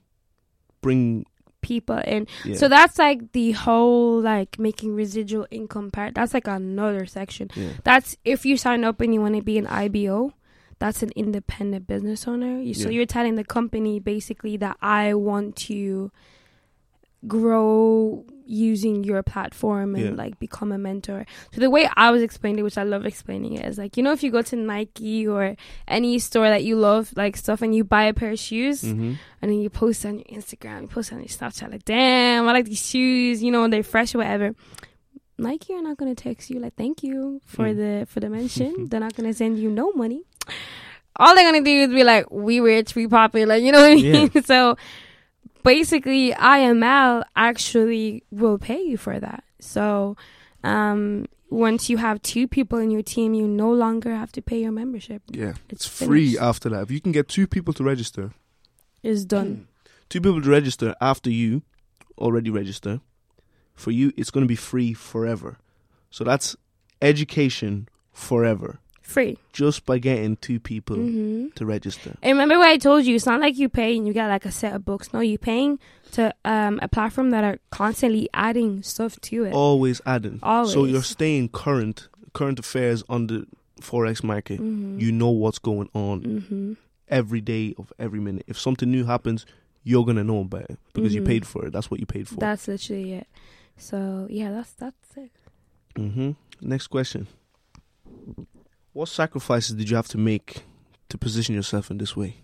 bring, 0.80 1.24
People 1.62 2.00
and 2.04 2.28
yeah, 2.44 2.56
so 2.56 2.68
that's 2.68 2.98
like 2.98 3.32
the 3.32 3.52
whole 3.52 4.20
like 4.20 4.58
making 4.58 4.94
residual 4.94 5.46
income 5.50 5.90
part. 5.90 6.14
That's 6.14 6.34
like 6.34 6.46
another 6.48 7.06
section. 7.06 7.50
yeah, 7.54 7.70
That's 7.84 8.16
if 8.24 8.44
you 8.44 8.56
sign 8.56 8.84
up 8.84 9.00
and 9.00 9.14
you 9.14 9.20
want 9.22 9.36
to 9.36 9.42
be 9.42 9.56
an 9.58 9.66
IBO. 9.68 10.34
That's 10.78 11.00
an 11.04 11.12
independent 11.14 11.86
business 11.86 12.26
owner. 12.26 12.58
You, 12.60 12.74
So 12.74 12.88
Yeah. 12.88 12.96
you're 12.96 13.06
telling 13.06 13.36
the 13.36 13.44
company 13.44 14.00
basically 14.00 14.56
that 14.56 14.76
I 14.82 15.14
want 15.14 15.54
to 15.70 16.10
grow 17.28 18.24
using 18.46 19.04
your 19.04 19.22
platform 19.22 19.94
and 19.94 20.04
Yeah. 20.04 20.10
like 20.24 20.38
become 20.38 20.72
a 20.72 20.78
mentor. 20.78 21.24
So 21.52 21.60
the 21.60 21.70
way 21.70 21.88
I 21.96 22.10
was 22.10 22.22
explaining 22.22 22.60
it, 22.60 22.62
which 22.62 22.78
I 22.78 22.82
love 22.82 23.06
explaining 23.06 23.54
it, 23.54 23.64
is 23.64 23.78
like 23.78 23.96
you 23.96 24.02
know 24.02 24.12
if 24.12 24.22
you 24.22 24.30
go 24.30 24.42
to 24.42 24.56
Nike 24.56 25.26
or 25.26 25.56
any 25.88 26.18
store 26.18 26.48
that 26.48 26.64
you 26.64 26.76
love 26.76 27.12
like 27.16 27.36
stuff 27.36 27.62
and 27.62 27.74
you 27.74 27.84
buy 27.84 28.04
a 28.04 28.14
pair 28.14 28.30
of 28.32 28.38
shoes 28.38 28.82
hmm 28.82 29.14
and 29.42 29.50
then 29.50 29.58
you 29.60 29.68
post 29.70 30.06
on 30.06 30.18
your 30.18 30.24
Instagram, 30.38 30.82
you 30.82 30.88
post 30.88 31.12
on 31.12 31.18
your 31.18 31.26
Snapchat 31.28 31.70
like 31.72 31.84
damn 31.84 32.46
I 32.48 32.52
like 32.52 32.66
these 32.66 32.86
shoes, 32.86 33.42
you 33.42 33.50
know 33.50 33.66
they're 33.68 33.82
fresh 33.82 34.14
or 34.14 34.18
whatever. 34.18 34.54
Nike 35.38 35.74
are 35.74 35.82
not 35.82 35.96
gonna 35.96 36.14
text 36.14 36.50
you 36.50 36.60
like 36.60 36.74
thank 36.76 37.02
you 37.02 37.40
for 37.46 37.66
Mm. 37.66 37.76
the 37.76 38.06
for 38.06 38.20
the 38.20 38.28
mention. 38.30 38.86
they're 38.88 39.00
not 39.00 39.14
gonna 39.16 39.32
send 39.34 39.58
you 39.58 39.70
no 39.70 39.92
money. 39.92 40.22
All 41.16 41.34
they're 41.34 41.44
gonna 41.50 41.64
do 41.64 41.70
is 41.82 41.88
be 41.90 42.04
like, 42.04 42.30
"We 42.30 42.60
rich, 42.60 42.94
we 42.94 43.06
popular," 43.06 43.56
you 43.56 43.70
know 43.72 43.80
what 43.82 43.92
I 43.92 43.94
mean? 43.96 44.42
so 44.44 44.76
basically, 45.62 46.32
IML 46.32 47.24
actually 47.36 48.24
will 48.30 48.58
pay 48.58 48.80
you 48.82 48.96
for 48.96 49.18
that. 49.20 49.44
So 49.60 50.16
um, 50.64 51.26
once 51.50 51.88
you 51.90 51.96
have 51.98 52.20
two 52.22 52.46
people 52.48 52.78
in 52.78 52.90
your 52.90 53.02
team, 53.02 53.34
you 53.34 53.46
no 53.46 53.70
longer 53.72 54.14
have 54.14 54.32
to 54.32 54.42
pay 54.42 54.60
your 54.62 54.72
membership. 54.72 55.22
yeah, 55.30 55.54
It's 55.68 55.86
it's 55.86 55.86
free 55.86 56.38
after 56.38 56.68
that. 56.70 56.82
If 56.82 56.90
you 56.90 57.00
can 57.00 57.12
get 57.12 57.28
two 57.28 57.46
people 57.46 57.72
to 57.74 57.84
register, 57.84 58.32
It's 59.02 59.24
done. 59.24 59.66
two 60.08 60.20
people 60.20 60.42
to 60.42 60.50
register 60.50 60.94
after 61.00 61.30
you 61.30 61.62
already 62.18 62.50
register, 62.50 63.00
for 63.74 63.90
you 63.90 64.12
it's 64.16 64.30
going 64.30 64.44
to 64.44 64.48
be 64.48 64.56
free 64.56 64.92
forever. 64.94 65.58
So 66.10 66.24
that's 66.24 66.56
education 67.00 67.88
forever 68.12 68.78
Free. 69.12 69.36
just 69.52 69.84
by 69.86 69.98
getting 69.98 70.36
two 70.36 70.58
people 70.60 70.96
hmm 70.96 71.48
to 71.54 71.66
register. 71.66 72.16
And 72.22 72.32
remember 72.38 72.58
what 72.58 72.68
I 72.68 72.78
told 72.78 73.04
you? 73.04 73.14
It's 73.16 73.26
not 73.26 73.40
like 73.40 73.56
you 73.58 73.68
pay 73.68 73.96
and 73.96 74.06
you 74.06 74.12
get 74.12 74.28
like 74.28 74.46
a 74.46 74.50
set 74.52 74.74
of 74.74 74.84
books. 74.84 75.12
No, 75.12 75.20
you're 75.20 75.38
paying 75.38 75.78
to 76.12 76.34
um, 76.44 76.78
a 76.82 76.88
platform 76.88 77.30
that 77.30 77.44
are 77.44 77.58
constantly 77.70 78.28
adding 78.32 78.82
stuff 78.82 79.20
to 79.22 79.44
it. 79.44 79.52
Always 79.52 80.00
adding. 80.06 80.38
So 80.40 80.84
you're 80.84 81.02
staying 81.02 81.50
current, 81.50 82.08
current 82.32 82.58
affairs 82.58 83.02
on 83.08 83.26
the 83.26 83.46
forex 83.80 84.22
market. 84.24 84.58
hmm 84.60 84.98
You 84.98 85.12
know 85.12 85.30
what's 85.30 85.58
going 85.58 85.88
on 85.94 86.22
hmm 86.48 86.72
every 87.08 87.40
day 87.42 87.74
of 87.78 87.92
every 87.98 88.20
minute. 88.20 88.44
If 88.46 88.58
something 88.58 88.90
new 88.90 89.04
happens, 89.04 89.44
you're 89.84 90.04
gonna 90.06 90.24
know 90.24 90.40
about 90.40 90.70
it 90.70 90.78
because 90.94 91.14
you 91.14 91.20
Mhm. 91.20 91.26
paid 91.26 91.46
for 91.46 91.66
it. 91.66 91.72
That's 91.72 91.90
what 91.90 92.00
you 92.00 92.06
paid 92.06 92.28
for. 92.28 92.36
That's 92.36 92.66
literally 92.68 93.12
it. 93.14 93.26
So 93.76 94.26
yeah, 94.30 94.50
that's 94.52 94.72
that's 94.72 95.16
it. 95.16 95.30
Mm-hmm. 95.96 96.30
Next 96.62 96.86
question. 96.86 97.26
What 98.92 99.08
sacrifices 99.08 99.76
did 99.76 99.88
you 99.88 99.96
have 99.96 100.08
to 100.08 100.18
make 100.18 100.64
to 101.08 101.18
position 101.18 101.54
yourself 101.54 101.90
in 101.90 101.98
this 101.98 102.16
way? 102.16 102.36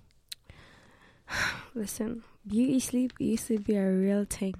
Listen, 1.75 2.23
beauty 2.47 2.81
sleep 2.81 3.13
used 3.19 3.49
to 3.49 3.59
be 3.59 3.77
a 3.77 3.91
real 3.91 4.25
thing. 4.25 4.55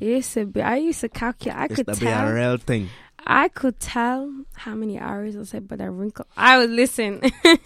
It 0.00 0.06
used 0.06 0.34
to 0.34 0.46
be. 0.46 0.62
I 0.62 0.76
used 0.76 1.00
to 1.00 1.08
calculate. 1.08 1.58
I 1.58 1.68
could 1.68 1.86
tell. 1.86 2.28
a 2.28 2.34
real 2.34 2.56
thing. 2.56 2.88
I 3.26 3.48
could 3.48 3.78
tell 3.78 4.32
how 4.54 4.74
many 4.74 4.98
hours 4.98 5.36
I 5.36 5.42
said, 5.42 5.68
but 5.68 5.80
I 5.80 5.84
wrinkle. 5.84 6.26
I 6.36 6.58
would 6.58 6.70
listen. 6.70 7.20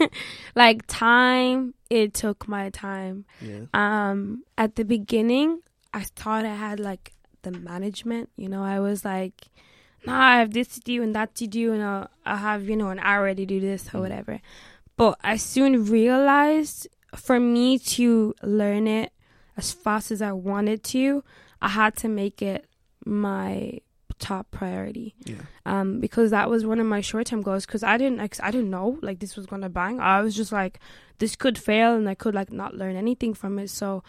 like 0.54 0.86
time, 0.86 1.74
it 1.90 2.14
took 2.14 2.48
my 2.48 2.70
time. 2.70 3.24
Yeah. 3.40 3.66
Um, 3.72 4.42
at 4.58 4.74
the 4.74 4.84
beginning, 4.84 5.60
I 5.92 6.02
thought 6.16 6.44
I 6.44 6.54
had 6.54 6.80
like 6.80 7.12
the 7.42 7.52
management. 7.52 8.30
You 8.36 8.48
know, 8.48 8.64
I 8.64 8.80
was 8.80 9.04
like, 9.04 9.44
nah, 10.06 10.20
I 10.20 10.38
have 10.38 10.52
this 10.52 10.68
to 10.68 10.80
do 10.80 11.02
and 11.02 11.14
that 11.14 11.34
to 11.36 11.46
do, 11.46 11.72
and 11.72 11.82
I'll, 11.82 12.08
I 12.24 12.36
have 12.36 12.68
you 12.68 12.76
know 12.76 12.88
an 12.90 12.98
hour 13.00 13.34
to 13.34 13.46
do 13.46 13.60
this 13.60 13.88
or 13.88 13.98
Mm. 13.98 14.00
whatever. 14.00 14.40
But 14.96 15.18
I 15.24 15.36
soon 15.36 15.84
realized 15.86 16.88
for 17.16 17.38
me 17.40 17.78
to 17.78 18.34
learn 18.42 18.86
it 18.86 19.12
as 19.56 19.72
fast 19.72 20.10
as 20.10 20.20
I 20.22 20.32
wanted 20.32 20.82
to, 20.84 21.22
I 21.62 21.68
had 21.68 21.96
to 21.98 22.08
make 22.08 22.42
it 22.42 22.66
my 23.04 23.80
top 24.18 24.50
priority 24.50 25.14
Yeah. 25.24 25.34
um, 25.66 26.00
because 26.00 26.30
that 26.30 26.48
was 26.48 26.64
one 26.64 26.78
of 26.80 26.86
my 26.86 27.00
short 27.00 27.26
term 27.26 27.42
goals. 27.42 27.66
Because 27.66 27.82
I 27.82 27.96
didn't, 27.96 28.20
I 28.42 28.50
didn't 28.50 28.70
know 28.70 28.98
like 29.02 29.18
this 29.18 29.36
was 29.36 29.46
gonna 29.46 29.68
bang. 29.68 30.00
I 30.00 30.20
was 30.22 30.34
just 30.36 30.52
like, 30.52 30.78
this 31.18 31.36
could 31.36 31.58
fail, 31.58 31.94
and 31.94 32.08
I 32.08 32.14
could 32.14 32.34
like 32.34 32.52
not 32.52 32.74
learn 32.74 32.96
anything 32.96 33.34
from 33.34 33.58
it. 33.58 33.70
So 33.70 34.02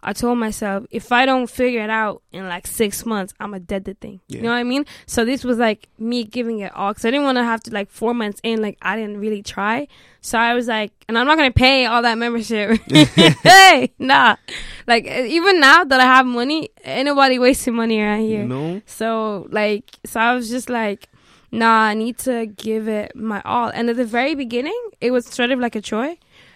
I 0.00 0.12
told 0.12 0.38
myself, 0.38 0.86
if 0.90 1.10
I 1.10 1.26
don't 1.26 1.50
figure 1.50 1.82
it 1.82 1.90
out 1.90 2.22
in 2.32 2.48
like 2.48 2.66
six 2.68 3.04
months, 3.04 3.34
I'm 3.40 3.52
a 3.52 3.58
dead 3.58 3.84
the 3.84 3.94
thing. 3.94 4.20
Yeah. 4.28 4.36
You 4.36 4.42
know 4.44 4.50
what 4.50 4.56
I 4.56 4.62
mean? 4.64 4.86
So 5.06 5.24
this 5.24 5.42
was 5.42 5.58
like 5.58 5.88
me 5.98 6.24
giving 6.24 6.60
it 6.60 6.72
all 6.74 6.92
because 6.92 7.04
I 7.04 7.10
didn't 7.10 7.24
want 7.24 7.38
to 7.38 7.44
have 7.44 7.62
to 7.64 7.72
like 7.72 7.90
four 7.90 8.14
months 8.14 8.40
in, 8.44 8.62
like 8.62 8.78
I 8.80 8.96
didn't 8.96 9.18
really 9.18 9.42
try. 9.42 9.88
So 10.20 10.38
I 10.38 10.54
was 10.54 10.68
like, 10.68 10.92
and 11.08 11.18
I'm 11.18 11.26
not 11.26 11.36
gonna 11.36 11.50
pay 11.50 11.86
all 11.86 12.02
that 12.02 12.16
membership. 12.16 12.80
hey, 12.88 13.92
nah. 13.98 14.36
Like 14.86 15.04
even 15.06 15.58
now 15.58 15.82
that 15.82 16.00
I 16.00 16.04
have 16.04 16.26
money, 16.26 16.70
anybody 16.84 17.38
wasting 17.40 17.74
money 17.74 18.00
around 18.00 18.20
here. 18.20 18.44
No. 18.44 18.80
So 18.86 19.48
like, 19.50 19.98
so 20.06 20.20
I 20.20 20.34
was 20.34 20.48
just 20.48 20.70
like, 20.70 21.08
nah, 21.50 21.82
I 21.82 21.94
need 21.94 22.18
to 22.18 22.46
give 22.46 22.86
it 22.86 23.16
my 23.16 23.42
all. 23.44 23.68
And 23.68 23.90
at 23.90 23.96
the 23.96 24.04
very 24.04 24.36
beginning, 24.36 24.78
it 25.00 25.10
was 25.10 25.26
sort 25.26 25.50
of 25.50 25.58
like 25.58 25.74
a 25.74 25.80
chore, 25.80 26.14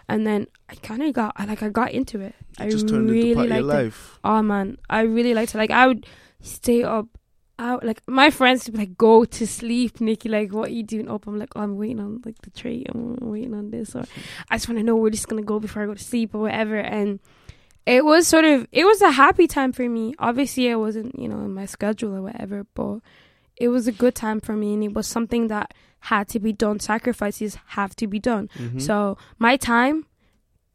and 0.09 0.26
then 0.26 0.46
I 0.68 0.76
kind 0.76 1.02
of 1.02 1.12
got, 1.12 1.33
I 1.37 1.44
like, 1.44 1.62
I 1.62 1.68
got 1.68 1.90
into 1.90 2.20
it. 2.20 2.35
I 2.58 2.68
just 2.70 2.88
turned 2.88 3.08
really 3.10 3.30
into 3.32 3.34
part 3.36 3.50
of 3.50 3.56
your 3.56 3.60
it. 3.60 3.84
life. 3.84 4.18
Oh 4.24 4.42
man, 4.42 4.78
I 4.90 5.02
really 5.02 5.34
liked 5.34 5.54
it. 5.54 5.58
Like 5.58 5.70
I 5.70 5.86
would 5.86 6.06
stay 6.40 6.82
up. 6.82 7.06
Out 7.58 7.84
like 7.84 8.00
my 8.08 8.30
friends 8.30 8.64
would 8.66 8.72
be 8.72 8.78
like, 8.78 8.96
go 8.96 9.24
to 9.24 9.46
sleep, 9.46 10.00
Nikki. 10.00 10.28
Like, 10.28 10.52
what 10.52 10.70
are 10.70 10.72
you 10.72 10.82
doing 10.82 11.08
up? 11.08 11.26
I'm 11.26 11.38
like, 11.38 11.50
oh, 11.54 11.60
I'm 11.60 11.76
waiting 11.76 12.00
on 12.00 12.20
like 12.24 12.40
the 12.42 12.50
tree. 12.50 12.84
I'm 12.88 13.16
waiting 13.20 13.54
on 13.54 13.70
this, 13.70 13.94
or 13.94 14.04
I 14.50 14.56
just 14.56 14.68
want 14.68 14.78
to 14.78 14.82
know 14.82 14.96
where 14.96 15.10
this 15.10 15.20
is 15.20 15.26
gonna 15.26 15.42
go 15.42 15.60
before 15.60 15.82
I 15.82 15.86
go 15.86 15.94
to 15.94 16.02
sleep 16.02 16.34
or 16.34 16.40
whatever. 16.40 16.76
And 16.78 17.20
it 17.86 18.04
was 18.04 18.26
sort 18.26 18.46
of 18.46 18.66
it 18.72 18.84
was 18.84 19.00
a 19.02 19.10
happy 19.12 19.46
time 19.46 19.70
for 19.72 19.88
me. 19.88 20.14
Obviously, 20.18 20.68
it 20.68 20.76
wasn't 20.76 21.16
you 21.16 21.28
know 21.28 21.40
in 21.40 21.52
my 21.52 21.66
schedule 21.66 22.16
or 22.16 22.22
whatever, 22.22 22.66
but 22.74 22.98
it 23.56 23.68
was 23.68 23.86
a 23.86 23.92
good 23.92 24.14
time 24.14 24.40
for 24.40 24.54
me, 24.56 24.72
and 24.74 24.82
it 24.82 24.94
was 24.94 25.06
something 25.06 25.46
that 25.48 25.72
had 26.00 26.28
to 26.28 26.40
be 26.40 26.52
done. 26.52 26.80
Sacrifices 26.80 27.58
have 27.66 27.94
to 27.96 28.08
be 28.08 28.18
done. 28.18 28.48
Mhm. 28.58 28.80
So 28.80 29.18
my 29.38 29.56
time 29.56 30.06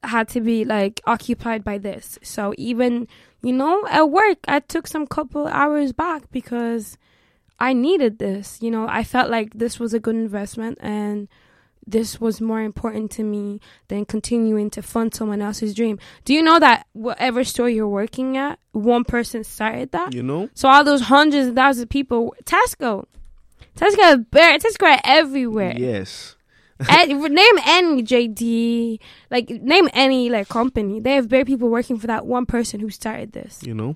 had 0.03 0.27
to 0.29 0.41
be 0.41 0.65
like 0.65 1.01
occupied 1.05 1.63
by 1.63 1.77
this. 1.77 2.19
So 2.21 2.53
even 2.57 3.07
you 3.41 3.53
know 3.53 3.85
at 3.89 4.09
work, 4.09 4.39
I 4.47 4.59
took 4.59 4.87
some 4.87 5.07
couple 5.07 5.47
hours 5.47 5.91
back 5.93 6.29
because 6.31 6.97
I 7.59 7.73
needed 7.73 8.19
this. 8.19 8.59
You 8.61 8.71
know, 8.71 8.87
I 8.87 9.03
felt 9.03 9.29
like 9.29 9.53
this 9.53 9.79
was 9.79 9.93
a 9.93 9.99
good 9.99 10.15
investment 10.15 10.77
and 10.81 11.27
this 11.89 12.19
was 12.19 12.41
more 12.41 12.61
important 12.61 13.11
to 13.11 13.23
me 13.23 13.61
than 13.87 14.05
continuing 14.05 14.69
to 14.71 14.81
fund 14.81 15.13
someone 15.13 15.41
else's 15.41 15.73
dream. 15.73 15.97
Do 16.25 16.33
you 16.33 16.43
know 16.43 16.59
that 16.59 16.85
whatever 16.91 17.43
store 17.45 17.69
you're 17.69 17.87
working 17.87 18.35
at, 18.35 18.59
one 18.73 19.05
person 19.05 19.43
started 19.45 19.91
that? 19.93 20.13
You 20.13 20.21
know? 20.21 20.49
So 20.53 20.67
all 20.67 20.83
those 20.83 21.01
hundreds 21.03 21.47
of 21.47 21.55
thousands 21.55 21.83
of 21.83 21.89
people, 21.89 22.35
Tesco, 22.43 23.05
Tesco, 23.77 24.13
is 24.13 24.25
bare- 24.29 24.59
Tesco 24.59 24.99
everywhere. 25.05 25.73
Yes. 25.77 26.35
Ed- 26.89 27.07
name 27.07 27.57
any 27.65 28.03
JD, 28.03 28.99
like 29.31 29.49
name 29.49 29.89
any 29.93 30.29
like 30.29 30.47
company. 30.49 30.99
They 30.99 31.15
have 31.15 31.27
bare 31.29 31.45
people 31.45 31.69
working 31.69 31.97
for 31.97 32.07
that 32.07 32.25
one 32.25 32.45
person 32.45 32.79
who 32.79 32.89
started 32.89 33.31
this. 33.33 33.61
You 33.63 33.73
know? 33.73 33.95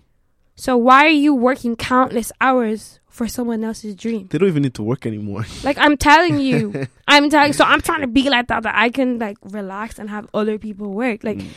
So 0.55 0.77
why 0.77 1.05
are 1.05 1.09
you 1.09 1.33
working 1.33 1.75
countless 1.75 2.31
hours 2.41 2.99
for 3.07 3.27
someone 3.27 3.63
else's 3.63 3.95
dream? 3.95 4.27
They 4.29 4.37
don't 4.37 4.49
even 4.49 4.63
need 4.63 4.73
to 4.75 4.83
work 4.83 5.05
anymore. 5.05 5.45
Like 5.63 5.77
I'm 5.79 5.97
telling 5.97 6.39
you, 6.39 6.87
I'm 7.07 7.29
telling. 7.29 7.53
So 7.53 7.63
I'm 7.65 7.81
trying 7.81 8.01
to 8.01 8.07
be 8.07 8.29
like 8.29 8.47
that 8.47 8.63
that 8.63 8.75
I 8.75 8.89
can 8.89 9.19
like 9.19 9.37
relax 9.43 9.97
and 9.99 10.09
have 10.09 10.27
other 10.33 10.57
people 10.57 10.91
work. 10.91 11.23
Like 11.23 11.37
Mm. 11.37 11.49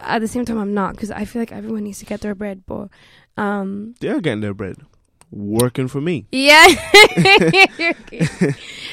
at 0.00 0.20
the 0.20 0.28
same 0.28 0.44
time, 0.44 0.58
I'm 0.58 0.74
not 0.74 0.94
because 0.94 1.10
I 1.10 1.24
feel 1.24 1.40
like 1.42 1.52
everyone 1.52 1.84
needs 1.84 1.98
to 2.00 2.04
get 2.06 2.20
their 2.20 2.34
bread. 2.34 2.64
But 2.66 2.88
um, 3.36 3.94
They're 4.00 4.20
getting 4.20 4.40
their 4.40 4.54
bread. 4.54 4.76
Working 5.30 5.88
for 5.88 6.00
me. 6.00 6.26
Yeah. 6.32 6.66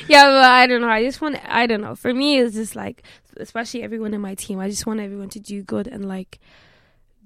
yeah, 0.08 0.24
but 0.26 0.44
I 0.46 0.68
don't 0.68 0.82
know. 0.82 0.90
I 0.90 1.04
just 1.04 1.22
want 1.22 1.38
I 1.46 1.68
don't 1.68 1.82
know. 1.82 1.96
For 1.96 2.14
me 2.14 2.40
it's 2.40 2.56
just 2.56 2.76
like 2.76 3.04
especially 3.38 3.84
everyone 3.84 4.14
in 4.14 4.22
my 4.22 4.36
team, 4.36 4.60
I 4.60 4.70
just 4.70 4.86
want 4.86 5.00
everyone 5.00 5.30
to 5.30 5.40
do 5.40 5.62
good 5.64 5.88
and 5.88 6.06
like 6.08 6.40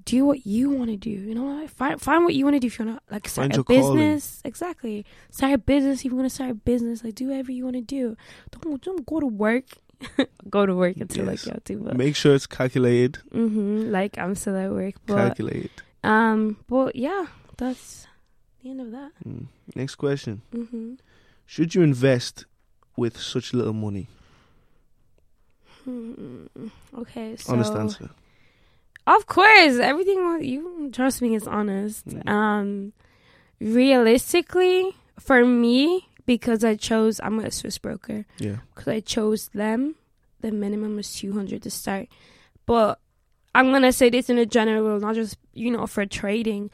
do 0.06 0.26
what 0.26 0.46
you 0.46 0.70
want 0.70 0.89
to 0.89 0.96
do. 0.98 1.10
You 1.10 1.36
know, 1.36 1.67
find 1.67 2.00
find 2.02 2.24
what 2.24 2.34
you 2.34 2.46
want 2.46 2.56
to 2.56 2.60
do 2.60 2.67
if 2.67 2.80
you 2.80 2.86
want 2.86 3.00
to 3.08 3.13
like 3.13 3.28
start 3.28 3.43
Find 3.46 3.54
a 3.54 3.56
your 3.58 3.63
calling. 3.63 3.98
business. 3.98 4.41
Exactly. 4.46 5.06
Start 5.32 5.54
a 5.54 5.58
business 5.58 6.00
if 6.00 6.06
you 6.06 6.15
want 6.15 6.30
to 6.30 6.34
start 6.36 6.52
a 6.52 6.56
business. 6.56 7.04
Like 7.04 7.15
do 7.15 7.28
whatever 7.30 7.52
you 7.52 7.63
want 7.63 7.76
to 7.76 7.82
do. 7.82 8.15
Don't 8.52 8.82
don't 8.82 9.06
go 9.06 9.20
to 9.20 9.28
work. 9.28 9.65
go 10.50 10.65
to 10.65 10.76
work 10.76 10.98
until 10.98 11.26
Yes. 11.26 11.48
like 11.48 11.70
you. 11.70 11.80
But 11.80 11.98
Make 11.98 12.15
sure 12.15 12.36
it's 12.36 12.46
calculated. 12.48 13.20
Mm-hmm, 13.34 13.89
like 13.91 14.17
I'm 14.17 14.36
still 14.36 14.56
at 14.56 14.72
work. 14.72 14.96
But 15.06 15.15
Calculated. 15.17 15.72
um 16.04 16.58
but 16.67 16.96
yeah, 16.96 17.26
that's 17.58 18.07
the 18.68 18.72
end 18.72 18.82
of 18.82 18.92
that. 18.92 19.12
Mm. 19.28 19.48
Next 19.76 19.96
question. 19.96 20.42
hmm 20.52 20.96
Should 21.46 21.76
you 21.76 21.82
invest 21.82 22.46
with 22.96 23.18
such 23.18 23.54
little 23.54 23.74
money? 23.74 24.08
Hmm. 25.84 26.46
Okay, 26.98 27.36
so 27.38 27.54
Honest 27.54 27.74
answer. 27.74 28.10
of 29.06 29.26
course, 29.26 29.78
everything 29.80 30.40
you 30.44 30.90
trust 30.92 31.22
me 31.22 31.36
is 31.36 31.48
honest. 31.48 32.06
Mm. 32.08 32.28
Um, 32.30 32.94
realistically, 33.62 34.96
for 35.20 35.46
me, 35.46 36.10
because 36.26 36.64
I 36.66 36.76
chose, 36.76 37.22
I'm 37.24 37.40
a 37.40 37.52
Swiss 37.52 37.78
broker. 37.78 38.26
Yeah. 38.38 38.58
Because 38.76 38.88
I 38.90 39.00
chose 39.00 39.48
them, 39.54 39.96
the 40.42 40.52
minimum 40.52 41.00
is 41.00 41.14
two 41.14 41.32
hundred 41.32 41.64
to 41.64 41.70
start. 41.70 42.08
But 42.66 43.00
I'm 43.56 43.72
gonna 43.72 43.94
say 43.94 44.10
this 44.10 44.30
in 44.30 44.38
a 44.38 44.46
general, 44.46 45.00
not 45.00 45.16
just 45.16 45.38
you 45.54 45.72
know 45.72 45.88
for 45.88 46.06
trading. 46.06 46.70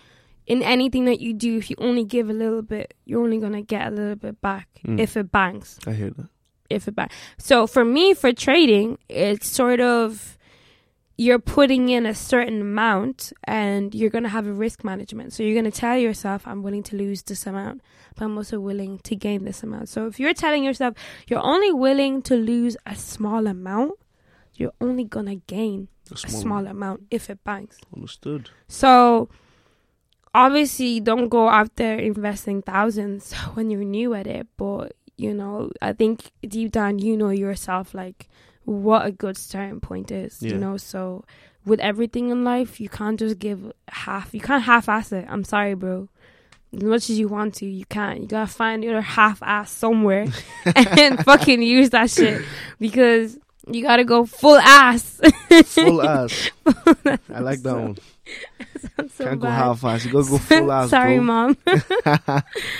In 0.45 0.61
anything 0.61 1.05
that 1.05 1.19
you 1.21 1.33
do, 1.33 1.57
if 1.57 1.69
you 1.69 1.75
only 1.79 2.03
give 2.03 2.29
a 2.29 2.33
little 2.33 2.61
bit, 2.61 2.93
you're 3.05 3.23
only 3.23 3.39
gonna 3.39 3.61
get 3.61 3.87
a 3.87 3.91
little 3.91 4.15
bit 4.15 4.41
back 4.41 4.67
Mm. 4.85 4.99
if 4.99 5.15
it 5.15 5.31
banks 5.31 5.79
I 5.87 5.93
hear 5.93 6.09
that. 6.11 6.27
if 6.69 6.87
it 6.87 6.95
back. 6.95 7.11
So 7.37 7.67
for 7.67 7.85
me, 7.85 8.13
for 8.13 8.33
trading, 8.33 8.97
it's 9.07 9.47
sort 9.47 9.79
of 9.79 10.37
you're 11.15 11.37
putting 11.39 11.89
in 11.89 12.05
a 12.07 12.13
certain 12.15 12.59
amount 12.61 13.31
and 13.43 13.93
you're 13.93 14.09
going 14.09 14.23
to 14.23 14.29
have 14.29 14.47
a 14.47 14.51
risk 14.51 14.83
management. 14.83 15.31
So 15.31 15.43
you're 15.43 15.53
going 15.53 15.71
to 15.71 15.79
tell 15.79 15.95
yourself, 15.95 16.47
I'm 16.47 16.63
willing 16.63 16.81
to 16.89 16.95
lose 16.97 17.21
this 17.21 17.45
amount, 17.45 17.81
but 18.15 18.25
I'm 18.25 18.35
also 18.35 18.59
willing 18.59 18.97
to 19.03 19.15
gain 19.15 19.45
this 19.45 19.61
amount. 19.61 19.89
So 19.89 20.07
if 20.07 20.19
you're 20.19 20.33
telling 20.33 20.63
yourself 20.63 20.95
you're 21.27 21.39
only 21.45 21.71
willing 21.71 22.23
to 22.23 22.35
lose 22.35 22.75
a 22.87 22.95
small 22.95 23.45
amount, 23.45 23.91
you're 24.55 24.73
only 24.81 25.03
going 25.03 25.27
to 25.27 25.35
gain 25.35 25.87
A 26.09 26.15
a 26.15 26.17
small, 26.17 26.41
small 26.41 26.67
amount 26.67 27.03
if 27.11 27.29
it 27.29 27.43
banks. 27.43 27.77
Understood. 27.95 28.49
So 28.67 29.29
obviously 30.33 30.99
don't 30.99 31.29
go 31.29 31.47
out 31.49 31.75
there 31.75 31.97
investing 31.97 32.61
thousands 32.61 33.33
when 33.53 33.69
you're 33.69 33.83
new 33.83 34.13
at 34.13 34.27
it, 34.27 34.47
but 34.57 34.93
you 35.17 35.33
know, 35.33 35.71
I 35.81 35.93
think 35.93 36.31
deep 36.47 36.71
down 36.71 36.99
you 36.99 37.15
know 37.15 37.29
yourself 37.29 37.93
like 37.93 38.27
what 38.65 39.05
a 39.05 39.11
good 39.11 39.37
starting 39.37 39.79
point 39.79 40.11
is, 40.11 40.41
Yeah. 40.41 40.53
you 40.53 40.57
know. 40.57 40.77
So 40.77 41.23
with 41.65 41.79
everything 41.79 42.29
in 42.29 42.43
life, 42.43 42.79
you 42.81 42.89
can't 42.89 43.19
just 43.19 43.37
give 43.39 43.71
half. 43.89 44.33
You 44.33 44.39
can't 44.39 44.63
half-ass 44.63 45.11
it. 45.11 45.25
I'm 45.29 45.43
sorry, 45.43 45.75
bro. 45.75 46.09
As 46.75 46.81
much 46.83 47.09
as 47.09 47.19
you 47.19 47.27
want 47.27 47.53
to, 47.55 47.65
you 47.67 47.85
can't. 47.85 48.21
You 48.21 48.27
gotta 48.27 48.51
find 48.51 48.83
your 48.83 49.01
half-ass 49.01 49.69
somewhere 49.71 50.25
and 50.75 51.23
fucking 51.23 51.61
use 51.61 51.91
that 51.91 52.09
shit 52.09 52.41
because 52.79 53.37
you 53.67 53.83
gotta 53.83 54.03
go 54.03 54.25
full 54.25 54.57
ass. 54.59 55.19
Full 55.65 56.01
ass. 56.01 56.51
I 56.65 57.39
like 57.39 57.61
that 57.63 57.75
one. 57.75 57.97
So 59.09 59.25
Can't 59.25 59.39
go 59.39 59.47
half 59.47 59.83
ass. 59.83 60.05
You 60.05 60.11
gotta 60.11 60.29
go 60.29 60.37
full 60.37 60.71
ass. 60.71 60.89
Sorry, 60.91 61.17
bro. 61.17 61.23
mom. 61.25 61.57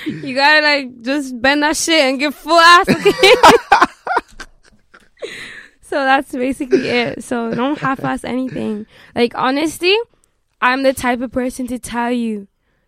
you 0.05 0.35
gotta 0.35 0.61
like 0.61 1.01
just 1.01 1.41
bend 1.41 1.63
that 1.63 1.77
shit 1.77 2.01
and 2.01 2.19
get 2.19 2.33
full 2.33 2.59
ass. 2.59 2.89
Okay? 2.89 3.33
so 5.81 5.95
that's 5.95 6.31
basically 6.31 6.87
it. 6.89 7.23
So 7.23 7.53
don't 7.53 7.77
half-ass 7.77 8.23
anything. 8.23 8.85
Like 9.15 9.33
honestly, 9.35 9.97
I'm 10.61 10.83
the 10.83 10.93
type 10.93 11.21
of 11.21 11.31
person 11.31 11.67
to 11.67 11.79
tell 11.79 12.11
you, 12.11 12.47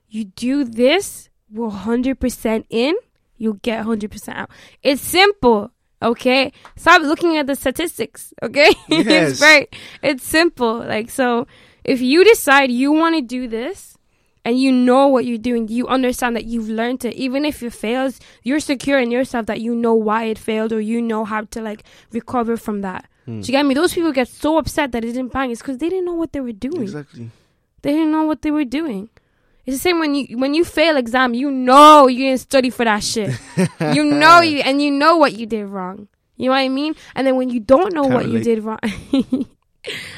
you 0.09 0.25
do 0.25 0.63
this 0.63 1.29
we're 1.51 1.69
100% 1.69 2.65
in, 2.69 2.95
you'll 3.37 3.53
get 3.53 3.85
100% 3.85 4.35
out. 4.35 4.49
It's 4.83 5.01
simple, 5.01 5.71
okay? 6.05 6.51
Stop 6.77 7.01
looking 7.01 7.37
at 7.37 7.47
the 7.47 7.55
statistics, 7.55 8.33
okay? 8.41 8.71
Yes. 8.87 9.31
it's 9.31 9.39
very, 9.39 9.67
it's 10.01 10.23
simple. 10.23 10.79
Like, 10.79 11.09
so 11.09 11.47
if 11.83 12.01
you 12.01 12.23
decide 12.23 12.71
you 12.71 12.91
want 12.91 13.15
to 13.15 13.21
do 13.21 13.47
this 13.47 13.97
and 14.45 14.59
you 14.59 14.71
know 14.71 15.07
what 15.07 15.25
you're 15.25 15.37
doing, 15.37 15.67
you 15.67 15.87
understand 15.87 16.35
that 16.35 16.45
you've 16.45 16.69
learned 16.69 17.03
it. 17.05 17.15
Even 17.15 17.43
if 17.45 17.61
it 17.63 17.73
fails, 17.73 18.19
you're 18.43 18.59
secure 18.59 18.99
in 18.99 19.11
yourself 19.11 19.47
that 19.47 19.59
you 19.61 19.75
know 19.75 19.93
why 19.93 20.25
it 20.25 20.37
failed 20.37 20.71
or 20.71 20.79
you 20.79 21.01
know 21.01 21.25
how 21.25 21.41
to 21.41 21.61
like 21.61 21.83
recover 22.11 22.55
from 22.55 22.81
that. 22.81 23.05
Hmm. 23.25 23.41
Do 23.41 23.47
you 23.47 23.51
get 23.51 23.65
me? 23.65 23.73
Those 23.73 23.93
people 23.93 24.11
get 24.11 24.27
so 24.27 24.57
upset 24.57 24.91
that 24.91 25.03
it 25.03 25.13
didn't 25.13 25.33
bang. 25.33 25.51
It's 25.51 25.61
because 25.61 25.79
they 25.79 25.89
didn't 25.89 26.05
know 26.05 26.13
what 26.13 26.31
they 26.31 26.41
were 26.41 26.51
doing. 26.51 26.83
Exactly. 26.83 27.31
They 27.81 27.91
didn't 27.91 28.11
know 28.11 28.23
what 28.23 28.41
they 28.43 28.51
were 28.51 28.65
doing. 28.65 29.09
It's 29.65 29.77
the 29.77 29.81
same 29.81 29.99
when 29.99 30.13
you 30.13 30.37
when 30.37 30.53
you 30.53 30.63
fail 30.63 30.95
exam, 30.95 31.33
you 31.33 31.49
know 31.49 32.07
you 32.07 32.25
didn't 32.25 32.41
study 32.41 32.69
for 32.69 32.85
that 32.85 33.03
shit. 33.03 33.31
you 33.93 34.03
know 34.03 34.41
you 34.41 34.59
and 34.59 34.81
you 34.81 34.91
know 34.91 35.17
what 35.17 35.33
you 35.33 35.45
did 35.45 35.65
wrong. 35.65 36.07
You 36.37 36.47
know 36.47 36.51
what 36.51 36.59
I 36.59 36.69
mean? 36.69 36.95
And 37.15 37.25
then 37.25 37.35
when 37.35 37.49
you 37.49 37.59
don't 37.59 37.93
know 37.93 38.03
Can't 38.03 38.13
what 38.13 38.27
you 38.27 38.43
did 38.43 38.63
wrong, 38.63 38.79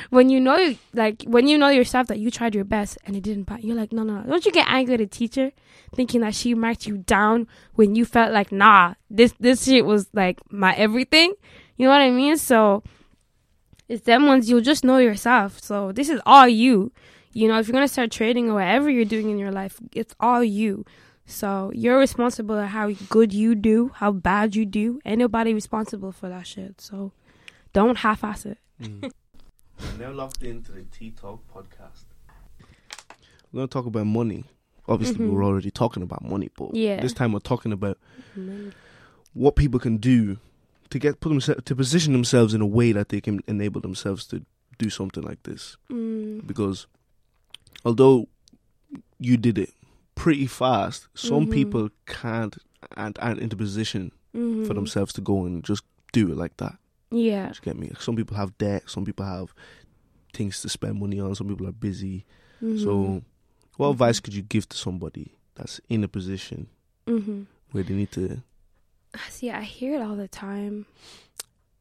when 0.10 0.30
you 0.30 0.40
know 0.40 0.76
like 0.94 1.24
when 1.24 1.48
you 1.48 1.58
know 1.58 1.70
yourself 1.70 2.08
that 2.08 2.20
you 2.20 2.32
tried 2.32 2.56
your 2.56 2.66
best 2.66 2.98
and 3.06 3.16
it 3.16 3.22
didn't 3.22 3.46
pass, 3.46 3.62
you're 3.64 3.76
like, 3.76 3.94
no, 3.94 4.04
no, 4.04 4.22
no. 4.22 4.30
Don't 4.30 4.46
you 4.46 4.52
get 4.52 4.68
angry 4.68 4.96
at 4.96 5.02
a 5.02 5.08
teacher 5.08 5.52
thinking 5.96 6.22
that 6.22 6.36
she 6.36 6.54
marked 6.54 6.86
you 6.86 6.98
down 6.98 7.48
when 7.76 7.96
you 7.96 8.04
felt 8.04 8.34
like, 8.34 8.52
nah, 8.52 8.96
this 9.10 9.34
this 9.40 9.64
shit 9.64 9.86
was 9.86 10.08
like 10.14 10.40
my 10.52 10.76
everything. 10.76 11.34
You 11.78 11.86
know 11.86 11.92
what 11.92 12.02
I 12.02 12.10
mean? 12.10 12.38
So 12.38 12.84
it's 13.88 14.04
them 14.04 14.26
ones 14.26 14.50
you'll 14.50 14.62
just 14.62 14.84
know 14.84 14.98
yourself. 14.98 15.62
So 15.62 15.92
this 15.92 16.10
is 16.10 16.20
all 16.26 16.48
you. 16.48 16.92
You 17.38 17.48
know, 17.48 17.60
if 17.60 17.68
you're 17.68 17.74
gonna 17.74 17.88
start 17.88 18.10
trading 18.12 18.50
or 18.50 18.56
whatever 18.56 18.90
you're 18.90 19.06
doing 19.06 19.30
in 19.30 19.38
your 19.38 19.52
life, 19.52 19.80
it's 19.94 20.16
all 20.20 20.44
you. 20.44 20.86
So 21.26 21.72
you're 21.76 22.00
responsible 22.00 22.56
for 22.56 22.66
how 22.66 22.90
good 23.10 23.32
you 23.34 23.54
do, 23.54 23.92
how 23.96 24.12
bad 24.12 24.56
you 24.56 24.66
do. 24.66 25.00
Ain't 25.06 25.20
nobody 25.20 25.54
responsible 25.54 26.12
for 26.12 26.30
that 26.30 26.48
shit. 26.48 26.82
So 26.82 27.12
don't 27.74 27.98
half-ass 27.98 28.46
it. 28.46 28.58
We're 28.80 29.12
now 30.00 30.12
locked 30.14 30.42
into 30.42 30.72
the 30.72 30.84
Tea 30.86 31.12
Talk 31.12 31.42
podcast. 31.54 32.06
We're 33.52 33.60
going 33.60 33.68
to 33.68 33.72
talk 33.74 33.86
about 33.86 34.08
money. 34.08 34.46
Obviously, 34.88 35.24
we 35.26 35.30
were 35.30 35.44
already 35.44 35.70
talking 35.70 36.02
about 36.02 36.24
money, 36.24 36.50
but 36.58 36.70
Mm-hmm. 36.70 36.76
Yeah. 36.78 37.02
this 37.02 37.14
time 37.14 37.34
we're 37.34 37.40
talking 37.40 37.72
about 37.74 37.98
what 39.34 39.56
people 39.56 39.80
can 39.80 39.98
do 39.98 40.38
to 40.90 40.98
get 40.98 41.20
put 41.20 41.30
themselves 41.30 41.62
to 41.66 41.76
position 41.76 42.14
themselves 42.14 42.54
in 42.54 42.62
a 42.62 42.66
way 42.66 42.94
that 42.94 43.10
they 43.10 43.22
can 43.22 43.42
enable 43.48 43.82
themselves 43.82 44.26
to 44.28 44.44
do 44.80 44.90
something 44.90 45.22
like 45.24 45.44
this. 45.44 45.76
Mm, 45.92 46.48
Because 46.48 46.88
although 47.86 48.28
you 49.20 49.38
did 49.38 49.58
it 49.58 49.74
pretty 50.16 50.48
fast, 50.48 51.08
some 51.16 51.48
Mhm. 51.48 51.52
people 51.52 51.90
can't 52.06 52.58
and 52.96 53.18
aren't 53.20 53.40
in 53.40 53.50
the 53.50 53.56
position 53.56 54.12
mhm. 54.34 54.66
for 54.66 54.74
themselves 54.74 55.14
to 55.14 55.22
go 55.22 55.46
and 55.46 55.64
just 55.64 55.84
do 56.14 56.32
it 56.32 56.38
like 56.38 56.56
that. 56.58 56.78
Yeah. 57.12 57.48
Do 57.50 57.54
you 57.56 57.62
get 57.62 57.78
me? 57.78 57.92
Some 58.00 58.16
people 58.16 58.36
have 58.38 58.58
debt. 58.58 58.84
Some 58.90 59.06
people 59.06 59.26
have 59.26 59.54
things 60.34 60.62
to 60.62 60.70
spend 60.70 61.00
money 61.00 61.20
on. 61.20 61.36
Some 61.36 61.48
people 61.48 61.68
are 61.68 61.72
busy. 61.72 62.26
Mhm. 62.62 62.84
So, 62.84 63.24
what 63.78 63.90
advice 63.90 64.20
could 64.20 64.34
you 64.34 64.42
give 64.42 64.68
to 64.70 64.78
somebody 64.78 65.34
that's 65.56 65.80
in 65.90 66.04
a 66.04 66.08
position 66.08 66.68
hmm 67.08 67.44
where 67.72 67.84
they 67.84 67.94
need 67.94 68.12
to? 68.12 68.44
See, 69.30 69.50
I 69.50 69.62
hear 69.62 69.96
it 69.96 70.02
all 70.02 70.16
the 70.16 70.28
time, 70.28 70.86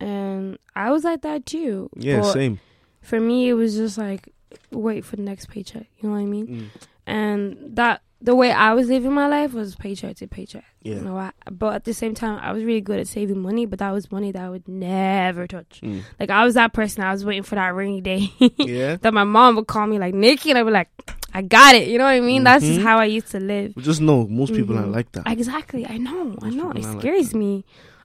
and 0.00 0.58
I 0.74 0.90
was 0.90 1.04
like 1.04 1.22
that 1.22 1.44
too. 1.46 1.90
Yeah, 1.96 2.20
But 2.20 2.32
same. 2.32 2.60
For 3.02 3.20
me, 3.20 3.48
it 3.48 3.54
was 3.54 3.76
just 3.76 3.98
like 3.98 4.32
wait 4.70 5.04
for 5.04 5.16
the 5.16 5.22
next 5.22 5.48
paycheck. 5.48 5.86
You 5.98 6.08
know 6.08 6.14
what 6.14 6.20
I 6.22 6.24
mean? 6.26 6.46
Mm, 6.46 6.66
And 7.06 7.76
that 7.76 8.02
the 8.22 8.34
way 8.34 8.50
I 8.50 8.72
was 8.72 8.88
living 8.88 9.12
my 9.12 9.26
life 9.28 9.52
was 9.52 9.74
paycheck 9.76 10.16
to 10.16 10.26
paycheck. 10.26 10.64
yeah. 10.82 10.94
You 10.96 11.00
know, 11.02 11.16
I, 11.18 11.32
but 11.50 11.74
at 11.74 11.84
the 11.84 11.92
same 11.92 12.14
time, 12.14 12.38
I 12.42 12.52
was 12.52 12.64
really 12.64 12.80
good 12.80 12.98
at 12.98 13.06
saving 13.08 13.38
money, 13.40 13.66
but 13.66 13.78
that 13.80 13.90
was 13.92 14.10
money 14.10 14.32
that 14.32 14.42
I 14.42 14.48
would 14.48 14.66
never 14.66 15.46
touch. 15.46 15.80
Mm. 15.82 16.00
Like 16.18 16.30
I 16.30 16.44
was 16.44 16.54
that 16.54 16.72
person. 16.72 17.02
I 17.02 17.12
was 17.12 17.24
waiting 17.24 17.42
for 17.42 17.56
that 17.56 17.74
rainy 17.74 18.00
day 18.00 18.32
Yeah. 18.58 18.96
that 18.96 19.12
my 19.12 19.24
mom 19.24 19.56
would 19.56 19.66
call 19.66 19.86
me 19.86 19.98
like 19.98 20.14
Nikki, 20.14 20.50
and 20.50 20.58
I'd 20.58 20.64
be 20.64 20.70
like, 20.70 20.88
I 21.34 21.42
got 21.42 21.74
it. 21.74 21.88
You 21.88 21.98
know 21.98 22.04
what 22.04 22.10
I 22.12 22.20
mean? 22.20 22.44
That's 22.44 22.64
just 22.64 22.80
Mhm. 22.80 22.84
how 22.84 22.98
I 22.98 23.04
used 23.04 23.30
to 23.32 23.40
live. 23.40 23.74
Just 23.76 24.00
know 24.00 24.26
most 24.26 24.54
people 24.54 24.74
Mhm. 24.74 24.78
aren't 24.80 24.92
like 24.92 25.12
that. 25.12 25.28
Exactly. 25.28 25.86
I 25.86 25.98
know. 25.98 26.36
I 26.40 26.48
know. 26.48 26.70
It 26.70 26.78
are 26.78 26.92
like 26.92 27.00
scares 27.00 27.30
that. 27.30 27.38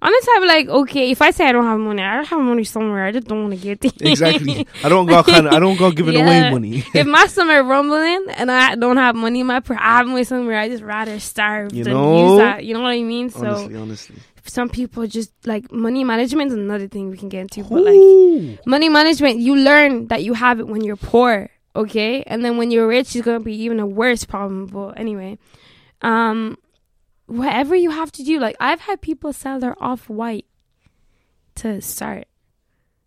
I'm 0.04 0.12
the 0.12 0.28
type 0.34 0.42
of 0.42 0.48
like, 0.48 0.68
okay, 0.68 1.12
if 1.12 1.22
I 1.22 1.30
say 1.30 1.46
I 1.46 1.52
don't 1.52 1.64
have 1.66 1.80
money, 1.80 2.02
I 2.02 2.16
don't 2.16 2.26
have 2.28 2.40
money 2.40 2.64
somewhere. 2.64 3.06
I 3.06 3.12
just 3.12 3.28
don't 3.28 3.44
want 3.44 3.54
to 3.54 3.60
get 3.60 3.86
it. 3.86 4.02
exactly. 4.02 4.66
I 4.84 4.90
don't 4.90 5.06
go 5.06 5.22
kind 5.22 5.46
of. 5.46 5.54
I 5.54 5.60
don't 5.60 5.76
go 5.78 5.92
giving 6.00 6.16
Yeah. 6.16 6.26
away 6.26 6.50
money. 6.52 6.84
if 6.94 7.06
my 7.06 7.28
stomach 7.28 7.66
rumbling 7.68 8.26
and 8.36 8.50
I 8.52 8.74
don't 8.76 8.98
have 8.98 9.16
money 9.16 9.42
in 9.42 9.48
my 9.48 9.60
purse, 9.60 9.78
I 9.80 9.98
have 9.98 10.08
money 10.08 10.24
somewhere. 10.24 10.58
I 10.58 10.70
just 10.70 10.82
rather 10.84 11.20
starve 11.20 11.74
You 11.74 11.84
than 11.84 11.94
know? 11.94 12.18
use 12.30 12.38
that. 12.40 12.66
You 12.66 12.74
know 12.74 12.82
what 12.82 12.90
I 12.94 13.04
mean? 13.04 13.30
So 13.30 13.46
honestly, 13.46 13.76
honestly. 13.76 14.16
some 14.46 14.70
people 14.70 15.06
just 15.06 15.32
like 15.46 15.72
money 15.72 16.04
management 16.04 16.48
is 16.52 16.58
another 16.58 16.88
thing 16.88 17.12
we 17.12 17.18
can 17.18 17.30
get 17.30 17.42
into. 17.42 17.64
But 17.64 17.84
like 17.84 18.66
money 18.66 18.90
management, 18.90 19.38
you 19.40 19.56
learn 19.56 20.08
that 20.08 20.24
you 20.24 20.34
have 20.34 20.60
it 20.60 20.68
when 20.68 20.84
you're 20.84 20.96
poor, 20.96 21.50
okay? 21.76 22.24
And 22.24 22.44
then 22.44 22.58
when 22.58 22.72
you're 22.72 22.88
rich, 22.88 23.16
it's 23.16 23.24
gonna 23.24 23.40
be 23.40 23.54
even 23.64 23.80
a 23.80 23.86
worse 23.86 24.26
problem. 24.26 24.66
But 24.66 25.00
anyway, 25.00 25.38
um, 26.02 26.58
whatever 27.32 27.76
you 27.76 27.92
have 27.92 28.12
to 28.14 28.24
do, 28.24 28.40
like 28.40 28.56
I've 28.60 28.82
had 28.82 29.02
people 29.02 29.34
sell 29.34 29.60
their 29.60 29.82
off 29.82 30.10
white 30.10 30.46
to 31.56 31.82
start. 31.82 32.28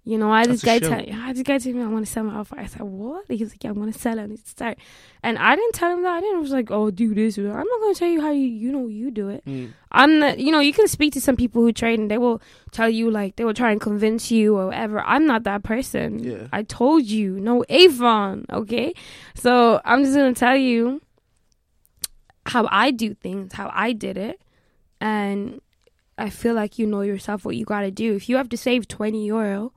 You 0.06 0.18
know, 0.18 0.30
I 0.30 0.40
had 0.40 0.50
this 0.50 0.62
guy 0.62 0.80
tell. 0.80 0.92
I 0.92 1.32
this 1.32 1.42
guy 1.42 1.56
tell 1.56 1.72
me 1.72 1.82
I 1.82 1.86
want 1.86 2.04
to 2.04 2.12
sell 2.12 2.24
my 2.24 2.34
off 2.34 2.52
white. 2.52 2.60
I 2.60 2.66
said, 2.66 2.82
What? 2.82 3.24
He 3.26 3.42
was 3.42 3.52
like, 3.52 3.64
Yeah, 3.64 3.70
I'm 3.70 3.78
gonna 3.78 3.92
sell 3.92 4.18
it 4.18 4.22
I 4.22 4.26
need 4.26 4.44
to 4.44 4.50
start. 4.50 4.78
And 5.22 5.38
I 5.38 5.56
didn't 5.56 5.72
tell 5.72 5.90
him 5.90 6.02
that. 6.02 6.16
I 6.16 6.20
didn't 6.20 6.36
I 6.36 6.40
was 6.40 6.50
like, 6.50 6.70
Oh, 6.70 6.90
do 6.90 7.14
this. 7.14 7.38
I'm 7.38 7.46
not 7.46 7.80
gonna 7.80 7.94
tell 7.94 8.08
you 8.08 8.20
how 8.20 8.30
you 8.30 8.46
you 8.46 8.70
know 8.70 8.86
you 8.86 9.10
do 9.10 9.30
it. 9.30 9.42
Mm. 9.46 9.72
I'm 9.90 10.18
not, 10.18 10.38
you 10.38 10.52
know, 10.52 10.60
you 10.60 10.74
can 10.74 10.88
speak 10.88 11.14
to 11.14 11.22
some 11.22 11.36
people 11.36 11.62
who 11.62 11.72
trade 11.72 11.98
and 11.98 12.10
they 12.10 12.18
will 12.18 12.42
tell 12.72 12.90
you, 12.90 13.10
like, 13.10 13.36
they 13.36 13.44
will 13.44 13.54
try 13.54 13.70
and 13.70 13.80
convince 13.80 14.30
you 14.30 14.56
or 14.58 14.66
whatever. 14.66 15.00
I'm 15.00 15.24
not 15.24 15.44
that 15.44 15.62
person. 15.62 16.18
Yeah. 16.18 16.48
I 16.52 16.64
told 16.64 17.04
you, 17.04 17.38
no 17.38 17.64
Avon, 17.68 18.44
okay? 18.50 18.92
So 19.36 19.80
I'm 19.84 20.02
just 20.02 20.16
going 20.16 20.34
to 20.34 20.38
tell 20.38 20.56
you 20.56 21.00
how 22.46 22.68
I 22.70 22.90
do 22.90 23.14
things, 23.14 23.52
how 23.54 23.70
I 23.72 23.92
did 23.92 24.16
it. 24.16 24.40
And 25.00 25.60
I 26.16 26.30
feel 26.30 26.54
like 26.54 26.78
you 26.78 26.86
know 26.86 27.02
yourself 27.02 27.44
what 27.44 27.56
you 27.56 27.64
got 27.64 27.80
to 27.80 27.90
do. 27.90 28.14
If 28.14 28.28
you 28.28 28.36
have 28.36 28.48
to 28.50 28.56
save 28.56 28.88
20 28.88 29.26
euro 29.26 29.72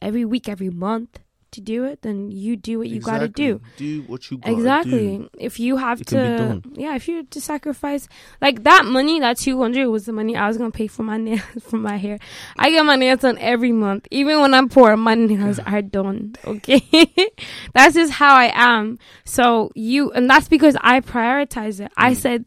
every 0.00 0.24
week, 0.24 0.48
every 0.48 0.70
month 0.70 1.20
to 1.52 1.60
do 1.60 1.84
it, 1.84 2.02
then 2.02 2.30
you 2.30 2.56
do 2.56 2.78
what 2.78 2.88
you 2.88 3.00
got 3.00 3.18
to 3.18 3.28
do. 3.28 3.60
Do 3.76 4.02
what 4.02 4.30
you 4.30 4.38
got 4.38 4.46
to 4.48 4.52
Exactly. 4.52 5.18
do. 5.18 5.30
If 5.38 5.60
you 5.60 5.76
have 5.76 6.00
It 6.00 6.06
to, 6.08 6.62
yeah, 6.74 6.94
if 6.96 7.08
you 7.08 7.16
have 7.16 7.30
to 7.30 7.40
sacrifice 7.40 8.08
like 8.40 8.64
that 8.64 8.84
money, 8.84 9.20
that 9.20 9.38
two 9.38 9.58
hundred 9.60 9.88
was 9.88 10.04
the 10.06 10.12
money 10.12 10.36
I 10.36 10.48
was 10.48 10.58
gonna 10.58 10.70
pay 10.70 10.86
for 10.88 11.02
my 11.02 11.16
nails, 11.16 11.40
for 11.62 11.76
my 11.76 11.96
hair. 11.96 12.18
I 12.58 12.70
get 12.70 12.84
my 12.84 12.96
nails 12.96 13.20
done 13.20 13.38
every 13.38 13.72
month, 13.72 14.08
even 14.10 14.40
when 14.40 14.52
I'm 14.54 14.68
poor. 14.68 14.96
My 14.96 15.14
nails 15.16 15.58
are 15.60 15.82
done. 15.82 16.34
Okay, 16.44 16.82
that's 17.74 17.94
just 17.94 18.12
how 18.12 18.34
I 18.34 18.50
am. 18.54 18.98
So 19.24 19.70
you, 19.74 20.10
and 20.12 20.28
that's 20.28 20.48
because 20.48 20.76
I 20.80 21.00
prioritize 21.00 21.80
it. 21.80 21.92
I 21.96 22.12
Mm. 22.12 22.16
said 22.16 22.44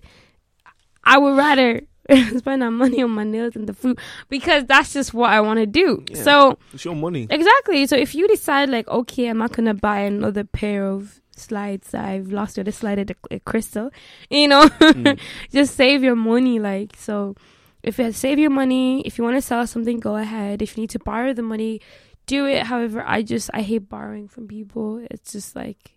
I 1.04 1.18
would 1.18 1.38
rather 1.38 1.82
spend 2.38 2.62
that 2.62 2.72
money 2.72 3.02
on 3.02 3.12
my 3.12 3.24
nails 3.24 3.56
and 3.56 3.68
the 3.68 3.74
food 3.74 4.00
because 4.30 4.66
that's 4.66 4.94
just 4.94 5.14
what 5.14 5.30
I 5.32 5.42
want 5.42 5.60
to 5.60 5.66
do. 5.66 6.04
Yeah. 6.10 6.22
So 6.24 6.58
It's 6.74 6.86
your 6.86 6.96
money. 6.96 7.28
Exactly. 7.30 7.88
So 7.88 7.96
if 7.96 8.14
you 8.16 8.28
decide 8.28 8.70
like, 8.70 8.88
okay, 8.88 9.28
I'm 9.28 9.38
not 9.40 9.52
gonna 9.54 9.74
buy 9.74 10.00
another 10.00 10.44
pair 10.44 10.86
of 10.86 11.20
slides. 11.36 11.94
I've 11.94 12.32
lost 12.32 12.58
it. 12.58 12.68
I 12.68 12.72
slided 12.72 13.12
a, 13.12 13.36
a 13.36 13.40
crystal. 13.40 13.92
You 14.30 14.48
know, 14.48 14.68
Mm. 14.80 15.20
just 15.52 15.76
save 15.76 16.04
your 16.04 16.16
money. 16.16 16.60
Like 16.60 16.96
so, 16.96 17.36
if 17.84 17.98
you 18.00 18.12
save 18.12 18.40
your 18.40 18.52
money, 18.52 19.02
if 19.02 19.18
you 19.18 19.24
want 19.24 19.36
to 19.38 19.42
sell 19.42 19.66
something, 19.68 20.00
go 20.00 20.16
ahead. 20.16 20.62
If 20.62 20.78
you 20.78 20.82
need 20.82 20.92
to 20.92 21.00
borrow 21.00 21.34
the 21.34 21.42
money, 21.44 21.82
do 22.28 22.46
it. 22.46 22.64
However, 22.64 23.04
I 23.06 23.22
just 23.24 23.50
I 23.54 23.62
hate 23.62 23.90
borrowing 23.90 24.28
from 24.28 24.48
people. 24.48 25.06
It's 25.10 25.32
just 25.34 25.56
like. 25.56 25.95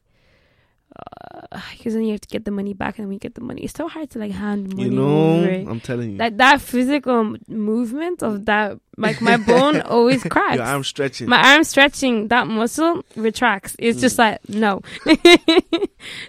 Because 1.70 1.94
then 1.94 2.04
you 2.04 2.12
have 2.12 2.20
to 2.22 2.28
get 2.28 2.44
the 2.44 2.50
money 2.50 2.74
back, 2.74 2.98
and 2.98 3.04
then 3.04 3.08
we 3.08 3.18
get 3.18 3.34
the 3.34 3.40
money. 3.40 3.62
It's 3.62 3.74
so 3.74 3.88
hard 3.88 4.10
to 4.10 4.18
like 4.18 4.32
hand 4.32 4.68
money 4.74 4.84
You 4.84 4.90
know, 4.90 5.36
over. 5.36 5.70
I'm 5.70 5.80
telling 5.80 6.12
you. 6.12 6.18
That 6.18 6.38
that 6.38 6.60
physical 6.60 7.36
movement 7.46 8.22
of 8.22 8.44
that, 8.46 8.78
like 8.96 9.20
my 9.20 9.36
bone 9.36 9.80
always 9.82 10.22
cracks. 10.24 10.56
Your 10.56 10.64
arm 10.64 10.84
stretching. 10.84 11.28
My 11.28 11.52
arm 11.54 11.64
stretching, 11.64 12.28
that 12.28 12.48
muscle 12.48 13.04
retracts. 13.16 13.76
It's 13.78 14.00
just 14.00 14.18
like 14.18 14.46
no, 14.48 14.82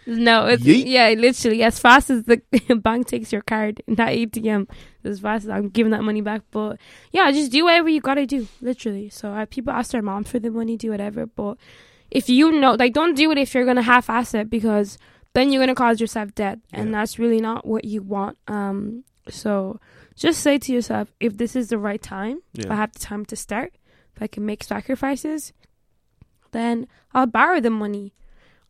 no. 0.05 0.45
It's, 0.47 0.63
Yeet. 0.63 0.83
yeah, 0.85 1.09
literally 1.17 1.63
as 1.63 1.79
fast 1.79 2.09
as 2.09 2.23
the 2.23 2.41
bank 2.83 3.07
takes 3.07 3.31
your 3.31 3.41
card 3.41 3.81
in 3.87 3.95
that 3.95 4.09
ATM, 4.09 4.69
as 5.03 5.19
fast 5.19 5.45
as 5.45 5.49
I'm 5.49 5.69
giving 5.69 5.91
that 5.91 6.03
money 6.03 6.21
back. 6.21 6.41
But 6.51 6.77
yeah, 7.11 7.31
just 7.31 7.51
do 7.51 7.63
whatever 7.65 7.89
you 7.89 8.01
gotta 8.01 8.25
do, 8.25 8.47
literally. 8.61 9.09
So 9.09 9.31
uh, 9.31 9.45
people 9.45 9.73
ask 9.73 9.91
their 9.91 10.01
mom 10.01 10.23
for 10.23 10.39
the 10.39 10.51
money, 10.51 10.77
do 10.77 10.91
whatever. 10.91 11.25
But 11.25 11.57
if 12.11 12.29
you 12.29 12.51
know, 12.51 12.73
like, 12.73 12.93
don't 12.93 13.15
do 13.15 13.31
it 13.31 13.37
if 13.37 13.53
you're 13.53 13.65
gonna 13.65 13.81
half-ass 13.81 14.33
it 14.33 14.49
because 14.49 14.97
then 15.33 15.51
you're 15.51 15.61
gonna 15.61 15.75
cause 15.75 15.99
yourself 16.01 16.33
debt, 16.35 16.59
and 16.73 16.93
that's 16.93 17.19
really 17.19 17.39
not 17.39 17.65
what 17.65 17.85
you 17.85 18.01
want. 18.01 18.37
Um, 18.47 19.03
so 19.29 19.79
just 20.15 20.41
say 20.41 20.57
to 20.57 20.71
yourself, 20.73 21.13
if 21.19 21.37
this 21.37 21.55
is 21.55 21.69
the 21.69 21.77
right 21.77 22.01
time, 22.01 22.41
if 22.55 22.69
I 22.69 22.75
have 22.75 22.93
the 22.93 22.99
time 22.99 23.25
to 23.25 23.35
start, 23.35 23.73
if 24.15 24.21
I 24.21 24.27
can 24.27 24.45
make 24.45 24.63
sacrifices, 24.63 25.53
then 26.51 26.87
I'll 27.13 27.27
borrow 27.27 27.59
the 27.59 27.69
money. 27.69 28.13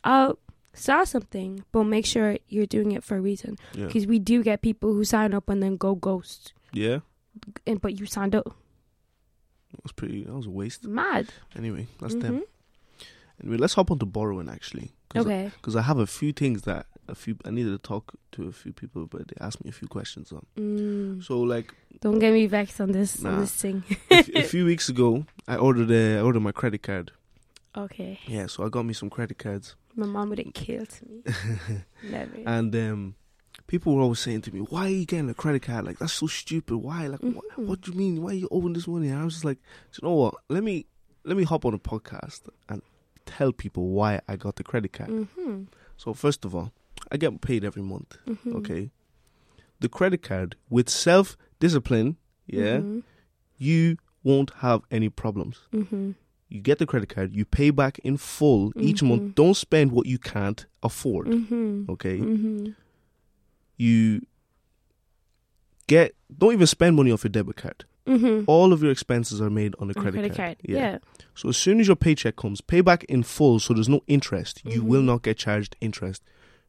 I'll 0.04 0.38
start 0.74 1.08
something, 1.08 1.64
but 1.72 1.84
make 1.86 2.06
sure 2.06 2.38
you're 2.50 2.66
doing 2.66 2.92
it 2.92 3.04
for 3.04 3.16
a 3.18 3.22
reason. 3.22 3.58
Yeah. 3.74 3.86
Because 3.88 4.06
we 4.06 4.20
do 4.20 4.44
get 4.44 4.62
people 4.62 4.94
who 4.94 5.04
sign 5.06 5.34
up 5.34 5.50
and 5.50 5.64
then 5.64 5.78
go 5.78 5.96
ghost, 5.96 6.54
Yeah. 6.74 7.00
and 7.66 7.80
but 7.82 7.98
you 8.00 8.06
signed 8.06 8.36
up. 8.36 8.46
That 9.72 9.84
was 9.84 9.92
pretty. 9.94 10.24
That 10.24 10.34
was 10.34 10.46
a 10.48 10.50
waste. 10.50 10.86
Mad. 10.86 11.30
Anyway, 11.56 11.88
that's 12.02 12.16
Mhm. 12.16 12.22
them. 12.22 12.44
Anyway, 13.42 13.58
let's 13.58 13.74
hop 13.76 13.92
on 13.92 14.00
to 14.00 14.06
borrowing 14.06 14.50
actually. 14.50 14.92
Cause 15.10 15.26
Okay. 15.26 15.52
Because 15.56 15.76
I 15.76 15.82
have 15.82 15.98
a 15.98 16.08
few 16.08 16.32
things 16.34 16.64
that 16.64 16.86
a 17.08 17.16
few 17.16 17.36
I 17.46 17.50
needed 17.50 17.72
to 17.72 17.78
talk 17.80 18.14
to 18.34 18.48
a 18.48 18.52
few 18.52 18.72
people, 18.74 19.08
but 19.08 19.28
they 19.28 19.36
asked 19.42 19.64
me 19.64 19.70
a 19.70 19.74
few 19.74 19.88
questions 19.88 20.32
on. 20.32 20.46
Mm. 20.58 21.24
So 21.24 21.40
like 21.42 21.74
Don't 22.02 22.20
get 22.20 22.34
me 22.34 22.46
vexed 22.48 22.80
on 22.82 22.92
this 22.92 23.24
on 23.26 23.40
this 23.40 23.54
thing. 23.56 23.84
a, 24.12 24.44
few 24.54 24.66
weeks 24.66 24.90
ago, 24.90 25.26
I 25.48 25.56
ordered 25.56 25.90
a, 25.92 26.18
I 26.18 26.22
ordered 26.22 26.42
my 26.42 26.52
credit 26.52 26.84
card. 26.84 27.12
okay. 27.76 28.20
Yeah, 28.28 28.48
so 28.48 28.64
I 28.66 28.70
got 28.70 28.84
me 28.86 28.94
some 28.94 29.10
credit 29.10 29.38
cards, 29.40 29.76
My 29.96 30.06
mom 30.06 30.30
would 30.30 30.40
have 30.40 30.54
killed 30.54 30.94
me. 31.10 31.24
Never. 32.04 32.38
and 32.46 32.76
um, 32.76 33.16
people 33.68 33.96
were 33.96 34.02
always 34.02 34.20
saying 34.20 34.42
to 34.42 34.52
me, 34.54 34.60
"Why 34.60 34.86
are 34.88 34.90
you 34.90 35.06
getting 35.06 35.30
a 35.30 35.34
credit 35.34 35.64
card? 35.64 35.86
Like 35.86 35.98
that's 36.00 36.14
so 36.14 36.28
stupid. 36.28 36.78
Why? 36.78 37.08
Like 37.08 37.22
wh- 37.22 37.58
Mhm. 37.58 37.66
what 37.68 37.82
do 37.82 37.92
you 37.92 37.98
mean? 37.98 38.22
Why 38.22 38.32
are 38.32 38.42
you 38.44 38.48
owing 38.52 38.74
this 38.74 38.88
money?" 38.88 39.10
And 39.10 39.20
I 39.20 39.26
was 39.26 39.34
just 39.36 39.46
like, 39.46 39.58
you 39.94 40.08
know 40.08 40.14
what? 40.16 40.36
Let 40.50 40.64
me 40.64 40.86
let 41.26 41.36
me 41.38 41.44
hop 41.44 41.66
on 41.66 41.74
a 41.74 41.80
podcast 41.80 42.42
and 42.70 42.82
tell 43.36 43.52
people 43.64 43.84
why 43.98 44.12
I 44.28 44.36
got 44.46 44.56
the 44.56 44.64
credit 44.64 44.92
card." 44.94 45.10
mm-hmm. 45.10 45.64
So 45.98 46.14
first 46.14 46.46
of 46.46 46.52
all, 46.56 46.70
I 47.12 47.18
get 47.18 47.42
paid 47.42 47.64
every 47.70 47.82
month. 47.94 48.18
Mm-hmm. 48.28 48.56
Okay, 48.58 48.84
the 49.80 49.90
credit 49.98 50.22
card 50.30 50.56
with 50.70 50.90
self 50.90 51.38
discipline, 51.60 52.18
yeah, 52.48 52.78
Mm-hmm. 52.80 53.00
you 53.58 53.98
won't 54.24 54.52
have 54.66 54.82
any 54.92 55.10
problems. 55.10 55.56
Mm-hmm. 55.74 56.12
You 56.52 56.62
get 56.62 56.80
the 56.80 56.86
credit 56.92 57.10
card, 57.10 57.32
you 57.34 57.46
pay 57.46 57.70
back 57.70 58.00
in 58.00 58.18
full 58.18 58.72
each 58.76 59.02
month. 59.04 59.36
Don't 59.36 59.56
spend 59.56 59.92
what 59.92 60.06
you 60.08 60.18
can't 60.18 60.66
afford. 60.82 61.28
Mm-hmm. 61.28 61.92
Okay, 61.92 62.18
Mm-hmm. 62.18 62.72
you 63.78 64.22
get 65.88 66.16
don't 66.38 66.54
even 66.54 66.68
spend 66.68 66.96
money 66.96 67.12
off 67.12 67.24
your 67.24 67.30
debit 67.32 67.56
card. 67.58 67.86
Mm-hmm. 68.10 68.44
All 68.48 68.74
of 68.74 68.82
your 68.82 68.92
expenses 68.92 69.40
are 69.42 69.50
made 69.50 69.76
on 69.80 69.90
a 69.90 69.94
credit, 69.94 70.14
credit 70.20 70.36
card. 70.36 70.58
Yeah. 70.64 70.98
So 71.36 71.50
as 71.50 71.58
soon 71.58 71.80
as 71.80 71.88
your 71.88 71.96
paycheck 71.96 72.36
comes, 72.36 72.60
pay 72.62 72.82
back 72.82 73.04
in 73.06 73.24
full 73.24 73.60
so 73.60 73.74
there's 73.74 73.88
no 73.90 74.02
interest. 74.08 74.62
You 74.66 74.82
Mhm. 74.82 74.86
will 74.88 75.02
not 75.02 75.22
get 75.22 75.38
charged 75.38 75.76
interest. 75.80 76.24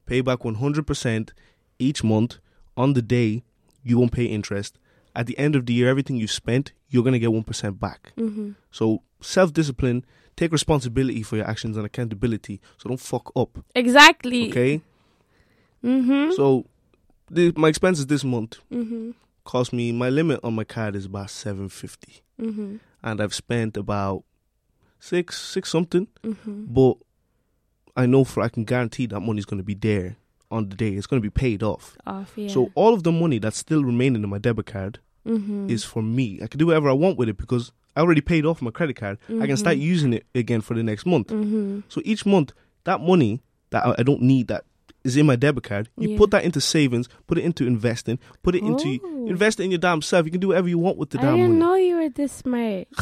Pay 0.07 0.21
back 0.21 0.45
100% 0.45 1.33
each 1.79 2.05
month 2.05 2.39
on 2.77 2.93
the 2.93 3.03
day 3.03 3.43
you 3.83 3.99
won't 3.99 4.13
pay 4.13 4.27
interest. 4.27 4.79
At 5.17 5.27
the 5.27 5.37
end 5.39 5.57
of 5.57 5.67
the 5.67 5.73
year 5.73 5.89
everything 5.89 6.17
you 6.17 6.27
spent, 6.29 6.73
you're 6.89 7.03
going 7.03 7.15
to 7.15 7.19
get 7.19 7.31
1% 7.33 7.81
back. 7.81 8.13
Mm-hmm. 8.17 8.51
So 8.71 9.03
self-discipline, 9.21 10.05
take 10.37 10.53
responsibility 10.53 11.23
for 11.23 11.37
your 11.37 11.47
actions 11.47 11.77
and 11.77 11.85
accountability. 11.87 12.61
So 12.79 12.89
don't 12.89 13.01
fuck 13.01 13.33
up, 13.35 13.59
Exactly. 13.75 14.51
okay? 14.51 14.83
Mm-hmm. 15.85 16.33
So 16.33 16.67
the, 17.31 17.53
my 17.57 17.69
expenses 17.69 18.07
this 18.07 18.25
month 18.25 18.59
mm-hmm. 18.73 19.11
Cost 19.53 19.73
me 19.73 19.91
my 19.93 20.09
limit 20.09 20.39
on 20.45 20.55
my 20.55 20.65
card 20.65 20.95
is 20.97 21.07
about 21.07 21.31
750 21.31 22.23
Mm-hmm. 22.41 22.77
and 23.03 23.21
I've 23.23 23.35
spent 23.35 23.77
about 23.77 24.23
6 25.01 25.39
6 25.39 25.69
something. 25.69 26.07
Mm-hmm. 26.25 26.65
but 26.79 26.95
I 27.97 28.07
know 28.07 28.25
for 28.25 28.43
I 28.43 28.49
can 28.49 28.65
guarantee 28.65 29.07
that 29.07 29.21
money's 29.21 29.45
going 29.51 29.59
to 29.59 29.65
be 29.65 29.75
there 29.75 30.17
on 30.51 30.69
the 30.69 30.77
day. 30.77 30.93
It's 30.97 31.07
going 31.07 31.21
to 31.23 31.27
be 31.31 31.31
paid 31.45 31.63
off. 31.63 31.97
Off. 32.07 32.33
Yeah. 32.37 32.49
So 32.49 32.71
all 32.75 32.95
of 32.95 33.03
the 33.03 33.13
money 33.13 33.39
that's 33.39 33.59
still 33.59 33.83
remaining 33.85 34.23
in 34.23 34.31
my 34.31 34.39
debit 34.39 34.67
card 34.67 35.01
mm-hmm. 35.27 35.69
is 35.69 35.85
for 35.85 36.03
me. 36.03 36.41
I 36.43 36.47
can 36.47 36.59
do 36.59 36.67
whatever 36.69 36.89
I 36.89 36.93
want 37.05 37.19
with 37.19 37.29
it 37.29 37.37
because 37.37 37.73
I 37.97 38.01
already 38.01 38.21
paid 38.21 38.47
off 38.47 38.63
my 38.63 38.71
credit 38.71 38.97
card. 38.97 39.19
I 39.43 39.47
can 39.47 39.57
start 39.57 39.77
Mhm. 39.77 39.83
using 39.95 40.13
it 40.15 40.25
again 40.35 40.61
for 40.61 40.75
the 40.75 40.83
next 40.83 41.05
month. 41.07 41.29
Mm-hmm. 41.29 41.81
So 41.89 42.01
each 42.05 42.25
month, 42.25 42.53
that 42.85 43.01
money 43.01 43.43
that 43.71 43.83
I 43.99 44.03
don't 44.03 44.23
need 44.23 44.47
that 44.49 44.65
is 45.05 45.17
in 45.17 45.27
my 45.27 45.37
debit 45.37 45.65
card, 45.65 45.89
you 45.97 46.11
Yeah. 46.11 46.19
put 46.19 46.31
that 46.33 46.45
into 46.45 46.61
savings, 46.61 47.09
put 47.27 47.39
it 47.39 47.45
into 47.45 47.67
investing, 47.67 48.19
put 48.43 48.55
it 48.55 48.63
into 48.63 48.99
Oh. 49.03 49.27
invest 49.27 49.61
it 49.61 49.65
in 49.65 49.71
your 49.71 49.79
damn 49.79 50.03
self. 50.03 50.27
You 50.27 50.31
can 50.33 50.41
do 50.41 50.49
whatever 50.49 50.69
you 50.69 50.79
want 50.79 50.99
with 50.99 51.11
the 51.11 51.19
I 51.19 51.23
damn 51.23 51.31
money. 51.33 51.43
I 51.43 51.47
didn't 51.47 51.59
know 51.59 51.75
you 51.75 51.97
were 51.97 52.09
this 52.11 52.33
smart. 52.33 52.89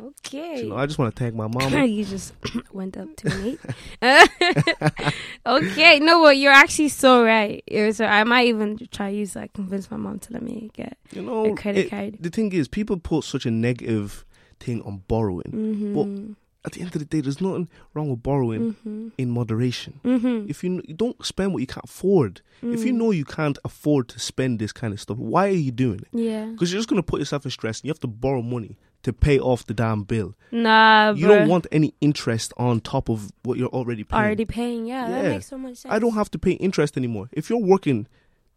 okay. 0.00 0.62
You 0.62 0.68
know, 0.68 0.76
I 0.76 0.86
just 0.86 0.98
want 0.98 1.14
to 1.14 1.18
thank 1.22 1.34
my 1.34 1.46
mom. 1.48 1.72
you 1.86 2.04
just 2.04 2.34
went 2.72 2.96
up 2.96 3.08
to 3.16 3.28
eight. 3.46 3.60
okay, 5.46 5.98
no, 6.00 6.20
well, 6.20 6.32
you're 6.32 6.52
actually 6.52 6.88
so 6.88 7.24
right. 7.24 7.62
So 7.92 8.04
I 8.04 8.24
might 8.24 8.46
even 8.48 8.78
try 8.90 9.10
to 9.10 9.16
use 9.16 9.32
that 9.34 9.52
convince 9.54 9.90
my 9.90 9.96
mom 9.96 10.18
to 10.20 10.32
let 10.32 10.42
me 10.42 10.70
get 10.74 10.98
you 11.12 11.22
know, 11.22 11.46
a 11.52 11.56
credit 11.56 11.86
it- 11.86 11.90
card. 11.90 12.16
the 12.20 12.30
thing 12.30 12.52
is, 12.52 12.68
people 12.68 12.98
put 12.98 13.24
such 13.24 13.46
a 13.46 13.50
negative 13.50 14.24
thing 14.60 14.82
on 14.82 15.02
borrowing. 15.08 15.52
Mm-hmm. 15.52 16.32
At 16.66 16.72
the 16.72 16.80
end 16.82 16.94
of 16.94 16.98
the 16.98 17.04
day, 17.06 17.20
there's 17.20 17.40
nothing 17.40 17.68
wrong 17.94 18.10
with 18.10 18.22
borrowing 18.22 18.74
mm-hmm. 18.74 19.08
in 19.16 19.30
moderation. 19.30 20.00
Mm-hmm. 20.04 20.50
If 20.50 20.62
you, 20.64 20.82
you 20.86 20.94
don't 20.94 21.24
spend 21.24 21.52
what 21.52 21.60
you 21.60 21.66
can't 21.66 21.84
afford, 21.84 22.40
if 22.62 22.84
you 22.84 22.92
know 22.92 23.12
you 23.12 23.24
can't 23.24 23.58
afford 23.64 24.08
to 24.08 24.18
spend 24.18 24.58
this 24.58 24.72
kind 24.72 24.92
of 24.92 25.00
stuff, 25.00 25.16
why 25.18 25.46
are 25.46 25.50
you 25.52 25.70
doing 25.70 26.00
it? 26.00 26.08
yeah, 26.12 26.46
Because 26.46 26.72
you're 26.72 26.78
just 26.80 26.88
going 26.88 27.00
to 27.00 27.06
put 27.06 27.20
yourself 27.20 27.44
in 27.44 27.50
stress 27.52 27.78
and 27.80 27.84
you 27.86 27.90
have 27.90 28.00
to 28.00 28.06
borrow 28.08 28.42
money 28.42 28.76
to 29.04 29.12
pay 29.12 29.38
off 29.38 29.64
the 29.66 29.74
damn 29.74 30.02
bill. 30.02 30.34
nah, 30.50 31.12
You 31.12 31.28
don't 31.28 31.48
want 31.48 31.66
any 31.70 31.94
interest 32.00 32.52
on 32.56 32.80
top 32.80 33.08
of 33.08 33.30
what 33.44 33.56
you're 33.58 33.68
already 33.68 34.02
paying. 34.02 34.20
already 34.24 34.44
paying. 34.44 34.86
Yeah, 34.86 35.08
that 35.08 35.24
Yeah. 35.24 35.30
makes 35.30 35.46
so 35.46 35.56
much 35.58 35.76
sense. 35.76 35.92
I 35.94 36.00
don't 36.00 36.14
have 36.14 36.30
to 36.32 36.38
pay 36.38 36.52
interest 36.52 36.96
anymore. 36.96 37.28
If 37.32 37.48
you're 37.48 37.60
working 37.60 38.08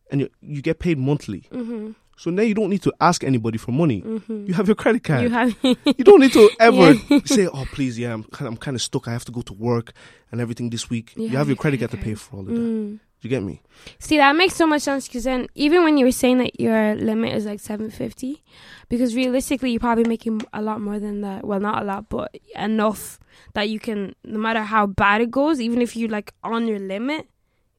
and 0.10 0.22
you, 0.22 0.30
you 0.42 0.62
get 0.64 0.80
paid 0.80 0.98
monthly, 0.98 1.42
Mm-hmm. 1.52 1.92
So 2.20 2.30
now 2.30 2.44
you 2.44 2.54
don't 2.54 2.70
need 2.70 2.82
to 2.84 2.94
ask 3.00 3.24
anybody 3.24 3.58
for 3.58 3.72
money. 3.72 4.02
Mm-hmm. 4.02 4.48
You 4.48 4.54
have 4.54 4.68
your 4.68 4.76
credit 4.76 5.06
card. 5.06 5.24
You 5.24 5.30
have. 5.30 5.56
You 5.64 6.04
don't 6.04 6.20
need 6.20 6.34
to 6.34 6.50
ever 6.60 6.94
Yeah. 6.94 7.20
say, 7.26 7.48
"Oh, 7.48 7.66
please, 7.72 7.98
yeah, 7.98 8.14
I'm 8.14 8.24
kind, 8.26 8.48
of, 8.48 8.54
I'm 8.54 8.58
kind 8.58 8.76
of 8.76 8.82
stuck. 8.82 9.08
I 9.08 9.12
have 9.12 9.24
to 9.26 9.32
go 9.32 9.42
to 9.42 9.54
work 9.54 9.94
and 10.32 10.42
everything 10.42 10.70
this 10.70 10.90
week." 10.90 11.14
You, 11.16 11.30
have 11.30 11.48
your 11.48 11.56
credit 11.56 11.80
card 11.80 11.92
to 11.92 11.98
pay 11.98 12.16
for 12.16 12.36
all 12.36 12.42
of 12.42 12.48
that. 12.48 12.54
Mm. 12.56 13.00
You 13.22 13.30
get 13.30 13.42
me? 13.44 13.62
See, 14.00 14.18
that 14.18 14.36
makes 14.36 14.56
so 14.56 14.66
much 14.68 14.82
sense 14.84 15.08
because 15.08 15.26
then 15.26 15.48
even 15.56 15.84
when 15.84 15.98
you 15.98 16.06
were 16.06 16.12
saying 16.12 16.38
that 16.40 16.60
your 16.60 16.96
limit 16.96 17.36
is 17.36 17.46
like 17.46 17.60
seven 17.62 17.90
fifty, 17.90 18.44
because 18.90 19.16
realistically 19.16 19.72
you're 19.72 19.80
probably 19.80 20.06
making 20.06 20.42
a 20.54 20.62
lot 20.62 20.80
more 20.82 21.00
than 21.00 21.22
that. 21.22 21.46
Well, 21.46 21.60
not 21.60 21.82
a 21.82 21.86
lot, 21.86 22.10
but 22.10 22.36
enough 22.56 23.20
that 23.54 23.70
you 23.70 23.80
can, 23.80 24.16
no 24.24 24.40
matter 24.40 24.62
how 24.64 24.88
bad 24.88 25.22
it 25.22 25.32
goes, 25.32 25.60
even 25.60 25.82
if 25.82 25.96
you're 25.96 26.10
like 26.10 26.34
on 26.44 26.68
your 26.68 26.80
limit, 26.80 27.28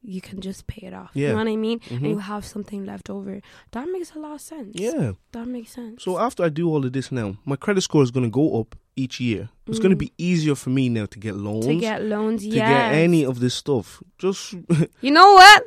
you 0.03 0.19
can 0.21 0.41
just 0.41 0.65
pay 0.67 0.87
it 0.87 0.93
off. 0.93 1.11
Yeah. 1.13 1.27
You 1.27 1.33
know 1.33 1.39
what 1.39 1.47
I 1.47 1.55
mean? 1.55 1.79
Mhm. 1.79 1.97
And 1.97 2.07
you 2.07 2.17
have 2.19 2.43
something 2.45 2.85
left 2.85 3.09
over. 3.09 3.41
That 3.71 3.87
makes 3.91 4.13
a 4.15 4.19
lot 4.19 4.33
of 4.33 4.41
sense. 4.41 4.71
Yeah. 4.73 5.11
that 5.31 5.47
makes 5.47 5.71
sense. 5.71 6.03
So 6.03 6.17
after 6.17 6.43
I 6.43 6.49
do 6.49 6.67
all 6.69 6.83
of 6.85 6.91
this 6.93 7.11
now, 7.11 7.37
my 7.45 7.55
credit 7.55 7.81
score 7.81 8.03
is 8.03 8.11
going 8.11 8.25
to 8.25 8.29
go 8.31 8.59
up 8.59 8.75
each 8.95 9.19
year. 9.19 9.49
It's 9.67 9.79
going 9.79 9.91
to 9.91 9.95
Mm. 9.95 9.99
be 9.99 10.13
easier 10.17 10.55
for 10.55 10.69
me 10.69 10.89
now 10.89 11.05
to 11.05 11.19
get 11.19 11.35
loans, 11.35 11.65
to 11.67 11.75
get 11.75 12.03
loans, 12.03 12.43
yeah. 12.45 12.51
to 12.51 12.57
yeah. 12.57 12.89
get 12.91 12.97
any 13.03 13.23
of 13.25 13.39
this 13.39 13.53
stuff. 13.53 14.01
Just 14.17 14.53
You 15.01 15.11
know 15.11 15.33
what? 15.33 15.63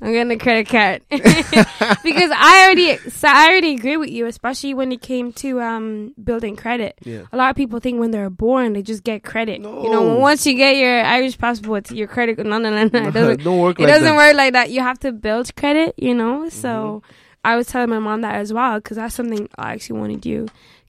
I'm 0.00 0.12
getting 0.12 0.30
a 0.32 0.36
credit 0.38 0.68
card 0.68 1.02
because 1.10 2.30
I 2.34 2.64
already, 2.66 2.96
so 3.10 3.28
I 3.28 3.48
already 3.48 3.74
agree 3.74 3.96
with 3.96 4.10
you, 4.10 4.26
especially 4.26 4.74
when 4.74 4.92
it 4.92 5.00
came 5.02 5.32
to 5.34 5.60
um 5.60 6.14
building 6.22 6.56
credit. 6.56 6.98
yeah. 7.04 7.22
A 7.32 7.36
lot 7.36 7.50
of 7.50 7.56
people 7.56 7.80
think 7.80 7.98
when 8.00 8.10
they're 8.10 8.30
born 8.30 8.72
they 8.74 8.82
just 8.82 9.02
get 9.04 9.22
credit. 9.24 9.60
No. 9.60 9.82
You 9.82 9.90
know, 9.90 10.16
once 10.18 10.46
you 10.46 10.54
get 10.54 10.76
your 10.76 11.02
Irish 11.04 11.36
passport, 11.38 11.90
your 11.90 12.06
credit 12.08 12.38
no 12.38 12.58
no 12.58 12.70
no 12.70 12.84
no 12.84 13.08
it 13.08 13.12
doesn't 13.12 13.42
don't 13.44 13.58
work 13.58 13.78
it 13.78 13.82
like 13.84 13.92
doesn't 13.92 14.04
that. 14.04 14.16
work 14.16 14.36
like 14.36 14.52
that. 14.52 14.70
You 14.70 14.80
have 14.80 14.98
to 15.00 15.12
build 15.12 15.54
credit. 15.56 15.94
You 15.98 16.14
know, 16.14 16.48
so 16.48 16.68
Mm-hmm. 16.68 17.12
I 17.44 17.56
was 17.56 17.68
telling 17.68 17.88
my 17.88 18.00
mom 18.00 18.22
that 18.22 18.34
as 18.34 18.52
well 18.52 18.78
because 18.78 18.96
that's 18.96 19.14
something 19.14 19.48
I 19.56 19.72
actually 19.72 20.00
want 20.00 20.12
to 20.12 20.18
do. 20.18 20.48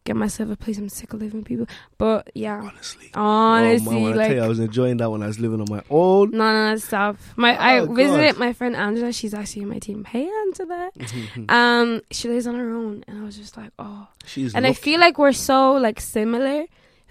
Get 0.09 0.15
myself 0.15 0.49
a 0.49 0.55
place. 0.55 0.79
I'm 0.79 0.89
sick 0.89 1.13
of 1.13 1.21
living 1.21 1.41
with 1.41 1.47
people, 1.47 1.67
but 1.99 2.31
yeah, 2.33 2.61
Honestly. 2.63 3.11
honestly, 3.13 3.95
oh, 3.95 3.99
man, 3.99 4.13
I 4.13 4.15
like 4.15 4.27
tell 4.29 4.35
you, 4.37 4.41
I 4.41 4.47
was 4.47 4.59
enjoying 4.59 4.97
that 4.97 5.11
when 5.11 5.21
I 5.21 5.27
was 5.27 5.39
living 5.39 5.61
on 5.61 5.67
my 5.69 5.83
own. 5.87 6.31
None 6.31 6.55
of 6.73 6.79
that 6.81 6.87
stuff. 6.87 7.33
My 7.35 7.55
I 7.55 7.81
Oh, 7.81 7.85
visited 7.85 8.37
my 8.39 8.51
friend 8.53 8.75
Angela. 8.75 9.13
She's 9.13 9.35
actually 9.35 9.61
in 9.61 9.69
my 9.69 9.77
team. 9.77 10.05
Hey 10.05 10.27
Angela. 10.47 10.89
um, 11.47 12.01
she 12.09 12.27
lives 12.27 12.47
on 12.47 12.55
her 12.55 12.71
own, 12.73 13.03
and 13.07 13.19
I 13.19 13.23
was 13.23 13.37
just 13.37 13.55
like, 13.55 13.69
oh. 13.77 14.07
She's 14.25 14.55
And 14.55 14.65
I 14.65 14.73
feel 14.73 14.99
like 14.99 15.19
we're 15.19 15.31
so 15.31 15.73
like 15.73 16.01
similar. 16.01 16.65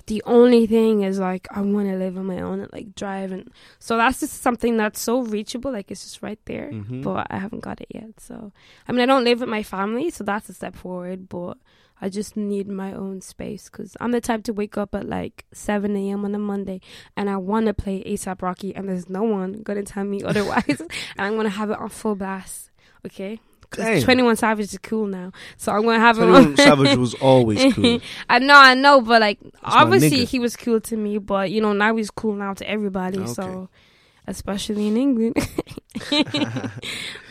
The 0.07 0.20
only 0.26 0.66
thing 0.66 1.03
is 1.03 1.20
like 1.20 1.46
I 1.53 1.61
want 1.61 1.86
to 1.90 1.94
live 1.96 2.18
on 2.18 2.26
my 2.26 2.40
own 2.40 2.59
and 2.59 2.72
like 2.72 2.96
drive, 2.96 3.30
and 3.30 3.49
so 3.78 3.96
that's 3.96 4.18
just 4.18 4.42
something 4.42 4.76
that's 4.76 4.99
so 5.01 5.20
reachable. 5.20 5.70
Like 5.70 5.92
it's 5.92 6.03
just 6.03 6.20
right 6.20 6.40
there, 6.46 6.72
Mhm. 6.72 7.05
but 7.05 7.28
I 7.30 7.38
haven't 7.38 7.61
got 7.61 7.80
it 7.80 7.88
yet. 7.94 8.18
So 8.18 8.51
I 8.88 8.90
mean, 8.90 9.03
I 9.03 9.07
don't 9.07 9.22
live 9.22 9.38
with 9.38 9.49
my 9.49 9.62
family, 9.62 10.11
so 10.11 10.24
that's 10.24 10.49
a 10.49 10.53
step 10.55 10.74
forward. 10.74 11.28
But 11.28 11.59
I 12.01 12.09
just 12.09 12.36
need 12.36 12.68
my 12.68 12.92
own 12.92 13.20
space 13.20 13.68
because 13.68 13.96
I'm 14.01 14.12
the 14.12 14.20
type 14.20 14.44
to 14.44 14.53
wake 14.53 14.78
up 14.78 14.94
at 14.94 15.09
like 15.09 15.44
7 15.53 15.96
a.m. 15.96 16.24
on 16.24 16.34
a 16.34 16.38
Monday 16.38 16.80
and 17.16 17.28
I 17.28 17.36
want 17.38 17.66
to 17.66 17.74
play 17.74 18.03
ASAP 18.05 18.40
Rocky, 18.42 18.74
and 18.74 18.88
there's 18.88 19.09
no 19.09 19.22
one 19.24 19.62
gonna 19.62 19.82
tell 19.82 20.05
me 20.05 20.22
otherwise, 20.30 20.80
and 20.80 20.90
I'm 21.18 21.36
gonna 21.36 21.49
have 21.49 21.70
it 21.70 21.78
on 21.78 21.88
full 21.88 22.14
blast. 22.14 22.70
Okay. 23.07 23.40
'Cause 23.70 23.84
Dang. 23.84 24.03
21 24.03 24.36
Savage 24.36 24.72
is 24.72 24.78
cool 24.82 25.07
now, 25.07 25.30
so 25.59 25.72
I'm 25.72 25.82
gonna 25.82 25.99
have 26.01 26.16
it 26.16 26.20
21 26.22 26.44
on. 26.46 26.57
Savage 26.57 26.96
was 26.96 27.12
always 27.14 27.74
cool. 27.74 28.01
I 28.30 28.38
know, 28.38 28.55
I 28.57 28.72
know, 28.72 29.03
but 29.03 29.20
like 29.20 29.42
my 29.44 29.51
obviously 29.62 30.24
he 30.24 30.38
was 30.38 30.57
cool 30.57 30.80
to 30.80 30.96
me, 30.96 31.18
but 31.18 31.51
you 31.51 31.61
know 31.61 31.74
now 31.74 31.94
he's 31.94 32.11
cool 32.11 32.32
now 32.34 32.55
to 32.55 32.66
everybody. 32.66 33.18
Okay. 33.18 33.32
So 33.34 33.68
especially 34.29 34.87
in 34.87 34.97
England. 34.97 35.37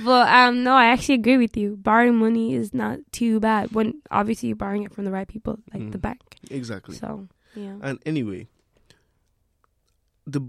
but 0.03 0.27
um, 0.27 0.63
no, 0.63 0.73
I 0.73 0.85
actually 0.85 1.15
agree 1.15 1.37
with 1.37 1.55
you. 1.55 1.77
Borrowing 1.77 2.15
money 2.15 2.53
is 2.53 2.73
not 2.73 2.99
too 3.11 3.39
bad 3.39 3.71
when 3.71 4.01
obviously 4.11 4.49
you're 4.49 4.55
borrowing 4.55 4.83
it 4.83 4.93
from 4.93 5.05
the 5.05 5.11
right 5.11 5.27
people, 5.27 5.59
like 5.73 5.91
the 5.91 5.97
Mm. 5.97 6.01
bank. 6.01 6.21
Exactly. 6.51 6.95
So 6.95 7.27
yeah, 7.55 7.77
And 7.81 7.99
anyway, 8.05 8.47
the 10.25 10.41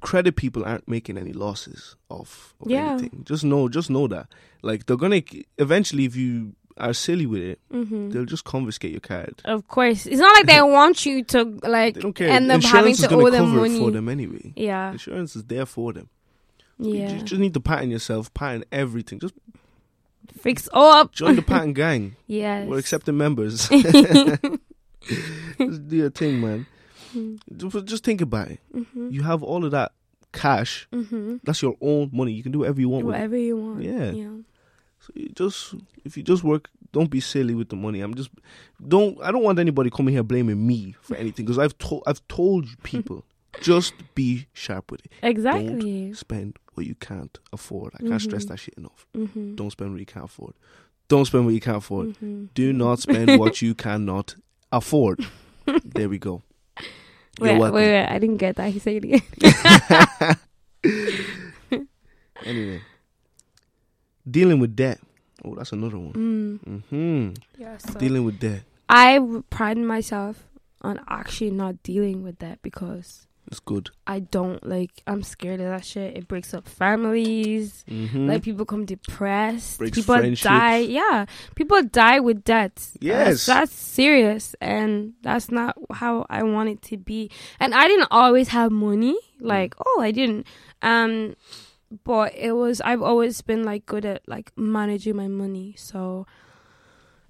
credit 0.00 0.36
people 0.36 0.64
aren't 0.64 0.88
making 0.88 1.18
any 1.18 1.32
losses 1.32 1.96
off 2.08 2.54
of 2.60 2.70
Yeah. 2.70 2.92
anything. 2.98 3.24
Just 3.24 3.44
know, 3.44 3.68
just 3.68 3.90
know 3.90 4.06
that. 4.08 4.28
Like 4.62 4.86
they're 4.86 4.96
gonna 4.96 5.22
eventually, 5.58 6.04
if 6.04 6.16
you 6.16 6.54
are 6.78 6.94
silly 6.94 7.26
with 7.26 7.42
it, 7.42 7.60
hmm 7.70 8.10
they'll 8.10 8.24
just 8.24 8.44
confiscate 8.44 8.90
your 8.92 9.00
card. 9.00 9.40
Of 9.44 9.68
course, 9.68 10.06
it's 10.06 10.20
not 10.20 10.34
like 10.34 10.46
they 10.46 10.60
want 10.78 11.04
you 11.06 11.22
to 11.24 11.44
like 11.62 11.94
They 11.94 12.00
don't 12.00 12.12
care. 12.14 12.30
end 12.30 12.50
up 12.50 12.56
Insurance 12.56 13.02
having 13.02 13.18
to 13.20 13.26
owe 13.26 13.30
them 13.30 13.56
money. 13.56 13.78
for 13.78 13.90
them 13.90 14.08
anyway. 14.08 14.52
Yeah, 14.56 14.92
Insurance 14.92 15.36
is 15.36 15.44
there 15.44 15.66
for 15.66 15.92
them. 15.92 16.08
You 16.78 16.94
yeah. 16.94 17.08
ju- 17.18 17.24
just 17.24 17.40
need 17.40 17.54
to 17.54 17.60
pattern 17.60 17.90
yourself, 17.90 18.32
pattern 18.34 18.64
everything. 18.70 19.18
Just 19.20 19.34
Fix 20.40 20.68
up. 20.72 21.12
join 21.12 21.36
the 21.36 21.42
pattern 21.52 21.72
gang. 21.72 22.14
Yeah, 22.26 22.64
We're 22.66 22.78
accepting 22.78 23.16
members. 23.16 23.68
just 23.68 24.42
do 25.88 25.96
your 25.96 26.10
thing, 26.10 26.40
man. 26.40 26.66
Just- 27.56 27.86
Just 27.86 28.04
think 28.04 28.20
about 28.20 28.48
it. 28.48 28.60
Mm-hmm. 28.74 29.08
You 29.10 29.22
have 29.22 29.42
all 29.42 29.64
of 29.64 29.70
that 29.72 29.92
cash. 30.32 30.86
Mm-hmm. 30.92 31.36
That's 31.42 31.62
your 31.62 31.76
own 31.80 32.10
money. 32.12 32.32
You 32.32 32.42
can 32.42 32.52
do 32.52 32.58
whatever 32.60 32.80
you 32.80 32.88
want 32.90 33.06
with 33.06 33.14
it. 33.14 33.18
Whatever 33.18 33.36
you 33.38 33.56
want. 33.56 33.82
Yeah. 33.82 34.10
Yeah. 34.10 34.28
So 35.08 35.12
you 35.16 35.28
just 35.30 35.74
if 36.04 36.16
you 36.16 36.22
just 36.22 36.44
work, 36.44 36.68
don't 36.92 37.10
be 37.10 37.20
silly 37.20 37.54
with 37.54 37.70
the 37.70 37.76
money. 37.76 38.00
I'm 38.00 38.14
just 38.14 38.30
don't. 38.86 39.18
I 39.22 39.32
don't 39.32 39.42
want 39.42 39.58
anybody 39.58 39.88
coming 39.90 40.12
here 40.14 40.22
blaming 40.22 40.66
me 40.66 40.94
for 41.00 41.16
anything 41.16 41.44
because 41.46 41.58
I've 41.58 41.76
told 41.78 42.02
I've 42.06 42.26
told 42.28 42.66
people 42.82 43.24
just 43.62 43.94
be 44.14 44.46
sharp 44.52 44.90
with 44.90 45.04
it. 45.06 45.12
Exactly. 45.22 46.04
Don't 46.06 46.14
Spend 46.14 46.58
what 46.74 46.86
you 46.86 46.94
can't 46.94 47.36
afford. 47.52 47.94
I 47.98 48.06
can't 48.06 48.20
stress 48.22 48.44
Mhm. 48.44 48.48
that 48.48 48.58
shit 48.58 48.74
enough. 48.74 49.06
Mm-hmm. 49.16 49.54
Don't 49.56 49.70
spend 49.70 49.90
what 49.92 50.00
you 50.00 50.06
can't 50.06 50.26
afford. 50.26 50.54
Don't 51.08 51.24
spend 51.24 51.44
what 51.46 51.54
you 51.54 51.60
can't 51.60 51.78
afford. 51.78 52.08
Mm-hmm. 52.10 52.44
Do 52.54 52.72
not 52.72 52.98
spend 53.00 53.38
what 53.40 53.62
you 53.62 53.74
cannot 53.74 54.36
afford. 54.70 55.26
there 55.84 56.08
we 56.10 56.18
go. 56.18 56.42
Wait, 57.40 57.58
wait, 57.58 57.72
wait! 57.72 58.04
I 58.04 58.18
didn't 58.18 58.36
get 58.38 58.56
that. 58.56 58.70
He 58.72 58.78
said 58.80 59.04
it 59.04 59.04
again. 59.04 60.36
Anyway, 62.44 62.80
dealing 64.30 64.60
with 64.60 64.76
debt. 64.76 64.98
Oh, 65.44 65.54
that's 65.54 65.72
another 65.72 65.98
one. 65.98 66.12
mm. 66.12 66.82
hmm 66.90 67.30
Yeah. 67.60 67.76
So 67.78 67.98
Dealing 67.98 68.24
with 68.24 68.40
debt. 68.40 68.62
I 68.88 69.18
would 69.18 69.48
pride 69.50 69.78
myself 69.78 70.44
on 70.82 71.00
actually 71.08 71.50
not 71.50 71.82
dealing 71.82 72.22
with 72.22 72.38
that 72.40 72.60
because 72.62 73.26
It's 73.50 73.60
good. 73.60 73.90
I 74.06 74.20
don't 74.20 74.64
like. 74.66 74.90
I'm 75.06 75.22
scared 75.22 75.60
of 75.60 75.68
that 75.68 75.84
shit. 75.84 76.16
It 76.16 76.28
breaks 76.28 76.52
up 76.54 76.68
families. 76.68 77.84
hmm 77.88 78.28
Like 78.28 78.42
people 78.42 78.64
come 78.66 78.84
depressed. 78.84 79.78
Breaks 79.78 79.96
people 79.96 80.20
die. 80.34 80.78
Yeah, 80.78 81.24
people 81.54 81.82
die 81.82 82.20
with 82.20 82.44
debts. 82.44 82.96
Yes. 83.00 83.46
that's, 83.46 83.46
that's 83.46 83.72
serious, 83.74 84.54
and 84.60 85.14
that's 85.22 85.50
not 85.50 85.76
how 85.92 86.26
I 86.28 86.42
want 86.42 86.68
it 86.68 86.82
to 86.90 86.96
be. 86.96 87.30
And 87.60 87.74
I 87.74 87.86
didn't 87.88 88.08
always 88.10 88.48
have 88.48 88.70
money. 88.72 89.16
Like, 89.40 89.74
oh, 89.86 90.00
I 90.02 90.10
didn't. 90.10 90.46
Um, 90.82 91.34
but 92.04 92.34
it 92.34 92.52
was. 92.52 92.80
I've 92.80 93.02
always 93.02 93.40
been 93.42 93.64
like 93.64 93.86
good 93.86 94.04
at 94.04 94.22
like 94.26 94.52
managing 94.56 95.16
my 95.16 95.28
money. 95.28 95.74
So 95.76 96.26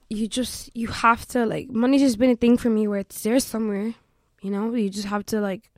you 0.09 0.27
just 0.27 0.75
you 0.75 0.89
have 0.89 1.27
to 1.29 1.45
like 1.45 1.71
money's 1.71 2.01
just 2.01 2.19
been 2.19 2.31
a 2.31 2.37
thing 2.37 2.57
for 2.57 2.71
me 2.71 2.89
where 2.89 3.01
it's 3.01 3.23
there 3.23 3.41
somewhere. 3.41 3.95
You 4.43 4.51
know, 4.51 4.75
you 4.75 4.91
just 4.91 5.09
have 5.09 5.27
to 5.27 5.41
like 5.41 5.71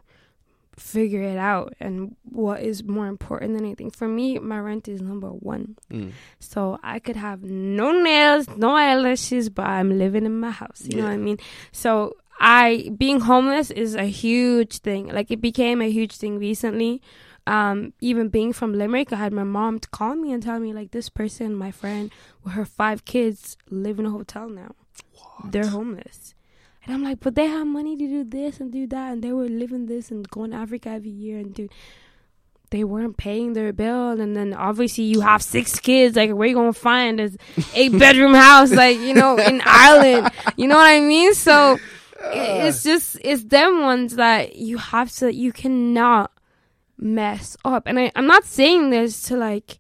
figure 0.77 1.23
it 1.23 1.37
out 1.37 1.75
and 1.79 2.17
what 2.25 2.63
is 2.63 2.83
more 2.83 3.07
important 3.07 3.55
than 3.55 3.65
anything. 3.65 3.91
For 3.91 4.09
me, 4.09 4.39
my 4.39 4.59
rent 4.59 4.89
is 4.89 5.03
number 5.03 5.29
one. 5.29 5.77
Mm. 5.91 6.13
So 6.39 6.79
I 6.83 6.99
could 6.99 7.17
have 7.17 7.43
no 7.43 7.93
nails, 7.93 8.49
no 8.57 8.75
eyelashes, 8.75 9.51
but 9.51 9.67
I'm 9.67 9.99
living 9.99 10.25
in 10.25 10.41
my 10.41 10.51
house. 10.51 10.83
You 10.85 10.97
know 10.97 11.05
what 11.05 11.13
I 11.13 11.19
mean? 11.19 11.39
So 11.73 12.17
I 12.41 12.91
being 12.97 13.21
homeless 13.21 13.71
is 13.71 13.95
a 13.95 14.07
huge 14.07 14.79
thing. 14.79 15.09
Like 15.09 15.31
it 15.31 15.41
became 15.41 15.83
a 15.83 15.91
huge 15.91 16.17
thing 16.17 16.39
recently. 16.39 17.03
Um, 17.47 17.95
even 18.01 18.29
being 18.29 18.53
from 18.53 18.75
Limerick, 18.75 19.13
I 19.13 19.17
had 19.17 19.33
my 19.33 19.45
mom 19.45 19.81
to 19.81 19.89
call 19.89 20.15
me 20.15 20.33
and 20.33 20.43
tell 20.43 20.61
me 20.61 20.73
like 20.73 20.91
this 20.91 21.09
person, 21.09 21.55
my 21.55 21.71
friend, 21.71 22.11
with 22.45 22.53
her 22.55 22.65
five 22.65 23.05
kids, 23.05 23.57
live 23.71 23.99
in 23.99 24.07
a 24.07 24.11
hotel 24.11 24.49
now. 24.49 24.75
They're 25.45 25.67
homeless. 25.67 26.35
And 26.85 26.95
I'm 26.95 27.03
like, 27.03 27.21
but 27.21 27.35
they 27.35 27.47
have 27.47 27.67
money 27.67 27.97
to 27.97 28.07
do 28.07 28.25
this 28.25 28.61
and 28.61 28.73
do 28.73 28.87
that, 28.89 29.13
and 29.13 29.23
they 29.23 29.33
were 29.33 29.49
living 29.49 29.87
this 29.87 30.11
and 30.11 30.29
going 30.29 30.53
to 30.53 30.57
Africa 30.57 30.91
every 30.91 31.11
year 31.11 31.39
and 31.39 31.55
do. 31.55 31.69
They 32.71 32.85
weren't 32.85 33.17
paying 33.17 33.55
their 33.55 33.73
bill, 33.73 34.21
and 34.21 34.37
then 34.37 34.55
obviously 34.55 35.05
you 35.05 35.23
have 35.23 35.43
six 35.43 35.81
kids. 35.81 36.17
Like, 36.17 36.31
where 36.31 36.47
you 36.47 36.55
gonna 36.55 36.73
find 36.73 37.19
this 37.19 37.37
eight 37.75 37.91
bedroom 37.99 38.33
house? 38.33 38.71
Like, 38.71 38.99
you 38.99 39.13
know, 39.13 39.37
in 39.37 39.61
Ireland. 39.67 40.31
You 40.57 40.69
know 40.69 40.77
what 40.77 40.87
I 40.87 41.01
mean? 41.01 41.35
So 41.35 41.79
it's 42.23 42.83
just 42.85 43.19
it's 43.25 43.43
them 43.45 43.83
ones 43.83 44.17
that 44.17 44.57
you 44.57 44.79
have 44.79 45.11
to. 45.17 45.35
You 45.35 45.53
cannot 45.53 46.31
mess 47.01 47.57
up. 47.65 47.85
And 47.87 47.99
I, 47.99 48.13
I'm 48.15 48.27
not 48.27 48.45
saying 48.45 48.91
this 48.91 49.23
to 49.23 49.37
like 49.37 49.79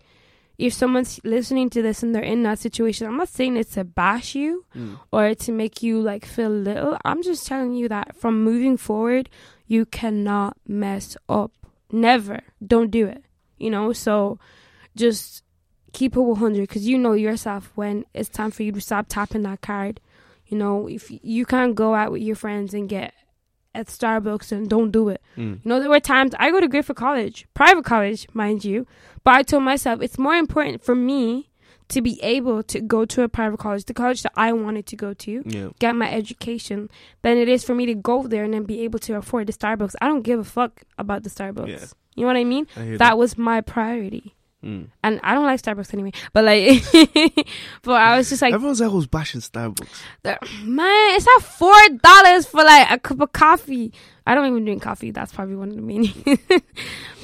if 0.61 0.75
someone's 0.75 1.21
listening 1.25 1.71
to 1.71 1.81
this 1.81 2.03
and 2.03 2.15
they're 2.15 2.23
in 2.23 2.43
that 2.43 2.59
situation, 2.59 3.07
I'm 3.07 3.17
not 3.17 3.29
saying 3.29 3.57
it's 3.57 3.75
to 3.75 3.85
bash 3.85 4.35
you 4.35 4.67
mm. 4.77 4.99
or 5.11 5.35
to 5.35 5.53
make 5.53 5.83
you 5.83 6.01
like 6.03 6.27
feel 6.27 6.51
little. 6.51 6.99
I'm 7.05 7.23
just 7.23 7.47
telling 7.47 7.73
you 7.73 7.89
that 7.89 8.15
from 8.15 8.45
moving 8.45 8.77
forward, 8.77 9.31
you 9.67 9.87
cannot 9.87 10.59
mess 10.67 11.17
up. 11.29 11.53
Never. 11.91 12.41
Don't 12.65 12.91
do 12.91 13.07
it. 13.07 13.25
You 13.57 13.71
know, 13.71 13.95
so 13.95 14.39
just 14.97 15.43
keep 15.93 16.15
it 16.15 16.21
100 16.21 16.61
because 16.61 16.87
you 16.87 16.99
know 16.99 17.15
yourself 17.15 17.73
when 17.75 18.05
it's 18.13 18.29
time 18.29 18.51
for 18.51 18.63
you 18.63 18.73
to 18.73 18.81
stop 18.81 19.07
tapping 19.09 19.43
that 19.43 19.63
card. 19.63 19.99
You 20.47 20.59
know, 20.59 20.89
if 20.89 21.11
you 21.11 21.47
can't 21.47 21.75
go 21.75 21.95
out 21.95 22.13
with 22.13 22.23
your 22.23 22.37
friends 22.37 22.75
and 22.75 22.89
get 22.89 23.15
at 23.75 23.87
Starbucks 23.87 24.53
and 24.53 24.69
don't 24.69 24.91
do 24.91 25.09
it. 25.09 25.21
Mm. 25.37 25.61
You 25.63 25.69
know, 25.69 25.81
there 25.81 25.89
were 25.91 26.01
times 26.01 26.33
I 26.39 26.51
go 26.51 26.61
to 26.61 26.69
Griffith 26.69 26.97
College, 26.97 27.47
private 27.55 27.85
college, 27.85 28.27
mind 28.33 28.65
you, 28.65 28.87
but 29.25 29.35
I 29.35 29.43
told 29.43 29.63
myself 29.63 30.03
it's 30.03 30.19
more 30.19 30.35
important 30.35 30.83
for 30.83 30.95
me 30.95 31.51
to 31.89 32.01
be 32.01 32.21
able 32.23 32.63
to 32.63 32.81
go 32.81 33.05
to 33.05 33.23
a 33.23 33.29
private 33.29 33.59
college, 33.59 33.85
the 33.85 33.95
college 33.95 34.23
that 34.23 34.33
I 34.37 34.53
wanted 34.53 34.87
to 34.87 34.97
go 34.97 35.13
to, 35.13 35.43
Yeah. 35.45 35.71
get 35.81 35.97
my 35.97 36.11
education, 36.11 36.89
than 37.23 37.37
it 37.37 37.49
is 37.49 37.65
for 37.65 37.75
me 37.75 37.85
to 37.87 37.95
go 37.95 38.27
there 38.29 38.45
and 38.45 38.55
then 38.55 38.63
be 38.65 38.81
able 38.83 39.01
to 39.01 39.15
afford 39.17 39.49
the 39.49 39.53
Starbucks. 39.53 39.95
I 40.01 40.07
don't 40.07 40.23
give 40.23 40.39
a 40.39 40.45
fuck 40.45 40.83
about 40.99 41.25
the 41.25 41.31
Starbucks. 41.31 41.69
Yeah. 41.69 41.87
You 42.15 42.23
know 42.23 42.29
what 42.29 42.37
I 42.37 42.45
mean? 42.45 42.67
I 42.77 42.83
hear 42.85 42.99
That 42.99 43.19
was 43.19 43.37
my 43.39 43.61
priority. 43.61 44.35
Mm. 44.65 44.89
And 45.03 45.21
I 45.23 45.35
don't 45.35 45.45
like 45.45 45.63
Starbucks 45.63 45.95
anyway. 45.95 46.13
But 46.33 46.45
like, 46.45 46.85
but 47.83 47.93
I 47.93 48.17
was 48.17 48.29
just 48.29 48.43
like, 48.43 48.53
Everyone's 48.53 48.81
always 48.81 49.07
bashing 49.07 49.41
Starbucks. 49.41 50.65
man, 50.65 51.17
it's 51.17 51.27
at 51.27 51.45
four 51.45 51.75
dollars 52.03 52.47
for 52.47 52.63
like 52.63 52.91
a 52.91 52.99
cup 52.99 53.21
of 53.21 53.33
coffee. 53.33 53.93
I 54.27 54.35
don't 54.35 54.47
even 54.47 54.65
drink 54.65 54.83
coffee. 54.83 55.11
That's 55.11 55.33
probably 55.33 55.57
one 55.57 55.71
of 55.71 55.77
the 55.77 55.83
main. 55.83 56.13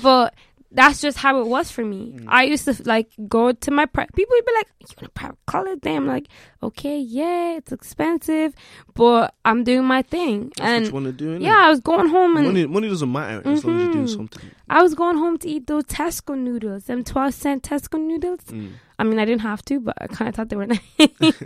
but 0.02 0.34
that's 0.72 1.00
just 1.00 1.18
how 1.18 1.40
it 1.40 1.46
was 1.46 1.70
for 1.70 1.84
me. 1.84 2.18
I 2.26 2.44
used 2.44 2.64
to 2.66 2.74
like 2.84 3.08
go 3.28 3.52
to 3.52 3.70
my 3.70 3.86
pri- 3.86 4.06
people 4.14 4.34
would 4.36 4.44
be 4.44 4.52
like, 4.54 4.66
"You 4.80 4.86
in 5.00 5.06
a 5.06 5.08
private 5.10 5.38
college?" 5.46 5.78
Damn, 5.82 6.02
I'm 6.02 6.08
like, 6.08 6.28
okay, 6.62 6.98
yeah, 6.98 7.56
it's 7.56 7.72
expensive, 7.72 8.54
but 8.94 9.34
I'm 9.44 9.64
doing 9.64 9.84
my 9.84 10.02
thing. 10.02 10.52
That's 10.56 10.90
and 10.90 11.16
do. 11.16 11.38
yeah, 11.40 11.66
I 11.66 11.70
was 11.70 11.80
going 11.80 12.08
home 12.08 12.36
and 12.36 12.46
money, 12.46 12.66
money 12.66 12.88
doesn't 12.88 13.10
matter 13.10 13.38
as 13.48 13.64
long 13.64 13.76
as 13.76 13.82
you're 13.84 13.92
doing 13.92 14.04
Mhm. 14.06 14.16
something. 14.16 14.50
I 14.68 14.82
was 14.82 14.94
going 14.94 15.16
home 15.16 15.38
to 15.38 15.48
eat 15.48 15.66
those 15.66 15.84
Tesco 15.84 16.36
noodles, 16.38 16.84
them 16.84 17.04
twelve 17.04 17.34
cent 17.34 17.62
Tesco 17.62 18.00
noodles. 18.00 18.40
Mm. 18.50 18.70
I 18.98 19.04
mean, 19.04 19.18
I 19.18 19.24
didn't 19.26 19.42
have 19.42 19.62
to, 19.66 19.78
but 19.80 19.94
I 20.00 20.06
kind 20.06 20.28
of 20.28 20.34
thought 20.34 20.48
they 20.48 20.56
were 20.56 20.66
nice 20.66 20.80
because 20.98 21.42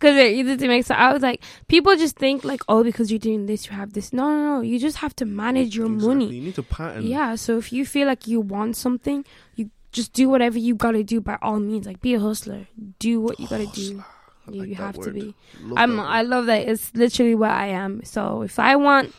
they're 0.00 0.26
easy 0.30 0.56
to 0.56 0.68
make. 0.68 0.84
So 0.84 0.94
I 0.94 1.12
was 1.12 1.22
like, 1.22 1.42
people 1.68 1.94
just 1.96 2.16
think 2.16 2.42
like, 2.44 2.60
oh, 2.68 2.82
because 2.82 3.10
you're 3.12 3.20
doing 3.20 3.46
this, 3.46 3.66
you 3.66 3.72
have 3.72 3.92
this. 3.92 4.12
No, 4.12 4.28
no, 4.28 4.56
no. 4.56 4.60
You 4.62 4.78
just 4.80 4.96
have 4.98 5.14
to 5.16 5.24
manage 5.24 5.76
your 5.76 5.86
Exactly. 5.86 6.08
money. 6.08 6.34
You 6.34 6.42
need 6.42 6.54
to 6.56 6.62
pattern. 6.64 7.06
Yeah. 7.06 7.36
So 7.36 7.56
if 7.58 7.72
you 7.72 7.86
feel 7.86 8.06
like 8.08 8.26
you 8.26 8.40
want 8.40 8.76
something, 8.76 9.24
you 9.54 9.70
just 9.92 10.12
do 10.12 10.28
whatever 10.28 10.58
you 10.58 10.74
gotta 10.74 11.04
do 11.04 11.20
by 11.20 11.38
all 11.40 11.60
means. 11.60 11.86
Like 11.86 12.00
be 12.00 12.14
a 12.14 12.20
hustler. 12.20 12.66
Do 12.98 13.20
what 13.20 13.38
you 13.38 13.46
gotta 13.48 13.66
do. 13.66 14.02
I 14.46 14.50
You, 14.50 14.60
like 14.60 14.68
you 14.70 14.74
have 14.76 14.98
to 15.00 15.10
be. 15.12 15.34
Love 15.60 15.78
I'm. 15.78 16.00
I 16.00 16.22
love 16.22 16.46
that. 16.46 16.66
It's 16.68 16.92
literally 16.94 17.34
what 17.36 17.50
I 17.50 17.66
am. 17.68 18.02
So 18.04 18.42
if 18.42 18.58
I 18.58 18.74
want 18.76 19.14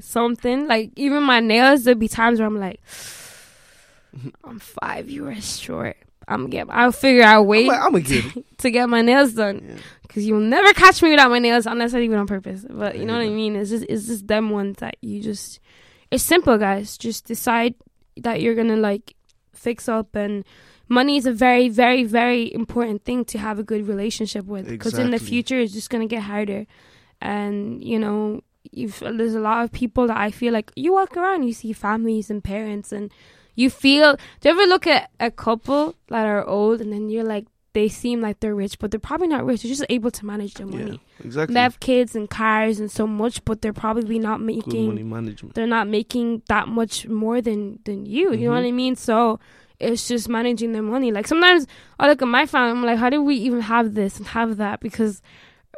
something, 0.00 0.66
like 0.68 0.92
even 0.96 1.22
my 1.24 1.40
nails, 1.40 1.84
there'll 1.84 1.98
be 1.98 2.08
times 2.08 2.38
where 2.38 2.46
I'm 2.46 2.58
like, 2.60 2.80
I'm 4.44 4.58
five 4.58 5.06
euros 5.06 5.60
short. 5.60 5.96
I'm 6.30 6.40
gonna 6.42 6.48
get. 6.50 6.66
I'll 6.70 6.92
figure 6.92 7.22
out 7.22 7.40
a 7.40 7.42
way 7.42 7.62
I'm, 7.62 7.66
like, 7.68 7.80
I'm 7.82 7.94
a 7.96 8.00
kid. 8.00 8.44
to 8.58 8.70
get 8.70 8.88
my 8.88 9.02
nails 9.02 9.34
done 9.34 9.62
Yeah. 9.68 9.74
because 10.02 10.24
you'll 10.26 10.40
never 10.40 10.72
catch 10.72 11.02
me 11.02 11.10
without 11.10 11.30
my 11.30 11.38
nails 11.38 11.66
unless 11.66 11.92
I 11.94 12.00
do 12.04 12.12
it 12.12 12.16
on 12.16 12.26
purpose. 12.26 12.64
But 12.68 12.98
you 12.98 13.04
know 13.04 13.14
what 13.14 13.22
I 13.22 13.28
mean? 13.28 13.56
It's 13.56 13.70
just 13.70 13.84
it's 13.88 14.06
just 14.06 14.26
them 14.28 14.50
ones 14.50 14.76
that 14.78 14.96
you 15.02 15.20
just. 15.22 15.60
It's 16.10 16.24
simple, 16.24 16.56
guys. 16.58 16.96
Just 16.96 17.26
decide 17.26 17.74
that 18.16 18.40
you're 18.40 18.54
gonna 18.54 18.76
like 18.76 19.14
fix 19.52 19.88
up 19.88 20.14
and. 20.14 20.44
Money 20.92 21.16
is 21.16 21.24
a 21.24 21.32
very, 21.32 21.68
very, 21.68 22.02
very 22.02 22.52
important 22.52 23.04
thing 23.04 23.24
to 23.26 23.38
have 23.38 23.60
a 23.60 23.62
good 23.62 23.86
relationship 23.86 24.44
with 24.46 24.66
because 24.66 24.98
in 24.98 25.12
the 25.12 25.20
future 25.20 25.60
it's 25.60 25.72
just 25.72 25.88
gonna 25.88 26.08
get 26.08 26.24
harder, 26.24 26.66
and 27.20 27.80
you 27.84 27.96
know, 27.96 28.40
you've, 28.72 28.98
there's 28.98 29.36
a 29.36 29.40
lot 29.40 29.62
of 29.62 29.70
people 29.70 30.08
that 30.08 30.16
I 30.16 30.32
feel 30.32 30.52
like 30.52 30.72
you 30.74 30.92
walk 30.94 31.16
around, 31.16 31.44
you 31.44 31.52
see 31.52 31.72
families 31.72 32.28
and 32.28 32.42
parents, 32.42 32.90
and 32.90 33.12
you 33.60 33.68
feel. 33.70 34.16
Do 34.40 34.48
you 34.48 34.54
ever 34.54 34.66
look 34.74 34.86
at 34.86 35.10
a 35.20 35.30
couple 35.30 35.94
that 36.08 36.24
are 36.26 36.44
old 36.46 36.80
and 36.80 36.90
then 36.92 37.10
you're 37.10 37.24
like, 37.34 37.46
they 37.72 37.88
seem 37.88 38.20
like 38.20 38.40
they're 38.40 38.54
rich, 38.64 38.78
but 38.80 38.90
they're 38.90 38.98
probably 39.10 39.28
not 39.28 39.44
rich. 39.46 39.62
They're 39.62 39.68
just 39.76 39.84
able 39.88 40.10
to 40.18 40.26
manage 40.26 40.54
their 40.54 40.66
Yeah, 40.66 40.78
money. 40.78 41.00
exactly. 41.24 41.54
They 41.54 41.60
have 41.60 41.78
kids 41.78 42.16
and 42.16 42.28
cars 42.28 42.80
and 42.80 42.90
so 42.90 43.06
much, 43.06 43.44
but 43.44 43.62
they're 43.62 43.72
probably 43.86 44.18
not 44.18 44.40
making 44.40 44.86
Good 44.86 44.88
money 44.94 45.04
management. 45.04 45.54
they're 45.54 45.68
not 45.78 45.86
making 45.86 46.42
that 46.48 46.66
much 46.66 47.06
more 47.22 47.40
than 47.40 47.78
than 47.84 48.06
you. 48.06 48.32
You 48.32 48.46
know 48.48 48.54
what 48.58 48.64
Mhm. 48.64 48.68
I 48.68 48.72
mean? 48.82 48.96
So 48.96 49.38
it's 49.78 50.08
just 50.08 50.28
managing 50.28 50.72
their 50.72 50.82
money. 50.94 51.12
Like 51.12 51.28
sometimes 51.28 51.66
I 52.00 52.08
look 52.08 52.20
at 52.22 52.28
my 52.28 52.44
family, 52.44 52.70
I'm 52.72 52.84
like, 52.90 52.98
how 52.98 53.08
do 53.16 53.22
we 53.22 53.36
even 53.48 53.60
have 53.74 53.94
this 53.94 54.18
and 54.18 54.26
have 54.38 54.56
that? 54.56 54.80
Because 54.80 55.22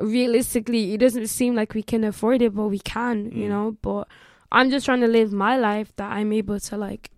realistically, 0.01 0.95
it 0.95 0.99
doesn't 0.99 1.29
seem 1.29 1.55
like 1.55 1.75
we 1.75 1.83
can 1.83 2.05
afford 2.05 2.43
it, 2.43 2.55
but 2.55 2.69
we 2.69 2.79
can. 2.79 3.27
You 3.27 3.47
Mm. 3.47 3.49
know, 3.49 3.77
but 3.83 4.09
I'm 4.51 4.71
just 4.71 4.85
trying 4.87 5.01
to 5.01 5.09
live 5.09 5.33
my 5.33 5.57
life 5.57 5.93
that 5.97 6.11
I'm 6.13 6.33
able 6.33 6.59
to 6.61 6.77
like 6.77 7.11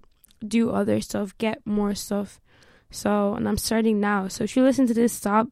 do 0.44 0.70
other 0.70 1.00
stuff, 1.00 1.36
get 1.38 1.64
more 1.66 1.94
stuff. 1.94 2.40
So, 2.90 3.34
and 3.34 3.48
I'm 3.48 3.58
starting 3.58 3.98
now. 4.00 4.28
So 4.28 4.44
if 4.44 4.56
you 4.56 4.62
listen 4.62 4.86
to 4.86 4.94
this, 4.94 5.12
stop 5.12 5.48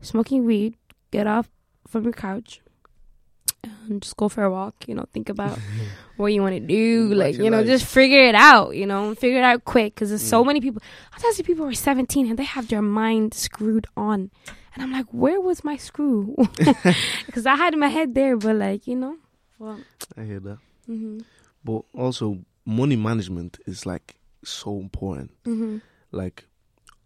smoking 0.00 0.44
weed, 0.46 0.76
get 1.10 1.26
off 1.26 1.50
from 1.86 2.04
your 2.04 2.12
couch, 2.14 2.60
and 3.88 4.00
just 4.00 4.16
go 4.16 4.28
for 4.28 4.44
a 4.44 4.50
walk. 4.50 4.74
You 4.86 4.94
know, 4.94 5.04
think 5.12 5.28
about 5.28 5.58
what 6.16 6.32
you 6.32 6.40
want 6.42 6.54
to 6.54 6.60
do. 6.60 7.12
Like, 7.14 7.36
you 7.36 7.50
know, 7.50 7.64
just 7.64 7.84
figure 7.84 8.22
it 8.22 8.34
out, 8.34 8.74
you 8.76 8.86
know, 8.86 9.14
figure 9.14 9.38
it 9.38 9.44
out 9.44 9.64
quick 9.64 9.94
because 9.94 10.08
there's 10.08 10.22
so 10.22 10.42
Mm. 10.42 10.46
many 10.46 10.60
people. 10.60 10.82
I 11.12 11.32
see 11.32 11.42
people 11.42 11.64
who 11.66 11.70
are 11.70 11.74
17 11.74 12.28
and 12.30 12.38
they 12.38 12.44
have 12.44 12.68
their 12.68 12.82
mind 12.82 13.34
screwed 13.34 13.86
on. 13.96 14.30
And 14.74 14.82
I'm 14.84 14.92
like, 14.92 15.06
where 15.12 15.40
was 15.40 15.64
my 15.64 15.76
screw? 15.76 16.34
Because 17.26 17.44
I 17.44 17.56
had 17.56 17.76
my 17.76 17.88
head 17.88 18.14
there, 18.14 18.36
but 18.36 18.56
like, 18.56 18.86
you 18.86 18.96
know, 18.96 19.16
well, 19.58 19.80
I 20.16 20.22
hear 20.24 20.40
that. 20.40 20.58
Mm-hmm. 20.88 21.18
But 21.64 21.82
also, 21.92 22.38
money 22.64 22.96
management 22.96 23.58
is 23.66 23.84
like 23.84 24.14
so 24.44 24.78
important. 24.80 25.30
hmm 25.44 25.78
Like, 26.12 26.44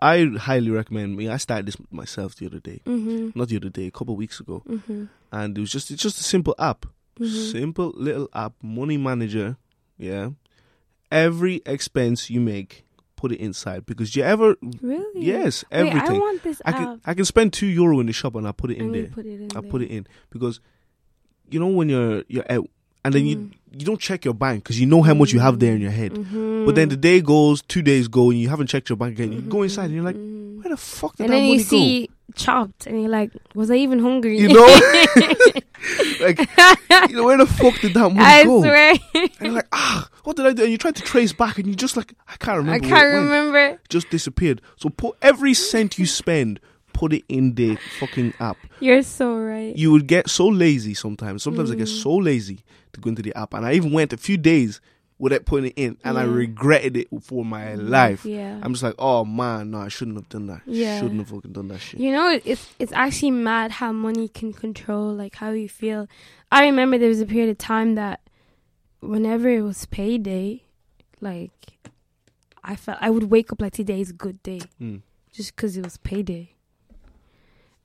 I 0.00 0.24
highly 0.38 0.70
recommend 0.70 1.16
me. 1.16 1.28
I 1.28 1.36
started 1.38 1.66
this 1.66 1.76
myself 1.90 2.34
the 2.36 2.46
other 2.46 2.60
day, 2.60 2.80
hmm 2.84 3.30
not 3.34 3.48
the 3.48 3.56
other 3.56 3.70
day, 3.70 3.86
a 3.86 3.90
couple 3.90 4.14
of 4.14 4.18
weeks 4.18 4.40
ago, 4.40 4.62
hmm 4.66 5.04
and 5.32 5.56
it 5.58 5.60
was 5.60 5.70
just 5.72 5.90
it's 5.90 6.02
just 6.02 6.18
a 6.20 6.22
simple 6.24 6.54
app, 6.58 6.86
hmm 7.18 7.24
simple 7.24 7.92
little 7.96 8.28
app, 8.34 8.52
money 8.62 8.96
manager. 8.96 9.56
Yeah, 9.98 10.30
every 11.10 11.62
expense 11.66 12.30
you 12.30 12.40
make, 12.40 12.84
put 13.16 13.32
it 13.32 13.40
inside 13.40 13.86
because 13.86 14.14
you 14.16 14.22
ever 14.22 14.56
Really? 14.82 15.26
yes 15.26 15.64
Wait, 15.70 15.78
I 15.78 15.86
everything. 15.86 16.20
want 16.20 16.42
this 16.42 16.60
I 16.64 16.70
app. 16.70 16.76
can 16.76 17.00
I 17.06 17.14
can 17.14 17.24
spend 17.24 17.52
two 17.52 17.66
euro 17.66 18.00
in 18.00 18.06
the 18.06 18.12
shop 18.12 18.34
and 18.34 18.46
I 18.46 18.52
put 18.52 18.70
it 18.70 18.78
in 18.78 18.86
and 18.86 18.94
there. 18.94 19.06
put 19.08 19.26
it 19.26 19.40
in 19.40 19.48
I 19.56 19.60
there. 19.60 19.70
put 19.70 19.82
it 19.82 19.90
in 19.90 20.06
because 20.30 20.60
you 21.50 21.60
know 21.60 21.68
when 21.68 21.88
you're 21.88 22.24
you're 22.28 22.50
out 22.50 22.68
and 23.04 23.12
then 23.14 23.26
you 23.26 23.36
Mhm. 23.36 23.50
you 23.76 23.84
don't 23.84 24.00
check 24.00 24.24
your 24.24 24.34
bank 24.34 24.62
because 24.62 24.78
you 24.80 24.86
know 24.86 25.02
how 25.02 25.14
much 25.14 25.32
you 25.32 25.40
have 25.40 25.58
there 25.58 25.74
in 25.74 25.80
your 25.80 25.90
head. 25.90 26.12
Mhm. 26.12 26.64
But 26.66 26.76
then 26.76 26.88
the 26.90 26.96
day 26.96 27.20
goes, 27.20 27.60
two 27.62 27.82
days 27.82 28.06
go, 28.08 28.30
and 28.30 28.40
you 28.40 28.48
haven't 28.48 28.68
checked 28.68 28.88
your 28.88 28.96
bank 28.96 29.18
again. 29.18 29.32
You 29.32 29.40
go 29.40 29.62
inside 29.62 29.86
and 29.86 29.94
you're 29.94 30.04
like, 30.04 30.14
Mhm. 30.16 30.62
where 30.62 30.70
the 30.70 30.76
fuck 30.76 31.16
did 31.16 31.24
and 31.24 31.32
that 31.32 31.36
then 31.36 31.42
money 31.48 31.58
you 31.58 31.64
see 31.64 32.08
chopped, 32.36 32.86
and 32.86 33.00
you're 33.00 33.10
like, 33.10 33.30
was 33.54 33.70
I 33.70 33.76
even 33.76 33.98
hungry? 33.98 34.38
You 34.38 34.48
know? 34.48 34.64
Like, 36.20 36.38
you 37.10 37.16
know, 37.16 37.24
where 37.24 37.36
the 37.36 37.46
fuck 37.46 37.78
did 37.80 37.92
that 37.94 38.08
money 38.08 38.20
I 38.20 38.44
go? 38.44 38.62
swear, 38.62 38.94
And 39.14 39.30
you're 39.40 39.52
like, 39.52 39.66
ah, 39.72 40.08
what 40.22 40.36
did 40.36 40.46
I 40.46 40.52
do? 40.54 40.62
And 40.62 40.72
you 40.72 40.78
try 40.78 40.92
to 40.92 41.02
trace 41.02 41.32
back, 41.34 41.58
and 41.58 41.66
you 41.66 41.74
just 41.74 41.96
like, 41.96 42.14
I 42.26 42.36
can't 42.36 42.56
remember. 42.58 42.86
I 42.86 42.88
can't 42.88 43.12
remember. 43.14 43.58
It 43.58 43.80
just 43.90 44.08
disappeared. 44.08 44.62
So 44.76 44.88
put 44.88 45.16
every 45.20 45.52
cent 45.52 45.98
you 45.98 46.06
spend, 46.06 46.60
put 47.04 47.12
it 47.12 47.24
in 47.28 47.54
the 47.54 47.76
fucking 48.00 48.32
app. 48.40 48.56
You're 48.80 49.02
so 49.02 49.36
right. 49.36 49.76
You 49.76 49.90
would 49.92 50.06
get 50.06 50.30
so 50.30 50.46
lazy 50.46 50.94
sometimes. 50.94 51.42
Sometimes 51.42 51.70
I 51.70 51.74
get 51.74 51.88
Mm. 51.88 52.02
so 52.02 52.14
lazy 52.16 52.64
to 52.94 53.00
go 53.00 53.08
into 53.10 53.20
the 53.22 53.34
app, 53.36 53.52
and 53.54 53.66
I 53.66 53.74
even 53.74 53.92
went 53.92 54.12
a 54.14 54.16
few 54.16 54.38
days 54.38 54.80
without 55.18 55.44
putting 55.44 55.66
it 55.66 55.74
in, 55.76 55.96
and 56.02 56.18
I 56.18 56.22
regretted 56.24 56.96
it 56.96 57.08
for 57.22 57.44
my 57.44 57.74
life. 57.74 58.24
Yeah. 58.24 58.58
I'm 58.62 58.72
just 58.72 58.82
like, 58.82 58.94
oh 58.98 59.24
man, 59.24 59.70
no, 59.72 59.78
I 59.78 59.88
shouldn't 59.88 60.16
have 60.16 60.28
done 60.30 60.46
that. 60.46 60.62
Yeah. 60.66 60.98
Shouldn't 61.00 61.20
have 61.20 61.28
fucking 61.28 61.52
done 61.52 61.68
that 61.68 61.80
shit. 61.80 62.00
You 62.00 62.10
know, 62.12 62.40
it's 62.44 62.64
it's 62.78 62.92
actually 62.92 63.30
mad 63.32 63.70
how 63.72 63.92
money 63.92 64.28
can 64.28 64.52
control 64.52 65.12
like 65.12 65.34
how 65.36 65.50
you 65.50 65.68
feel. 65.68 66.08
I 66.50 66.64
remember 66.64 66.96
there 66.98 67.08
was 67.10 67.20
a 67.20 67.26
period 67.26 67.50
of 67.50 67.58
time 67.58 67.96
that 67.96 68.20
whenever 69.00 69.48
it 69.48 69.62
was 69.62 69.84
payday, 69.86 70.62
like 71.20 71.52
I 72.62 72.76
felt 72.76 72.98
I 73.00 73.10
would 73.10 73.24
wake 73.30 73.52
up 73.52 73.60
like 73.60 73.74
today's 73.74 74.10
a 74.10 74.14
good 74.14 74.42
day 74.42 74.62
Mm. 74.80 75.02
just 75.32 75.54
because 75.54 75.76
it 75.76 75.84
was 75.84 75.96
payday. 75.98 76.50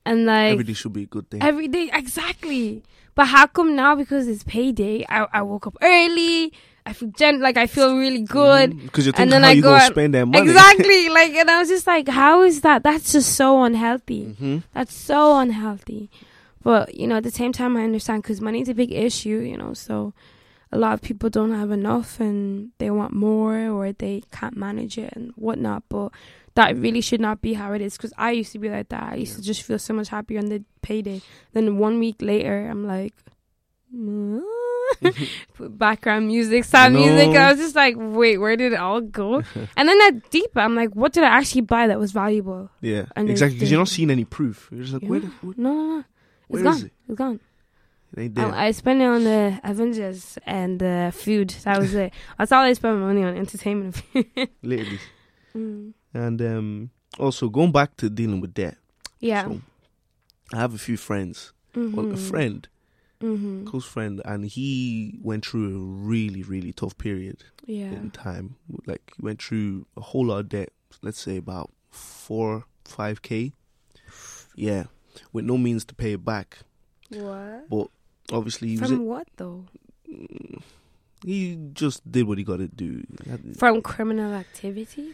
And 0.06 0.26
like 0.26 0.52
Every 0.52 0.64
day 0.64 0.72
should 0.72 0.92
be 0.92 1.02
a 1.04 1.06
good 1.06 1.28
day. 1.30 1.38
Every 1.40 1.68
day, 1.68 1.90
exactly. 1.92 2.82
But 3.14 3.26
how 3.26 3.46
come 3.46 3.76
now 3.76 3.94
because 3.94 4.28
it's 4.28 4.44
payday, 4.44 5.04
I, 5.08 5.26
I 5.32 5.42
woke 5.42 5.66
up 5.66 5.76
early. 5.82 6.52
I 6.86 6.94
feel 6.94 7.10
gen- 7.10 7.40
like 7.40 7.56
I 7.58 7.66
feel 7.66 7.96
really 7.96 8.22
good. 8.22 8.80
Because 8.82 9.04
you're 9.04 9.12
and 9.18 9.30
thinking 9.30 9.30
then 9.30 9.42
how 9.42 9.48
I 9.48 9.52
you 9.52 9.62
go 9.62 9.68
gonna 9.70 9.82
out- 9.84 9.90
spend 9.92 10.14
that 10.14 10.26
money. 10.26 10.48
Exactly. 10.48 11.08
like, 11.10 11.32
and 11.34 11.50
I 11.50 11.58
was 11.60 11.68
just 11.68 11.86
like, 11.86 12.08
how 12.08 12.42
is 12.42 12.62
that? 12.62 12.82
That's 12.82 13.12
just 13.12 13.34
so 13.36 13.62
unhealthy. 13.62 14.24
hmm 14.38 14.58
That's 14.72 14.94
so 14.94 15.38
unhealthy. 15.38 16.10
But 16.62 16.94
you 16.94 17.06
know, 17.06 17.16
at 17.16 17.22
the 17.24 17.30
same 17.30 17.52
time, 17.52 17.76
I 17.76 17.84
understand 17.84 18.22
because 18.22 18.40
money's 18.40 18.68
a 18.70 18.74
big 18.74 18.92
issue. 18.92 19.38
You 19.40 19.58
know, 19.58 19.74
so 19.74 20.14
a 20.72 20.78
lot 20.78 20.94
of 20.94 21.02
people 21.02 21.28
don't 21.28 21.52
have 21.52 21.70
enough 21.70 22.20
and 22.20 22.70
they 22.78 22.90
want 22.90 23.12
more 23.12 23.68
or 23.68 23.92
they 23.92 24.22
can't 24.32 24.56
manage 24.56 24.96
it 24.96 25.12
and 25.14 25.32
whatnot. 25.36 25.82
But 25.90 26.12
that 26.54 26.76
really 26.76 27.00
should 27.00 27.20
not 27.20 27.40
be 27.40 27.54
how 27.54 27.72
it 27.72 27.80
is. 27.80 27.96
Because 27.96 28.12
I 28.18 28.32
used 28.32 28.52
to 28.52 28.58
be 28.58 28.68
like 28.68 28.88
that. 28.90 29.12
I 29.12 29.16
used 29.16 29.36
to 29.36 29.42
just 29.42 29.62
feel 29.62 29.78
so 29.78 29.94
much 29.94 30.08
happier 30.08 30.38
on 30.38 30.46
the 30.46 30.64
payday. 30.82 31.22
Then 31.52 31.78
one 31.78 31.98
week 31.98 32.16
later, 32.20 32.68
I'm 32.70 32.86
like. 32.86 33.14
Put 35.54 35.78
background 35.78 36.26
music, 36.26 36.64
sad 36.64 36.92
No. 36.92 36.98
music. 36.98 37.28
I 37.36 37.50
was 37.52 37.60
just 37.60 37.76
like, 37.76 37.94
wait, 37.96 38.38
where 38.38 38.56
did 38.56 38.72
it 38.72 38.78
all 38.78 39.00
go? 39.00 39.36
and 39.76 39.88
then 39.88 39.98
that 39.98 40.30
deep, 40.30 40.50
I'm 40.56 40.74
like, 40.74 40.94
what 40.94 41.12
did 41.12 41.22
I 41.24 41.28
actually 41.28 41.62
buy 41.62 41.86
that 41.86 41.98
was 41.98 42.12
valuable? 42.12 42.70
Yeah, 42.80 43.06
exactly. 43.16 43.56
Because 43.56 43.70
you're 43.70 43.80
not 43.80 43.88
seeing 43.88 44.10
any 44.10 44.24
proof. 44.24 44.68
You're 44.72 44.82
just 44.82 44.94
like, 44.94 45.02
where, 45.08 45.20
Yeah. 45.20 45.28
where, 45.42 45.54
No, 45.56 45.72
no, 45.72 45.96
no. 45.98 46.04
It's 46.50 46.62
gone. 46.62 46.76
is 46.76 46.82
it? 46.84 46.92
It's 47.08 47.16
gone. 47.16 47.40
I. 48.16 48.66
I 48.66 48.70
spent 48.72 49.00
it 49.00 49.04
on 49.06 49.22
the 49.24 49.60
Avengers 49.62 50.36
and 50.44 50.82
uh, 50.82 51.10
food. 51.12 51.50
That 51.64 51.78
was 51.78 51.94
it. 51.94 52.12
That's 52.38 52.50
all 52.50 52.62
I 52.64 52.72
spent 52.72 52.98
my 52.98 53.06
money 53.06 53.22
on, 53.22 53.36
entertainment. 53.36 54.02
Literally. 54.62 54.98
Mm. 55.56 55.92
And 56.14 56.40
um, 56.42 56.90
also 57.18 57.48
going 57.48 57.72
back 57.72 57.96
to 57.98 58.10
dealing 58.10 58.40
with 58.40 58.54
debt. 58.54 58.76
Yeah. 59.20 59.44
So, 59.46 59.60
I 60.52 60.56
have 60.58 60.74
a 60.74 60.78
few 60.78 60.96
friends. 60.96 61.52
Well, 61.74 62.12
a 62.12 62.16
friend, 62.16 62.66
Mm-hmm. 63.20 63.66
close 63.66 63.84
friend, 63.84 64.22
and 64.24 64.46
he 64.46 65.18
went 65.22 65.44
through 65.44 65.76
a 65.76 65.78
really, 65.78 66.42
really 66.42 66.72
tough 66.72 66.96
period 66.96 67.44
Yeah. 67.66 67.92
in 67.92 68.10
time. 68.10 68.56
Like 68.86 69.12
he 69.14 69.22
went 69.22 69.42
through 69.42 69.86
a 69.96 70.00
whole 70.00 70.26
lot 70.26 70.38
of 70.40 70.48
debt. 70.48 70.70
Let's 71.02 71.20
say 71.20 71.36
about 71.36 71.70
four, 71.90 72.64
five 72.86 73.20
k. 73.22 73.52
Yeah, 74.56 74.84
with 75.34 75.44
no 75.44 75.58
means 75.58 75.84
to 75.84 75.94
pay 75.94 76.14
it 76.14 76.24
back. 76.24 76.60
What? 77.10 77.68
But 77.68 77.88
obviously, 78.32 78.68
he 78.68 78.78
was 78.78 78.88
From 78.90 79.04
what 79.04 79.28
though? 79.36 79.66
he 81.24 81.58
just 81.74 82.10
did 82.10 82.26
what 82.26 82.38
he 82.38 82.44
got 82.44 82.56
to 82.58 82.68
do. 82.68 83.04
From 83.58 83.82
criminal 83.82 84.32
activity? 84.32 85.12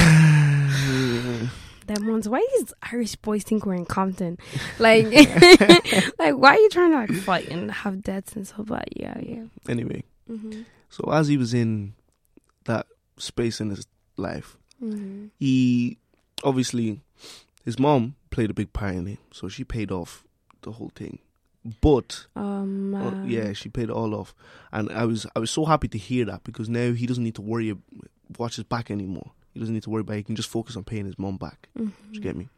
Them 1.86 2.06
ones. 2.06 2.28
Why 2.28 2.46
these 2.56 2.72
Irish 2.92 3.16
boys 3.16 3.42
think 3.42 3.66
we're 3.66 3.74
in 3.74 3.84
Compton? 3.86 4.38
Like, 4.78 5.06
like 6.18 6.34
why 6.36 6.54
are 6.54 6.58
you 6.58 6.68
trying 6.70 6.90
to 6.92 6.96
like 6.98 7.12
fight 7.22 7.48
and 7.48 7.70
have 7.70 8.02
debts 8.02 8.36
and 8.36 8.46
stuff? 8.46 8.66
But 8.66 8.96
yeah, 8.96 9.18
yeah. 9.20 9.44
anyway, 9.68 10.04
Mm-hmm. 10.30 10.62
so 10.88 11.10
as 11.12 11.26
he 11.26 11.36
was 11.36 11.52
in 11.52 11.94
that 12.66 12.86
space 13.16 13.60
in 13.60 13.70
his 13.70 13.86
life, 14.16 14.56
Mm-hmm. 14.82 15.26
he 15.38 15.98
obviously 16.44 17.00
his 17.64 17.78
mom 17.78 18.14
played 18.30 18.50
a 18.50 18.54
big 18.54 18.72
part 18.72 18.94
in 18.94 19.06
it, 19.08 19.18
so 19.32 19.48
she 19.48 19.64
paid 19.64 19.90
off 19.90 20.24
the 20.62 20.72
whole 20.72 20.92
thing. 20.94 21.18
But 21.82 22.26
Um. 22.36 22.94
uh, 22.94 23.24
yeah, 23.24 23.52
she 23.52 23.68
paid 23.68 23.84
it 23.84 23.90
all 23.90 24.14
off, 24.14 24.32
and 24.72 24.90
I 24.92 25.04
was 25.06 25.26
I 25.34 25.40
was 25.40 25.50
so 25.50 25.64
happy 25.64 25.88
to 25.88 25.98
hear 25.98 26.24
that 26.26 26.44
because 26.44 26.68
now 26.70 26.92
he 26.92 27.06
doesn't 27.06 27.24
need 27.24 27.34
to 27.34 27.42
worry 27.42 27.76
watch 28.38 28.56
his 28.56 28.64
back 28.64 28.90
anymore. 28.92 29.32
He 29.52 29.60
doesn't 29.60 29.74
need 29.74 29.82
to 29.84 29.90
worry 29.90 30.02
about. 30.02 30.14
It. 30.14 30.18
He 30.18 30.22
can 30.24 30.36
just 30.36 30.48
focus 30.48 30.76
on 30.76 30.84
paying 30.84 31.06
his 31.06 31.18
mom 31.18 31.36
back. 31.36 31.68
mhm. 31.76 31.92
You 32.12 32.20
get 32.20 32.36
me? 32.36 32.48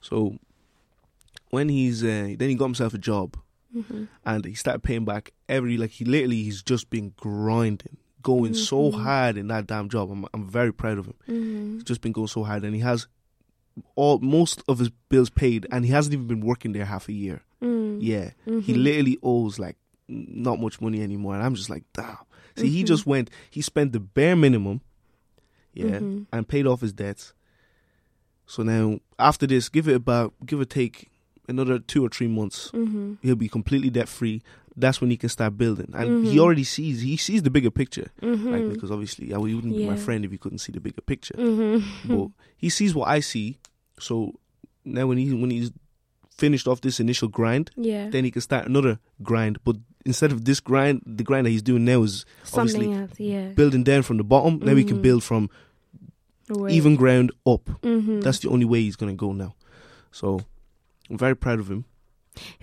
So 0.00 0.38
when 1.50 1.68
he's 1.68 2.02
uh, 2.02 2.34
then 2.38 2.48
he 2.48 2.54
got 2.54 2.66
himself 2.66 2.94
a 2.94 2.98
job 2.98 3.36
Mhm. 3.74 4.08
and 4.24 4.44
he 4.44 4.54
started 4.54 4.82
paying 4.82 5.04
back 5.04 5.32
every 5.48 5.76
like 5.76 5.90
he 5.90 6.04
literally 6.04 6.42
he's 6.42 6.62
just 6.62 6.90
been 6.90 7.12
grinding, 7.16 7.96
going 8.22 8.54
so 8.54 8.90
Mhm. 8.90 9.02
hard 9.02 9.36
in 9.36 9.48
that 9.48 9.66
damn 9.66 9.88
job. 9.88 10.10
I'm 10.10 10.26
I'm 10.34 10.48
very 10.48 10.72
proud 10.72 10.98
of 10.98 11.06
him. 11.06 11.14
Mhm. 11.28 11.74
He's 11.74 11.84
just 11.84 12.00
been 12.00 12.12
going 12.12 12.28
so 12.28 12.42
hard 12.44 12.64
and 12.64 12.74
he 12.74 12.80
has 12.80 13.06
all 13.94 14.18
most 14.20 14.62
of 14.68 14.78
his 14.78 14.90
bills 15.08 15.30
paid 15.30 15.66
and 15.70 15.84
he 15.84 15.90
hasn't 15.92 16.14
even 16.14 16.26
been 16.26 16.40
working 16.40 16.72
there 16.72 16.86
half 16.86 17.08
a 17.08 17.12
year. 17.12 17.42
Mm. 17.62 17.98
Yeah. 18.00 18.30
He 18.44 18.72
Mhm. 18.72 18.82
literally 18.82 19.18
owes 19.22 19.58
like 19.58 19.76
not 20.08 20.60
much 20.60 20.80
money 20.80 21.02
anymore 21.02 21.34
and 21.34 21.42
I'm 21.44 21.54
just 21.54 21.68
like, 21.70 21.84
damn. 21.92 22.16
See, 22.56 22.68
he 22.70 22.82
Mhm. 22.82 22.86
just 22.86 23.06
went 23.06 23.30
he 23.50 23.60
spent 23.60 23.92
the 23.92 24.00
bare 24.00 24.36
minimum, 24.36 24.80
yeah, 25.76 26.00
Mhm. 26.00 26.26
and 26.32 26.48
paid 26.48 26.66
off 26.66 26.80
his 26.80 26.92
debts. 26.92 27.32
So 28.46 28.62
now 28.62 29.00
after 29.18 29.46
this, 29.46 29.68
give 29.68 29.88
it 29.88 29.94
about 29.94 30.34
give 30.44 30.60
or 30.60 30.64
take 30.64 31.08
another 31.48 31.78
two 31.78 32.04
or 32.04 32.08
three 32.08 32.28
months, 32.28 32.70
Mhm. 32.72 33.18
he'll 33.22 33.34
be 33.36 33.48
completely 33.48 33.90
debt 33.90 34.08
free. 34.08 34.42
That's 34.78 35.00
when 35.00 35.10
he 35.10 35.16
can 35.16 35.30
start 35.30 35.56
building, 35.56 35.90
and 35.94 36.26
he 36.26 36.36
Mhm. 36.36 36.40
already 36.40 36.64
sees 36.64 37.00
he 37.00 37.16
sees 37.16 37.42
the 37.42 37.50
bigger 37.50 37.70
picture. 37.70 38.10
Like 38.20 38.38
Mhm. 38.62 38.72
because 38.74 38.90
obviously, 38.90 39.32
I 39.32 39.38
wouldn't 39.38 39.74
be 39.76 39.86
my 39.86 39.96
friend 39.96 40.24
if 40.24 40.30
he 40.30 40.38
couldn't 40.38 40.58
see 40.58 40.72
the 40.72 40.80
bigger 40.80 41.00
picture. 41.00 41.34
Mhm. 41.34 41.82
But 42.06 42.28
he 42.56 42.68
sees 42.68 42.94
what 42.94 43.08
I 43.08 43.20
see, 43.20 43.58
So 43.98 44.38
now 44.84 45.06
when 45.06 45.16
he 45.16 45.32
when 45.32 45.50
he's 45.50 45.70
finished 46.30 46.68
off 46.68 46.82
this 46.82 47.00
initial 47.00 47.28
grind, 47.28 47.70
Yeah. 47.76 48.10
then 48.10 48.24
he 48.24 48.30
can 48.30 48.42
start 48.42 48.66
another 48.66 48.98
grind. 49.22 49.56
But 49.64 49.76
instead 50.04 50.32
of 50.32 50.44
this 50.44 50.60
grind, 50.60 51.00
the 51.06 51.24
grind 51.24 51.46
that 51.46 51.50
he's 51.50 51.62
doing 51.62 51.86
now 51.86 52.02
is 52.02 52.26
obviously 52.52 52.92
else. 52.92 53.18
Yeah. 53.18 53.52
building 53.52 53.82
down 53.84 54.02
from 54.02 54.18
the 54.18 54.24
bottom. 54.24 54.58
Now 54.62 54.74
he 54.74 54.84
can 54.84 55.00
build 55.00 55.24
from 55.24 55.48
Right. 56.48 56.72
even 56.72 56.96
ground 56.96 57.32
up. 57.46 57.64
Mhm. 57.82 58.22
That's 58.22 58.38
the 58.40 58.48
only 58.48 58.64
way 58.64 58.80
he's 58.82 58.96
gonna 58.96 59.14
go 59.14 59.32
now. 59.32 59.54
So 60.12 60.40
I'm 61.10 61.18
very 61.18 61.34
proud 61.36 61.58
of 61.60 61.68
him. 61.70 61.84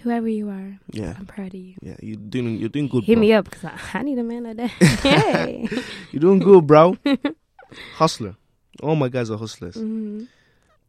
whoever 0.03 0.27
you 0.29 0.49
are. 0.49 0.77
Yeah, 0.91 1.15
I'm 1.17 1.25
proud 1.25 1.47
of 1.47 1.59
you. 1.59 1.73
yeah, 1.81 1.95
you're 2.01 2.15
doing 2.17 2.57
you're 2.57 2.69
doing 2.69 2.87
good. 2.87 3.03
Hit 3.05 3.15
bro. 3.15 3.21
me 3.21 3.33
up 3.33 3.45
because 3.45 3.65
I, 3.65 3.79
I 3.99 4.03
need 4.03 4.19
a 4.19 4.23
man 4.23 4.43
like 4.43 4.57
that. 4.57 4.69
hey. 5.01 5.67
You're 6.11 6.21
doing 6.21 6.39
good, 6.39 6.67
bro. 6.67 6.95
Hustler. 7.95 8.35
All 8.81 8.95
my 8.95 9.09
guys 9.09 9.29
are 9.31 9.37
hustlers. 9.37 9.75
Mhm. 9.75 10.27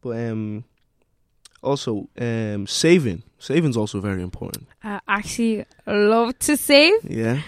But 0.01 0.17
um, 0.29 0.63
also 1.63 2.07
um, 2.19 2.67
saving. 2.67 3.23
Saving's 3.39 3.75
also 3.77 3.99
very 3.99 4.21
important. 4.21 4.67
I 4.83 4.99
actually 5.07 5.65
love 5.87 6.37
to 6.39 6.55
save. 6.57 6.93
Yeah. 7.03 7.41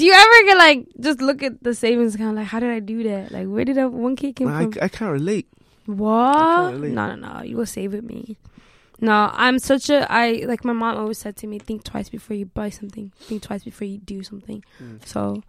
Do 0.00 0.06
you 0.06 0.14
ever 0.14 0.46
get 0.46 0.56
like 0.56 0.86
just 0.98 1.20
look 1.20 1.42
at 1.42 1.62
the 1.62 1.74
savings 1.74 2.14
account 2.14 2.34
like 2.34 2.46
how 2.46 2.58
did 2.58 2.70
I 2.70 2.80
do 2.80 3.02
that? 3.02 3.32
Like 3.32 3.46
where 3.46 3.66
did 3.66 3.76
that 3.76 3.92
one 3.92 4.16
k 4.16 4.32
come 4.32 4.48
I, 4.48 4.62
from? 4.62 4.72
I 4.80 4.88
can't 4.88 5.12
relate. 5.12 5.46
What? 5.84 6.72
relate. 6.72 6.92
No, 6.92 7.14
no, 7.14 7.34
no. 7.34 7.42
You 7.42 7.58
will 7.58 7.66
save 7.66 7.92
with 7.92 8.04
me. 8.04 8.38
No, 9.02 9.30
I'm 9.30 9.58
such 9.58 9.90
a 9.90 10.10
I 10.10 10.44
like 10.46 10.64
my 10.64 10.72
mom 10.72 10.96
always 10.96 11.18
said 11.18 11.36
to 11.36 11.46
me, 11.46 11.58
think 11.58 11.84
twice 11.84 12.08
before 12.08 12.34
you 12.34 12.46
buy 12.46 12.70
something. 12.70 13.12
Think 13.18 13.42
twice 13.42 13.62
before 13.62 13.86
you 13.88 13.98
do 13.98 14.22
something. 14.22 14.64
Mm. 14.82 15.06
So 15.06 15.42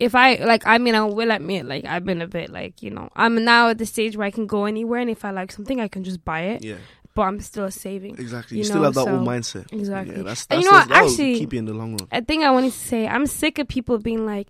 if 0.00 0.16
I 0.16 0.34
like 0.34 0.66
I 0.66 0.78
mean 0.78 0.96
I 0.96 1.02
will 1.02 1.30
admit 1.30 1.66
like 1.66 1.84
I've 1.84 2.04
been 2.04 2.20
a 2.20 2.26
bit 2.26 2.50
like, 2.50 2.82
you 2.82 2.90
know, 2.90 3.08
I'm 3.14 3.44
now 3.44 3.68
at 3.68 3.78
the 3.78 3.86
stage 3.86 4.16
where 4.16 4.26
I 4.26 4.32
can 4.32 4.48
go 4.48 4.64
anywhere 4.64 4.98
and 4.98 5.10
if 5.10 5.24
I 5.24 5.30
like 5.30 5.52
something 5.52 5.80
I 5.80 5.86
can 5.86 6.02
just 6.02 6.24
buy 6.24 6.40
it. 6.40 6.64
Yeah, 6.64 6.78
But 7.16 7.22
I'm 7.22 7.40
still 7.40 7.70
saving. 7.70 8.14
exactly. 8.18 8.58
You 8.58 8.60
You, 8.60 8.64
still 8.64 8.82
have 8.84 8.94
that 8.94 9.06
so- 9.06 9.16
old 9.18 9.26
mindset. 9.26 9.72
Exactly. 9.72 10.16
Yeah, 10.16 10.22
that's, 10.22 10.46
And 10.50 10.62
that's 10.62 10.64
you 10.64 10.70
know 10.70 10.76
what, 10.78 10.90
actually- 10.92 11.38
keep 11.40 11.52
you 11.54 11.58
in 11.58 11.64
the 11.64 11.72
long 11.74 11.96
run. 11.96 12.06
a 12.12 12.20
thing 12.22 12.44
I 12.44 12.50
wanted 12.52 12.72
to 12.72 12.78
say, 12.78 13.08
I'm 13.08 13.26
sick 13.26 13.58
of 13.58 13.66
people 13.66 13.98
being 13.98 14.24
like, 14.26 14.48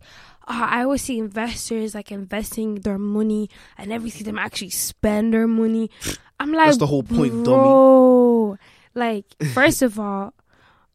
oh, 0.49 0.67
I 0.69 0.83
always 0.83 1.03
see 1.03 1.19
investors 1.19 1.95
like 1.95 2.11
investing 2.13 2.77
their 2.83 2.99
money. 2.99 3.49
I 3.79 3.85
never 3.87 4.11
see 4.11 4.25
them 4.25 4.37
actually 4.39 4.71
spend 4.71 5.33
their 5.33 5.47
money. 5.47 5.91
I'm 6.41 6.53
like, 6.53 6.67
That's 6.67 6.79
the 6.79 6.87
whole 6.87 7.03
point, 7.05 7.33
dummy. 7.33 7.45
bro. 7.45 8.59
Like, 8.95 9.27
first 9.55 9.83
of 9.83 9.99
all, 10.01 10.35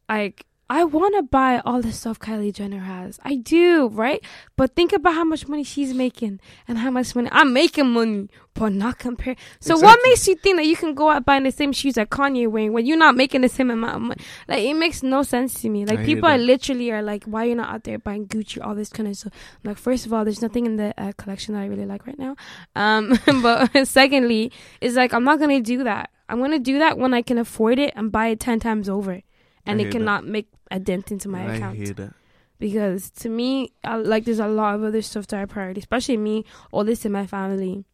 like, 0.08 0.44
I 0.72 0.84
want 0.84 1.14
to 1.16 1.22
buy 1.22 1.60
all 1.66 1.82
the 1.82 1.92
stuff 1.92 2.18
Kylie 2.18 2.50
Jenner 2.50 2.78
has. 2.78 3.20
I 3.22 3.34
do, 3.34 3.88
right? 3.88 4.24
But 4.56 4.74
think 4.74 4.94
about 4.94 5.12
how 5.12 5.22
much 5.22 5.46
money 5.46 5.64
she's 5.64 5.92
making 5.92 6.40
and 6.66 6.78
how 6.78 6.90
much 6.90 7.14
money 7.14 7.28
I'm 7.30 7.52
making 7.52 7.90
money, 7.90 8.30
but 8.54 8.72
not 8.72 8.98
compare. 8.98 9.36
So 9.60 9.76
what 9.76 10.00
makes 10.02 10.26
you 10.26 10.34
think 10.34 10.56
that 10.56 10.64
you 10.64 10.74
can 10.74 10.94
go 10.94 11.10
out 11.10 11.26
buying 11.26 11.42
the 11.42 11.52
same 11.52 11.72
shoes 11.72 11.96
that 11.96 12.08
Kanye 12.08 12.48
wearing 12.48 12.72
when 12.72 12.86
you're 12.86 12.96
not 12.96 13.14
making 13.14 13.42
the 13.42 13.50
same 13.50 13.70
amount 13.70 13.96
of 13.96 14.00
money? 14.00 14.24
Like 14.48 14.60
it 14.60 14.72
makes 14.72 15.02
no 15.02 15.22
sense 15.22 15.60
to 15.60 15.68
me. 15.68 15.84
Like 15.84 15.98
I 15.98 16.04
people 16.06 16.30
are 16.30 16.38
literally 16.38 16.90
are 16.90 17.02
like, 17.02 17.24
why 17.24 17.44
are 17.44 17.48
you 17.50 17.54
not 17.54 17.68
out 17.68 17.84
there 17.84 17.98
buying 17.98 18.26
Gucci, 18.26 18.66
all 18.66 18.74
this 18.74 18.88
kind 18.88 19.10
of 19.10 19.16
stuff? 19.18 19.34
I'm 19.62 19.68
like, 19.68 19.76
first 19.76 20.06
of 20.06 20.14
all, 20.14 20.24
there's 20.24 20.40
nothing 20.40 20.64
in 20.64 20.76
the 20.76 20.94
uh, 20.96 21.12
collection 21.18 21.52
that 21.52 21.60
I 21.60 21.66
really 21.66 21.84
like 21.84 22.06
right 22.06 22.18
now. 22.18 22.34
Um, 22.74 23.18
but 23.42 23.70
secondly, 23.86 24.50
it's 24.80 24.96
like 24.96 25.12
I'm 25.12 25.24
not 25.24 25.38
gonna 25.38 25.60
do 25.60 25.84
that. 25.84 26.08
I'm 26.30 26.40
gonna 26.40 26.58
do 26.58 26.78
that 26.78 26.96
when 26.96 27.12
I 27.12 27.20
can 27.20 27.36
afford 27.36 27.78
it 27.78 27.92
and 27.94 28.10
buy 28.10 28.28
it 28.28 28.40
ten 28.40 28.58
times 28.58 28.88
over, 28.88 29.20
and 29.66 29.78
it 29.78 29.90
cannot 29.90 30.24
make 30.24 30.48
a 30.72 30.80
dent 30.80 31.12
into 31.12 31.28
my 31.28 31.44
I 31.46 31.54
account 31.56 31.76
hear 31.76 31.92
that. 31.94 32.14
because 32.58 33.10
to 33.10 33.28
me, 33.28 33.72
I, 33.84 33.96
like 33.96 34.24
there's 34.24 34.40
a 34.40 34.48
lot 34.48 34.74
of 34.74 34.82
other 34.82 35.02
stuff 35.02 35.26
that 35.28 35.40
I 35.40 35.44
priority, 35.44 35.80
especially 35.80 36.16
me, 36.16 36.44
all 36.72 36.82
this 36.84 37.04
in 37.04 37.12
my 37.12 37.26
family. 37.26 37.84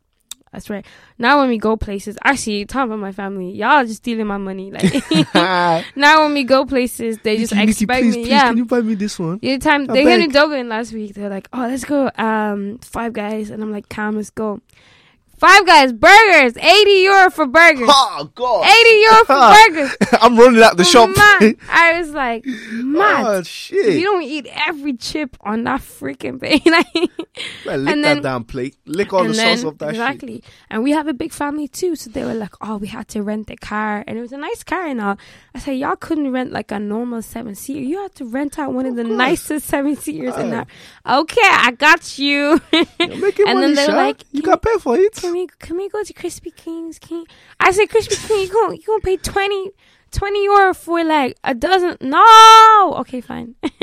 That's 0.53 0.71
right. 0.71 0.87
Now 1.19 1.41
when 1.41 1.51
we 1.51 1.59
go 1.59 1.77
places, 1.77 2.17
actually, 2.25 2.65
talking 2.65 2.91
about 2.93 3.01
my 3.01 3.13
family, 3.13 3.51
y'all 3.53 3.85
just 3.85 3.97
stealing 3.99 4.27
my 4.27 4.39
money. 4.39 4.71
Like 4.71 4.95
now 5.95 6.23
when 6.25 6.33
we 6.33 6.45
go 6.45 6.65
places, 6.65 7.19
they 7.23 7.37
just 7.37 7.55
Nikki, 7.55 7.73
expect 7.73 8.01
please, 8.01 8.17
me. 8.17 8.23
please, 8.23 8.31
yeah. 8.31 8.49
Can 8.49 8.57
you 8.57 8.65
buy 8.65 8.81
me 8.81 8.95
this 8.95 9.19
one? 9.19 9.41
The 9.43 9.59
time 9.59 9.91
I 9.91 9.93
they 9.93 10.05
came 10.05 10.29
to. 10.29 10.33
Dublin 10.33 10.71
last 10.71 10.95
week, 10.95 11.13
they're 11.15 11.29
like, 11.29 11.49
"Oh, 11.53 11.61
let's 11.69 11.85
go, 11.85 12.11
um, 12.17 12.79
Five 12.79 13.13
Guys," 13.13 13.51
and 13.51 13.63
I'm 13.63 13.73
like, 13.73 13.91
"Calm, 13.91 14.17
let's 14.17 14.31
go." 14.31 14.61
Five 15.39 15.67
Guys 15.67 15.93
burgers, 15.93 16.57
eighty 16.57 17.03
euro 17.03 17.31
for 17.31 17.47
burgers, 17.47 17.89
Oh 17.91 18.31
God! 18.35 18.67
eighty 18.67 18.99
euro 19.01 19.25
for 19.25 19.55
burgers. 19.95 19.97
I'm 20.21 20.37
running 20.37 20.63
out 20.63 20.77
the 20.77 20.85
shop. 20.85 21.11
Man, 21.17 21.57
I 21.71 21.99
was 22.01 22.11
like, 22.11 22.45
mad. 22.45 23.25
oh 23.27 23.43
shit! 23.43 23.95
You 23.99 24.05
don't 24.05 24.23
eat 24.23 24.47
every 24.67 24.95
chip 24.97 25.37
on 25.41 25.65
that 25.65 25.81
freaking 25.81 26.41
thing. 26.41 26.61
Like, 27.65 27.67
Man, 27.67 27.85
lick 27.85 27.95
and 27.95 28.05
that 28.05 28.15
then- 28.15 28.23
damn 28.23 28.45
plate. 28.45 28.77
Lick 28.87 29.13
all 29.13 29.23
the 29.25 29.33
then- 29.33 29.57
sauce 29.59 29.65
off 29.65 29.79
that 29.79 29.87
shit. 29.95 29.95
exactly. 29.95 30.43
And 30.71 30.83
we 30.83 30.91
have 30.91 31.07
a 31.07 31.15
big 31.15 31.33
family 31.33 31.69
too, 31.69 31.95
so 31.95 32.11
they 32.11 32.25
were 32.25 32.35
like, 32.35 32.53
"Oh, 32.61 32.79
we 32.79 32.89
had 32.89 33.07
to 33.09 33.23
rent 33.23 33.49
a 33.51 33.57
car, 33.57 34.03
and 34.09 34.19
it 34.19 34.21
was 34.21 34.33
a 34.33 34.37
nice 34.39 34.65
car 34.65 34.85
and 34.87 35.01
all." 35.01 35.19
I 35.55 35.61
said, 35.61 35.73
"Y'all 35.79 35.95
couldn't 35.95 36.33
rent 36.33 36.51
like 36.51 36.73
a 36.73 36.81
normal 36.81 37.23
seven 37.23 37.55
seater. 37.55 37.79
You 37.81 38.03
had 38.03 38.15
to 38.17 38.25
rent 38.25 38.59
out 38.59 38.73
one 38.73 38.87
of, 38.87 38.97
the 38.97 39.05
course. 39.05 39.17
nicest 39.17 39.67
seven 39.69 39.95
seaters 39.95 40.37
in 40.37 40.51
there." 40.51 40.67
Okay, 41.09 41.41
I 41.45 41.71
got 41.79 42.19
you. 42.19 42.61
And 42.73 42.89
then 43.63 43.75
they 43.75 43.87
were 43.87 43.93
Sha. 43.93 43.97
like, 43.97 44.25
you 44.33 44.43
"Can 44.43 44.51
got 44.51 44.63
paid 44.63 44.81
for 44.83 44.97
it. 44.97 45.15
Can 45.29 45.33
we 45.33 45.47
can 45.59 45.77
we 45.77 45.89
go 45.89 46.03
to 46.03 46.13
Krispy 46.13 46.55
Kreme's? 46.55 46.99
Can 46.99 47.19
you? 47.19 47.27
I 47.61 47.71
said 47.73 47.89
Krispy 47.89 48.17
Kreme. 48.27 48.43
You 48.47 48.53
gonna 48.53 48.75
you 48.77 48.83
gonna 48.87 49.01
pay 49.01 49.17
20, 49.17 49.71
20 50.11 50.45
euro 50.45 50.75
for 50.75 51.05
like 51.05 51.37
a 51.45 51.55
dozen? 51.55 51.97
No. 52.01 52.95
Okay, 53.01 53.21
fine. 53.21 53.55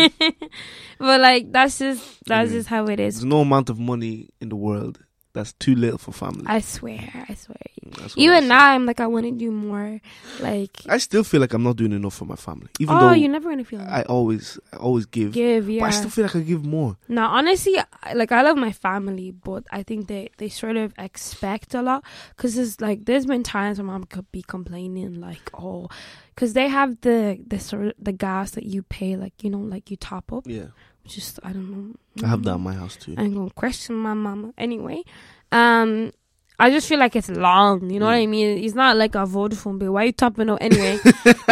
but 0.99 1.21
like 1.21 1.51
that's 1.51 1.79
just 1.79 2.03
that's 2.25 2.51
Yeah. 2.51 2.57
just 2.57 2.69
how 2.69 2.85
it 2.85 2.99
is. 2.99 3.15
There's 3.15 3.25
no 3.25 3.41
amount 3.41 3.69
of 3.69 3.79
money 3.79 4.29
in 4.41 4.49
the 4.49 4.55
world 4.55 4.99
that's 5.35 5.53
too 5.53 5.75
little 5.75 5.97
for 5.99 6.11
family. 6.11 6.45
I 6.47 6.61
swear, 6.61 7.25
I 7.29 7.33
swear. 7.35 7.57
Mm, 7.85 7.97
that's 7.97 8.17
I 8.17 8.21
Even 8.21 8.47
now, 8.47 8.71
I'm 8.71 8.85
like 8.85 8.99
I 8.99 9.07
want 9.07 9.25
to 9.25 9.31
do 9.31 9.51
more. 9.51 9.99
Like 10.39 10.81
I 10.87 10.97
still 10.97 11.23
feel 11.23 11.41
like 11.41 11.53
I'm 11.53 11.61
not 11.61 11.75
doing 11.75 11.91
enough 11.91 12.15
for 12.15 12.25
my 12.25 12.35
family, 12.37 12.69
even 12.79 12.95
oh, 12.95 12.99
though 12.99 13.11
you're 13.11 13.29
never 13.29 13.49
gonna 13.49 13.63
feel 13.65 13.79
Like 13.79 13.89
I 13.89 14.01
always, 14.03 14.57
I 14.73 14.77
always 14.77 15.05
give. 15.05 15.33
give. 15.33 15.69
yeah. 15.69 15.81
But 15.81 15.87
I 15.87 15.89
still 15.91 16.09
feel 16.09 16.23
like 16.25 16.35
I 16.35 16.39
give 16.39 16.65
more. 16.65 16.97
Now, 17.07 17.29
honestly, 17.31 17.75
like 18.15 18.31
I 18.31 18.41
love 18.41 18.57
my 18.57 18.71
family, 18.71 19.31
but 19.31 19.65
I 19.71 19.83
think 19.83 20.07
they 20.07 20.29
they 20.37 20.49
sort 20.49 20.77
of 20.77 20.93
expect 20.97 21.75
a 21.75 21.81
lot 21.81 22.03
because 22.35 22.57
it's 22.57 22.79
like 22.81 23.05
there's 23.05 23.25
been 23.25 23.43
times 23.43 23.77
where 23.77 23.85
mom 23.85 24.05
could 24.05 24.31
be 24.31 24.41
complaining 24.41 25.19
like, 25.19 25.51
oh, 25.53 25.89
because 26.33 26.53
they 26.53 26.69
have 26.69 27.01
the 27.01 27.37
the 27.45 27.59
sort 27.59 27.87
of 27.87 27.93
the 27.99 28.13
gas 28.13 28.51
that 28.51 28.63
you 28.65 28.83
pay, 28.83 29.15
like 29.17 29.43
you 29.43 29.49
know, 29.49 29.59
like 29.59 29.91
you 29.91 29.97
top 29.97 30.31
up, 30.31 30.43
Yeah, 30.47 30.67
is 31.07 31.39
I 31.43 31.53
don't 31.53 31.71
know. 31.71 31.95
I 32.23 32.27
have 32.29 32.43
that 32.43 32.55
in 32.55 32.61
my 32.61 32.73
house 32.73 32.95
too. 32.95 33.15
I'm 33.17 33.33
gonna 33.33 33.49
question 33.51 33.95
my 33.95 34.13
mama 34.13 34.53
anyway. 34.57 35.03
Um, 35.51 36.11
I 36.57 36.69
just 36.69 36.87
feel 36.87 36.99
like 36.99 37.17
it's 37.17 37.27
long. 37.29 37.89
You 37.89 37.99
know 37.99 38.05
what 38.05 38.13
I 38.15 38.25
mean? 38.27 38.63
It's 38.63 38.75
not 38.75 38.95
like 38.95 39.13
a 39.15 39.25
Vodafone 39.25 39.77
bill. 39.77 39.91
Why 39.91 40.03
you 40.05 40.13
topping 40.13 40.49
up 40.49 40.57
anyway 40.61 40.97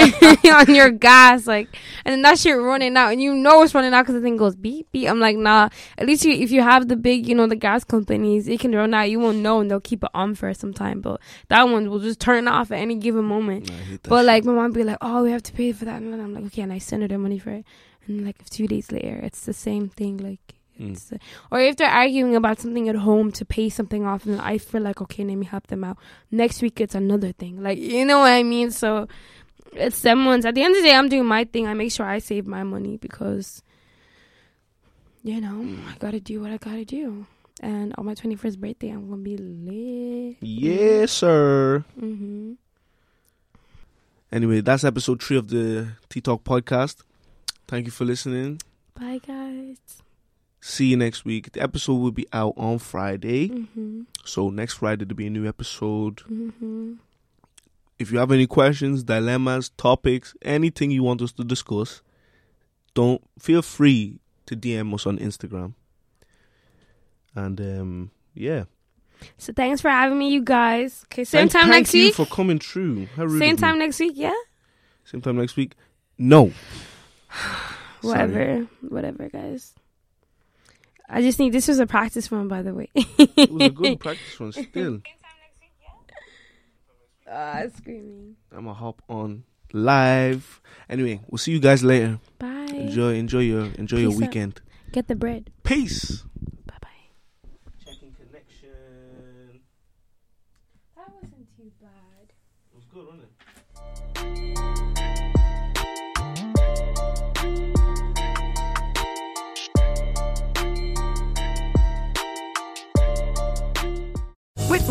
on 0.49 0.73
your 0.73 0.91
gas? 0.91 1.45
Like, 1.45 1.67
and 2.05 2.13
then 2.13 2.21
that 2.21 2.39
shit 2.39 2.57
running 2.57 2.95
out, 2.95 3.11
and 3.11 3.21
you 3.21 3.33
know 3.35 3.63
it's 3.63 3.75
running 3.75 3.93
out 3.93 4.03
because 4.03 4.15
the 4.15 4.21
thing 4.21 4.37
goes 4.37 4.55
beep 4.55 4.89
beep. 4.93 5.09
I'm 5.09 5.19
like, 5.19 5.35
nah. 5.35 5.67
At 5.97 6.07
least 6.07 6.23
you, 6.23 6.31
if 6.33 6.51
you 6.51 6.61
have 6.61 6.87
the 6.87 6.95
big, 6.95 7.27
you 7.27 7.35
know, 7.35 7.47
the 7.47 7.55
gas 7.57 7.83
companies, 7.83 8.47
it 8.47 8.61
can 8.61 8.73
run 8.73 8.93
out. 8.93 9.09
You 9.09 9.19
won't 9.19 9.39
know, 9.39 9.59
and 9.59 9.69
they'll 9.69 9.81
keep 9.81 10.03
it 10.05 10.09
on 10.13 10.35
for 10.35 10.53
some 10.53 10.73
time. 10.73 11.01
But 11.01 11.19
that 11.49 11.63
one 11.63 11.89
will 11.89 11.99
just 11.99 12.21
turn 12.21 12.47
off 12.47 12.71
at 12.71 12.79
any 12.79 12.95
given 12.95 13.25
moment. 13.25 13.67
That 13.67 14.03
But 14.03 14.19
shit. 14.19 14.25
like 14.25 14.45
my 14.45 14.53
mom 14.53 14.71
be 14.71 14.83
like, 14.83 14.97
"Oh, 15.01 15.23
we 15.23 15.31
have 15.31 15.43
to 15.43 15.53
pay 15.53 15.73
for 15.73 15.83
that," 15.85 16.01
and 16.01 16.13
I'm 16.21 16.33
like, 16.33 16.45
"Okay," 16.45 16.61
and 16.61 16.71
I 16.71 16.77
send 16.77 17.01
her 17.01 17.09
the 17.09 17.17
money 17.17 17.39
for 17.39 17.49
it. 17.51 17.65
And 18.07 18.25
like 18.25 18.39
a 18.41 18.45
few 18.45 18.67
days 18.67 18.91
later, 18.91 19.19
it's 19.23 19.45
the 19.45 19.53
same 19.53 19.89
thing. 19.89 20.17
Like, 20.17 20.39
Mm. 20.79 20.93
it's, 20.93 21.11
uh, 21.13 21.17
or 21.51 21.59
if 21.59 21.75
they're 21.75 21.87
arguing 21.87 22.35
about 22.35 22.59
something 22.59 22.89
at 22.89 22.95
home 22.95 23.31
to 23.33 23.45
pay 23.45 23.69
something 23.69 24.05
off, 24.05 24.25
and 24.25 24.41
I 24.41 24.57
feel 24.57 24.81
like, 24.81 25.01
okay, 25.03 25.23
let 25.23 25.35
me 25.35 25.45
help 25.45 25.67
them 25.67 25.83
out. 25.83 25.97
Next 26.31 26.63
week, 26.63 26.81
it's 26.81 26.95
another 26.95 27.31
thing. 27.31 27.61
Like, 27.61 27.77
you 27.77 28.03
know 28.05 28.19
what 28.19 28.31
I 28.31 28.41
mean? 28.41 28.71
So 28.71 29.07
it's 29.73 29.95
someone's. 29.97 30.45
At 30.47 30.55
the 30.55 30.63
end 30.63 30.75
of 30.75 30.81
the 30.81 30.89
day, 30.89 30.95
I'm 30.95 31.09
doing 31.09 31.25
my 31.27 31.43
thing. 31.43 31.67
I 31.67 31.75
make 31.75 31.91
sure 31.91 32.07
I 32.07 32.17
save 32.17 32.47
my 32.47 32.63
money 32.63 32.97
because, 32.97 33.61
you 35.23 35.39
know, 35.39 35.61
Mm. 35.61 35.87
I 35.87 35.95
gotta 35.99 36.19
do 36.19 36.41
what 36.41 36.49
I 36.51 36.57
gotta 36.57 36.85
do. 36.85 37.27
And 37.61 37.93
on 37.99 38.05
my 38.05 38.15
21st 38.15 38.59
birthday, 38.59 38.89
I'm 38.89 39.07
gonna 39.09 39.21
be 39.21 39.37
lit. 39.37 40.37
yes, 40.41 41.11
sir. 41.11 41.85
Mm-hmm. 42.01 42.53
Anyway, 44.31 44.61
that's 44.61 44.83
episode 44.83 45.21
three 45.21 45.37
of 45.37 45.49
the 45.49 45.89
T 46.09 46.19
Talk 46.19 46.43
podcast. 46.43 47.03
Thank 47.73 47.87
you 47.87 47.91
for 47.91 48.05
listening. 48.05 48.61
Bye, 48.93 49.19
guys. 49.25 49.77
See 50.61 50.85
you 50.91 50.95
next 50.97 51.25
week. 51.25 51.53
The 51.53 51.61
episode 51.63 51.95
will 51.95 52.11
be 52.11 52.27
out 52.31 52.53
on 52.55 52.77
Friday. 52.77 53.47
hmm 53.47 54.01
So 54.23 54.51
next 54.51 54.75
Friday 54.75 55.05
there'll 55.05 55.17
be 55.17 55.25
a 55.25 55.31
new 55.31 55.47
episode. 55.47 56.19
hmm 56.19 56.93
If 57.97 58.11
you 58.11 58.19
have 58.19 58.31
any 58.31 58.45
questions, 58.45 59.03
dilemmas, 59.03 59.69
topics, 59.69 60.35
anything 60.43 60.91
you 60.91 61.01
want 61.01 61.23
us 61.23 61.31
to 61.31 61.43
discuss, 61.43 62.03
don't 62.93 63.23
feel 63.39 63.63
free 63.63 64.19
to 64.45 64.55
DM 64.55 64.93
us 64.93 65.07
on 65.07 65.17
Instagram. 65.17 65.73
And 67.33 67.59
um 67.59 68.11
yeah. 68.35 68.65
So 69.39 69.51
thanks 69.51 69.81
for 69.81 69.89
having 69.89 70.19
me, 70.19 70.29
you 70.29 70.43
guys. 70.43 71.05
Okay, 71.07 71.23
same 71.23 71.41
And 71.41 71.51
time 71.51 71.61
thank 71.63 71.73
next 71.87 71.95
you 71.95 72.03
week. 72.03 72.13
for 72.13 72.27
coming 72.27 72.59
through. 72.59 73.07
How 73.15 73.25
rude 73.25 73.39
Same 73.39 73.57
time 73.57 73.79
next 73.79 73.99
week, 73.99 74.13
yeah. 74.15 74.39
Same 75.05 75.21
time 75.23 75.37
next 75.37 75.55
week. 75.57 75.73
No. 76.19 76.51
Whatever, 78.01 78.67
whatever, 78.81 79.29
guys. 79.29 79.73
I 81.09 81.21
just 81.21 81.39
need 81.39 81.53
this 81.53 81.67
was 81.69 81.79
a 81.79 81.87
practice 81.87 82.31
run, 82.31 82.47
by 82.49 82.61
the 82.61 82.73
way. 82.73 82.89
It 82.95 83.49
was 83.51 83.63
a 83.63 83.69
good 83.69 83.99
practice 84.01 84.39
run 84.39 84.51
still. 84.51 84.99
Uh, 87.29 87.67
screaming. 87.77 88.35
I'm 88.51 88.65
gonna 88.65 88.73
hop 88.73 89.01
on 89.07 89.43
live. 89.71 90.61
Anyway, 90.89 91.21
we'll 91.29 91.37
see 91.37 91.51
you 91.51 91.59
guys 91.59 91.83
later. 91.83 92.19
Bye. 92.39 92.67
Enjoy, 92.73 93.13
enjoy 93.15 93.39
your, 93.39 93.65
enjoy 93.77 93.97
your 93.97 94.11
Peace 94.11 94.15
out. 94.21 94.27
weekend. 94.27 94.61
Get 94.91 95.07
the 95.07 95.15
bread. 95.15 95.49
Peace. 95.63 96.23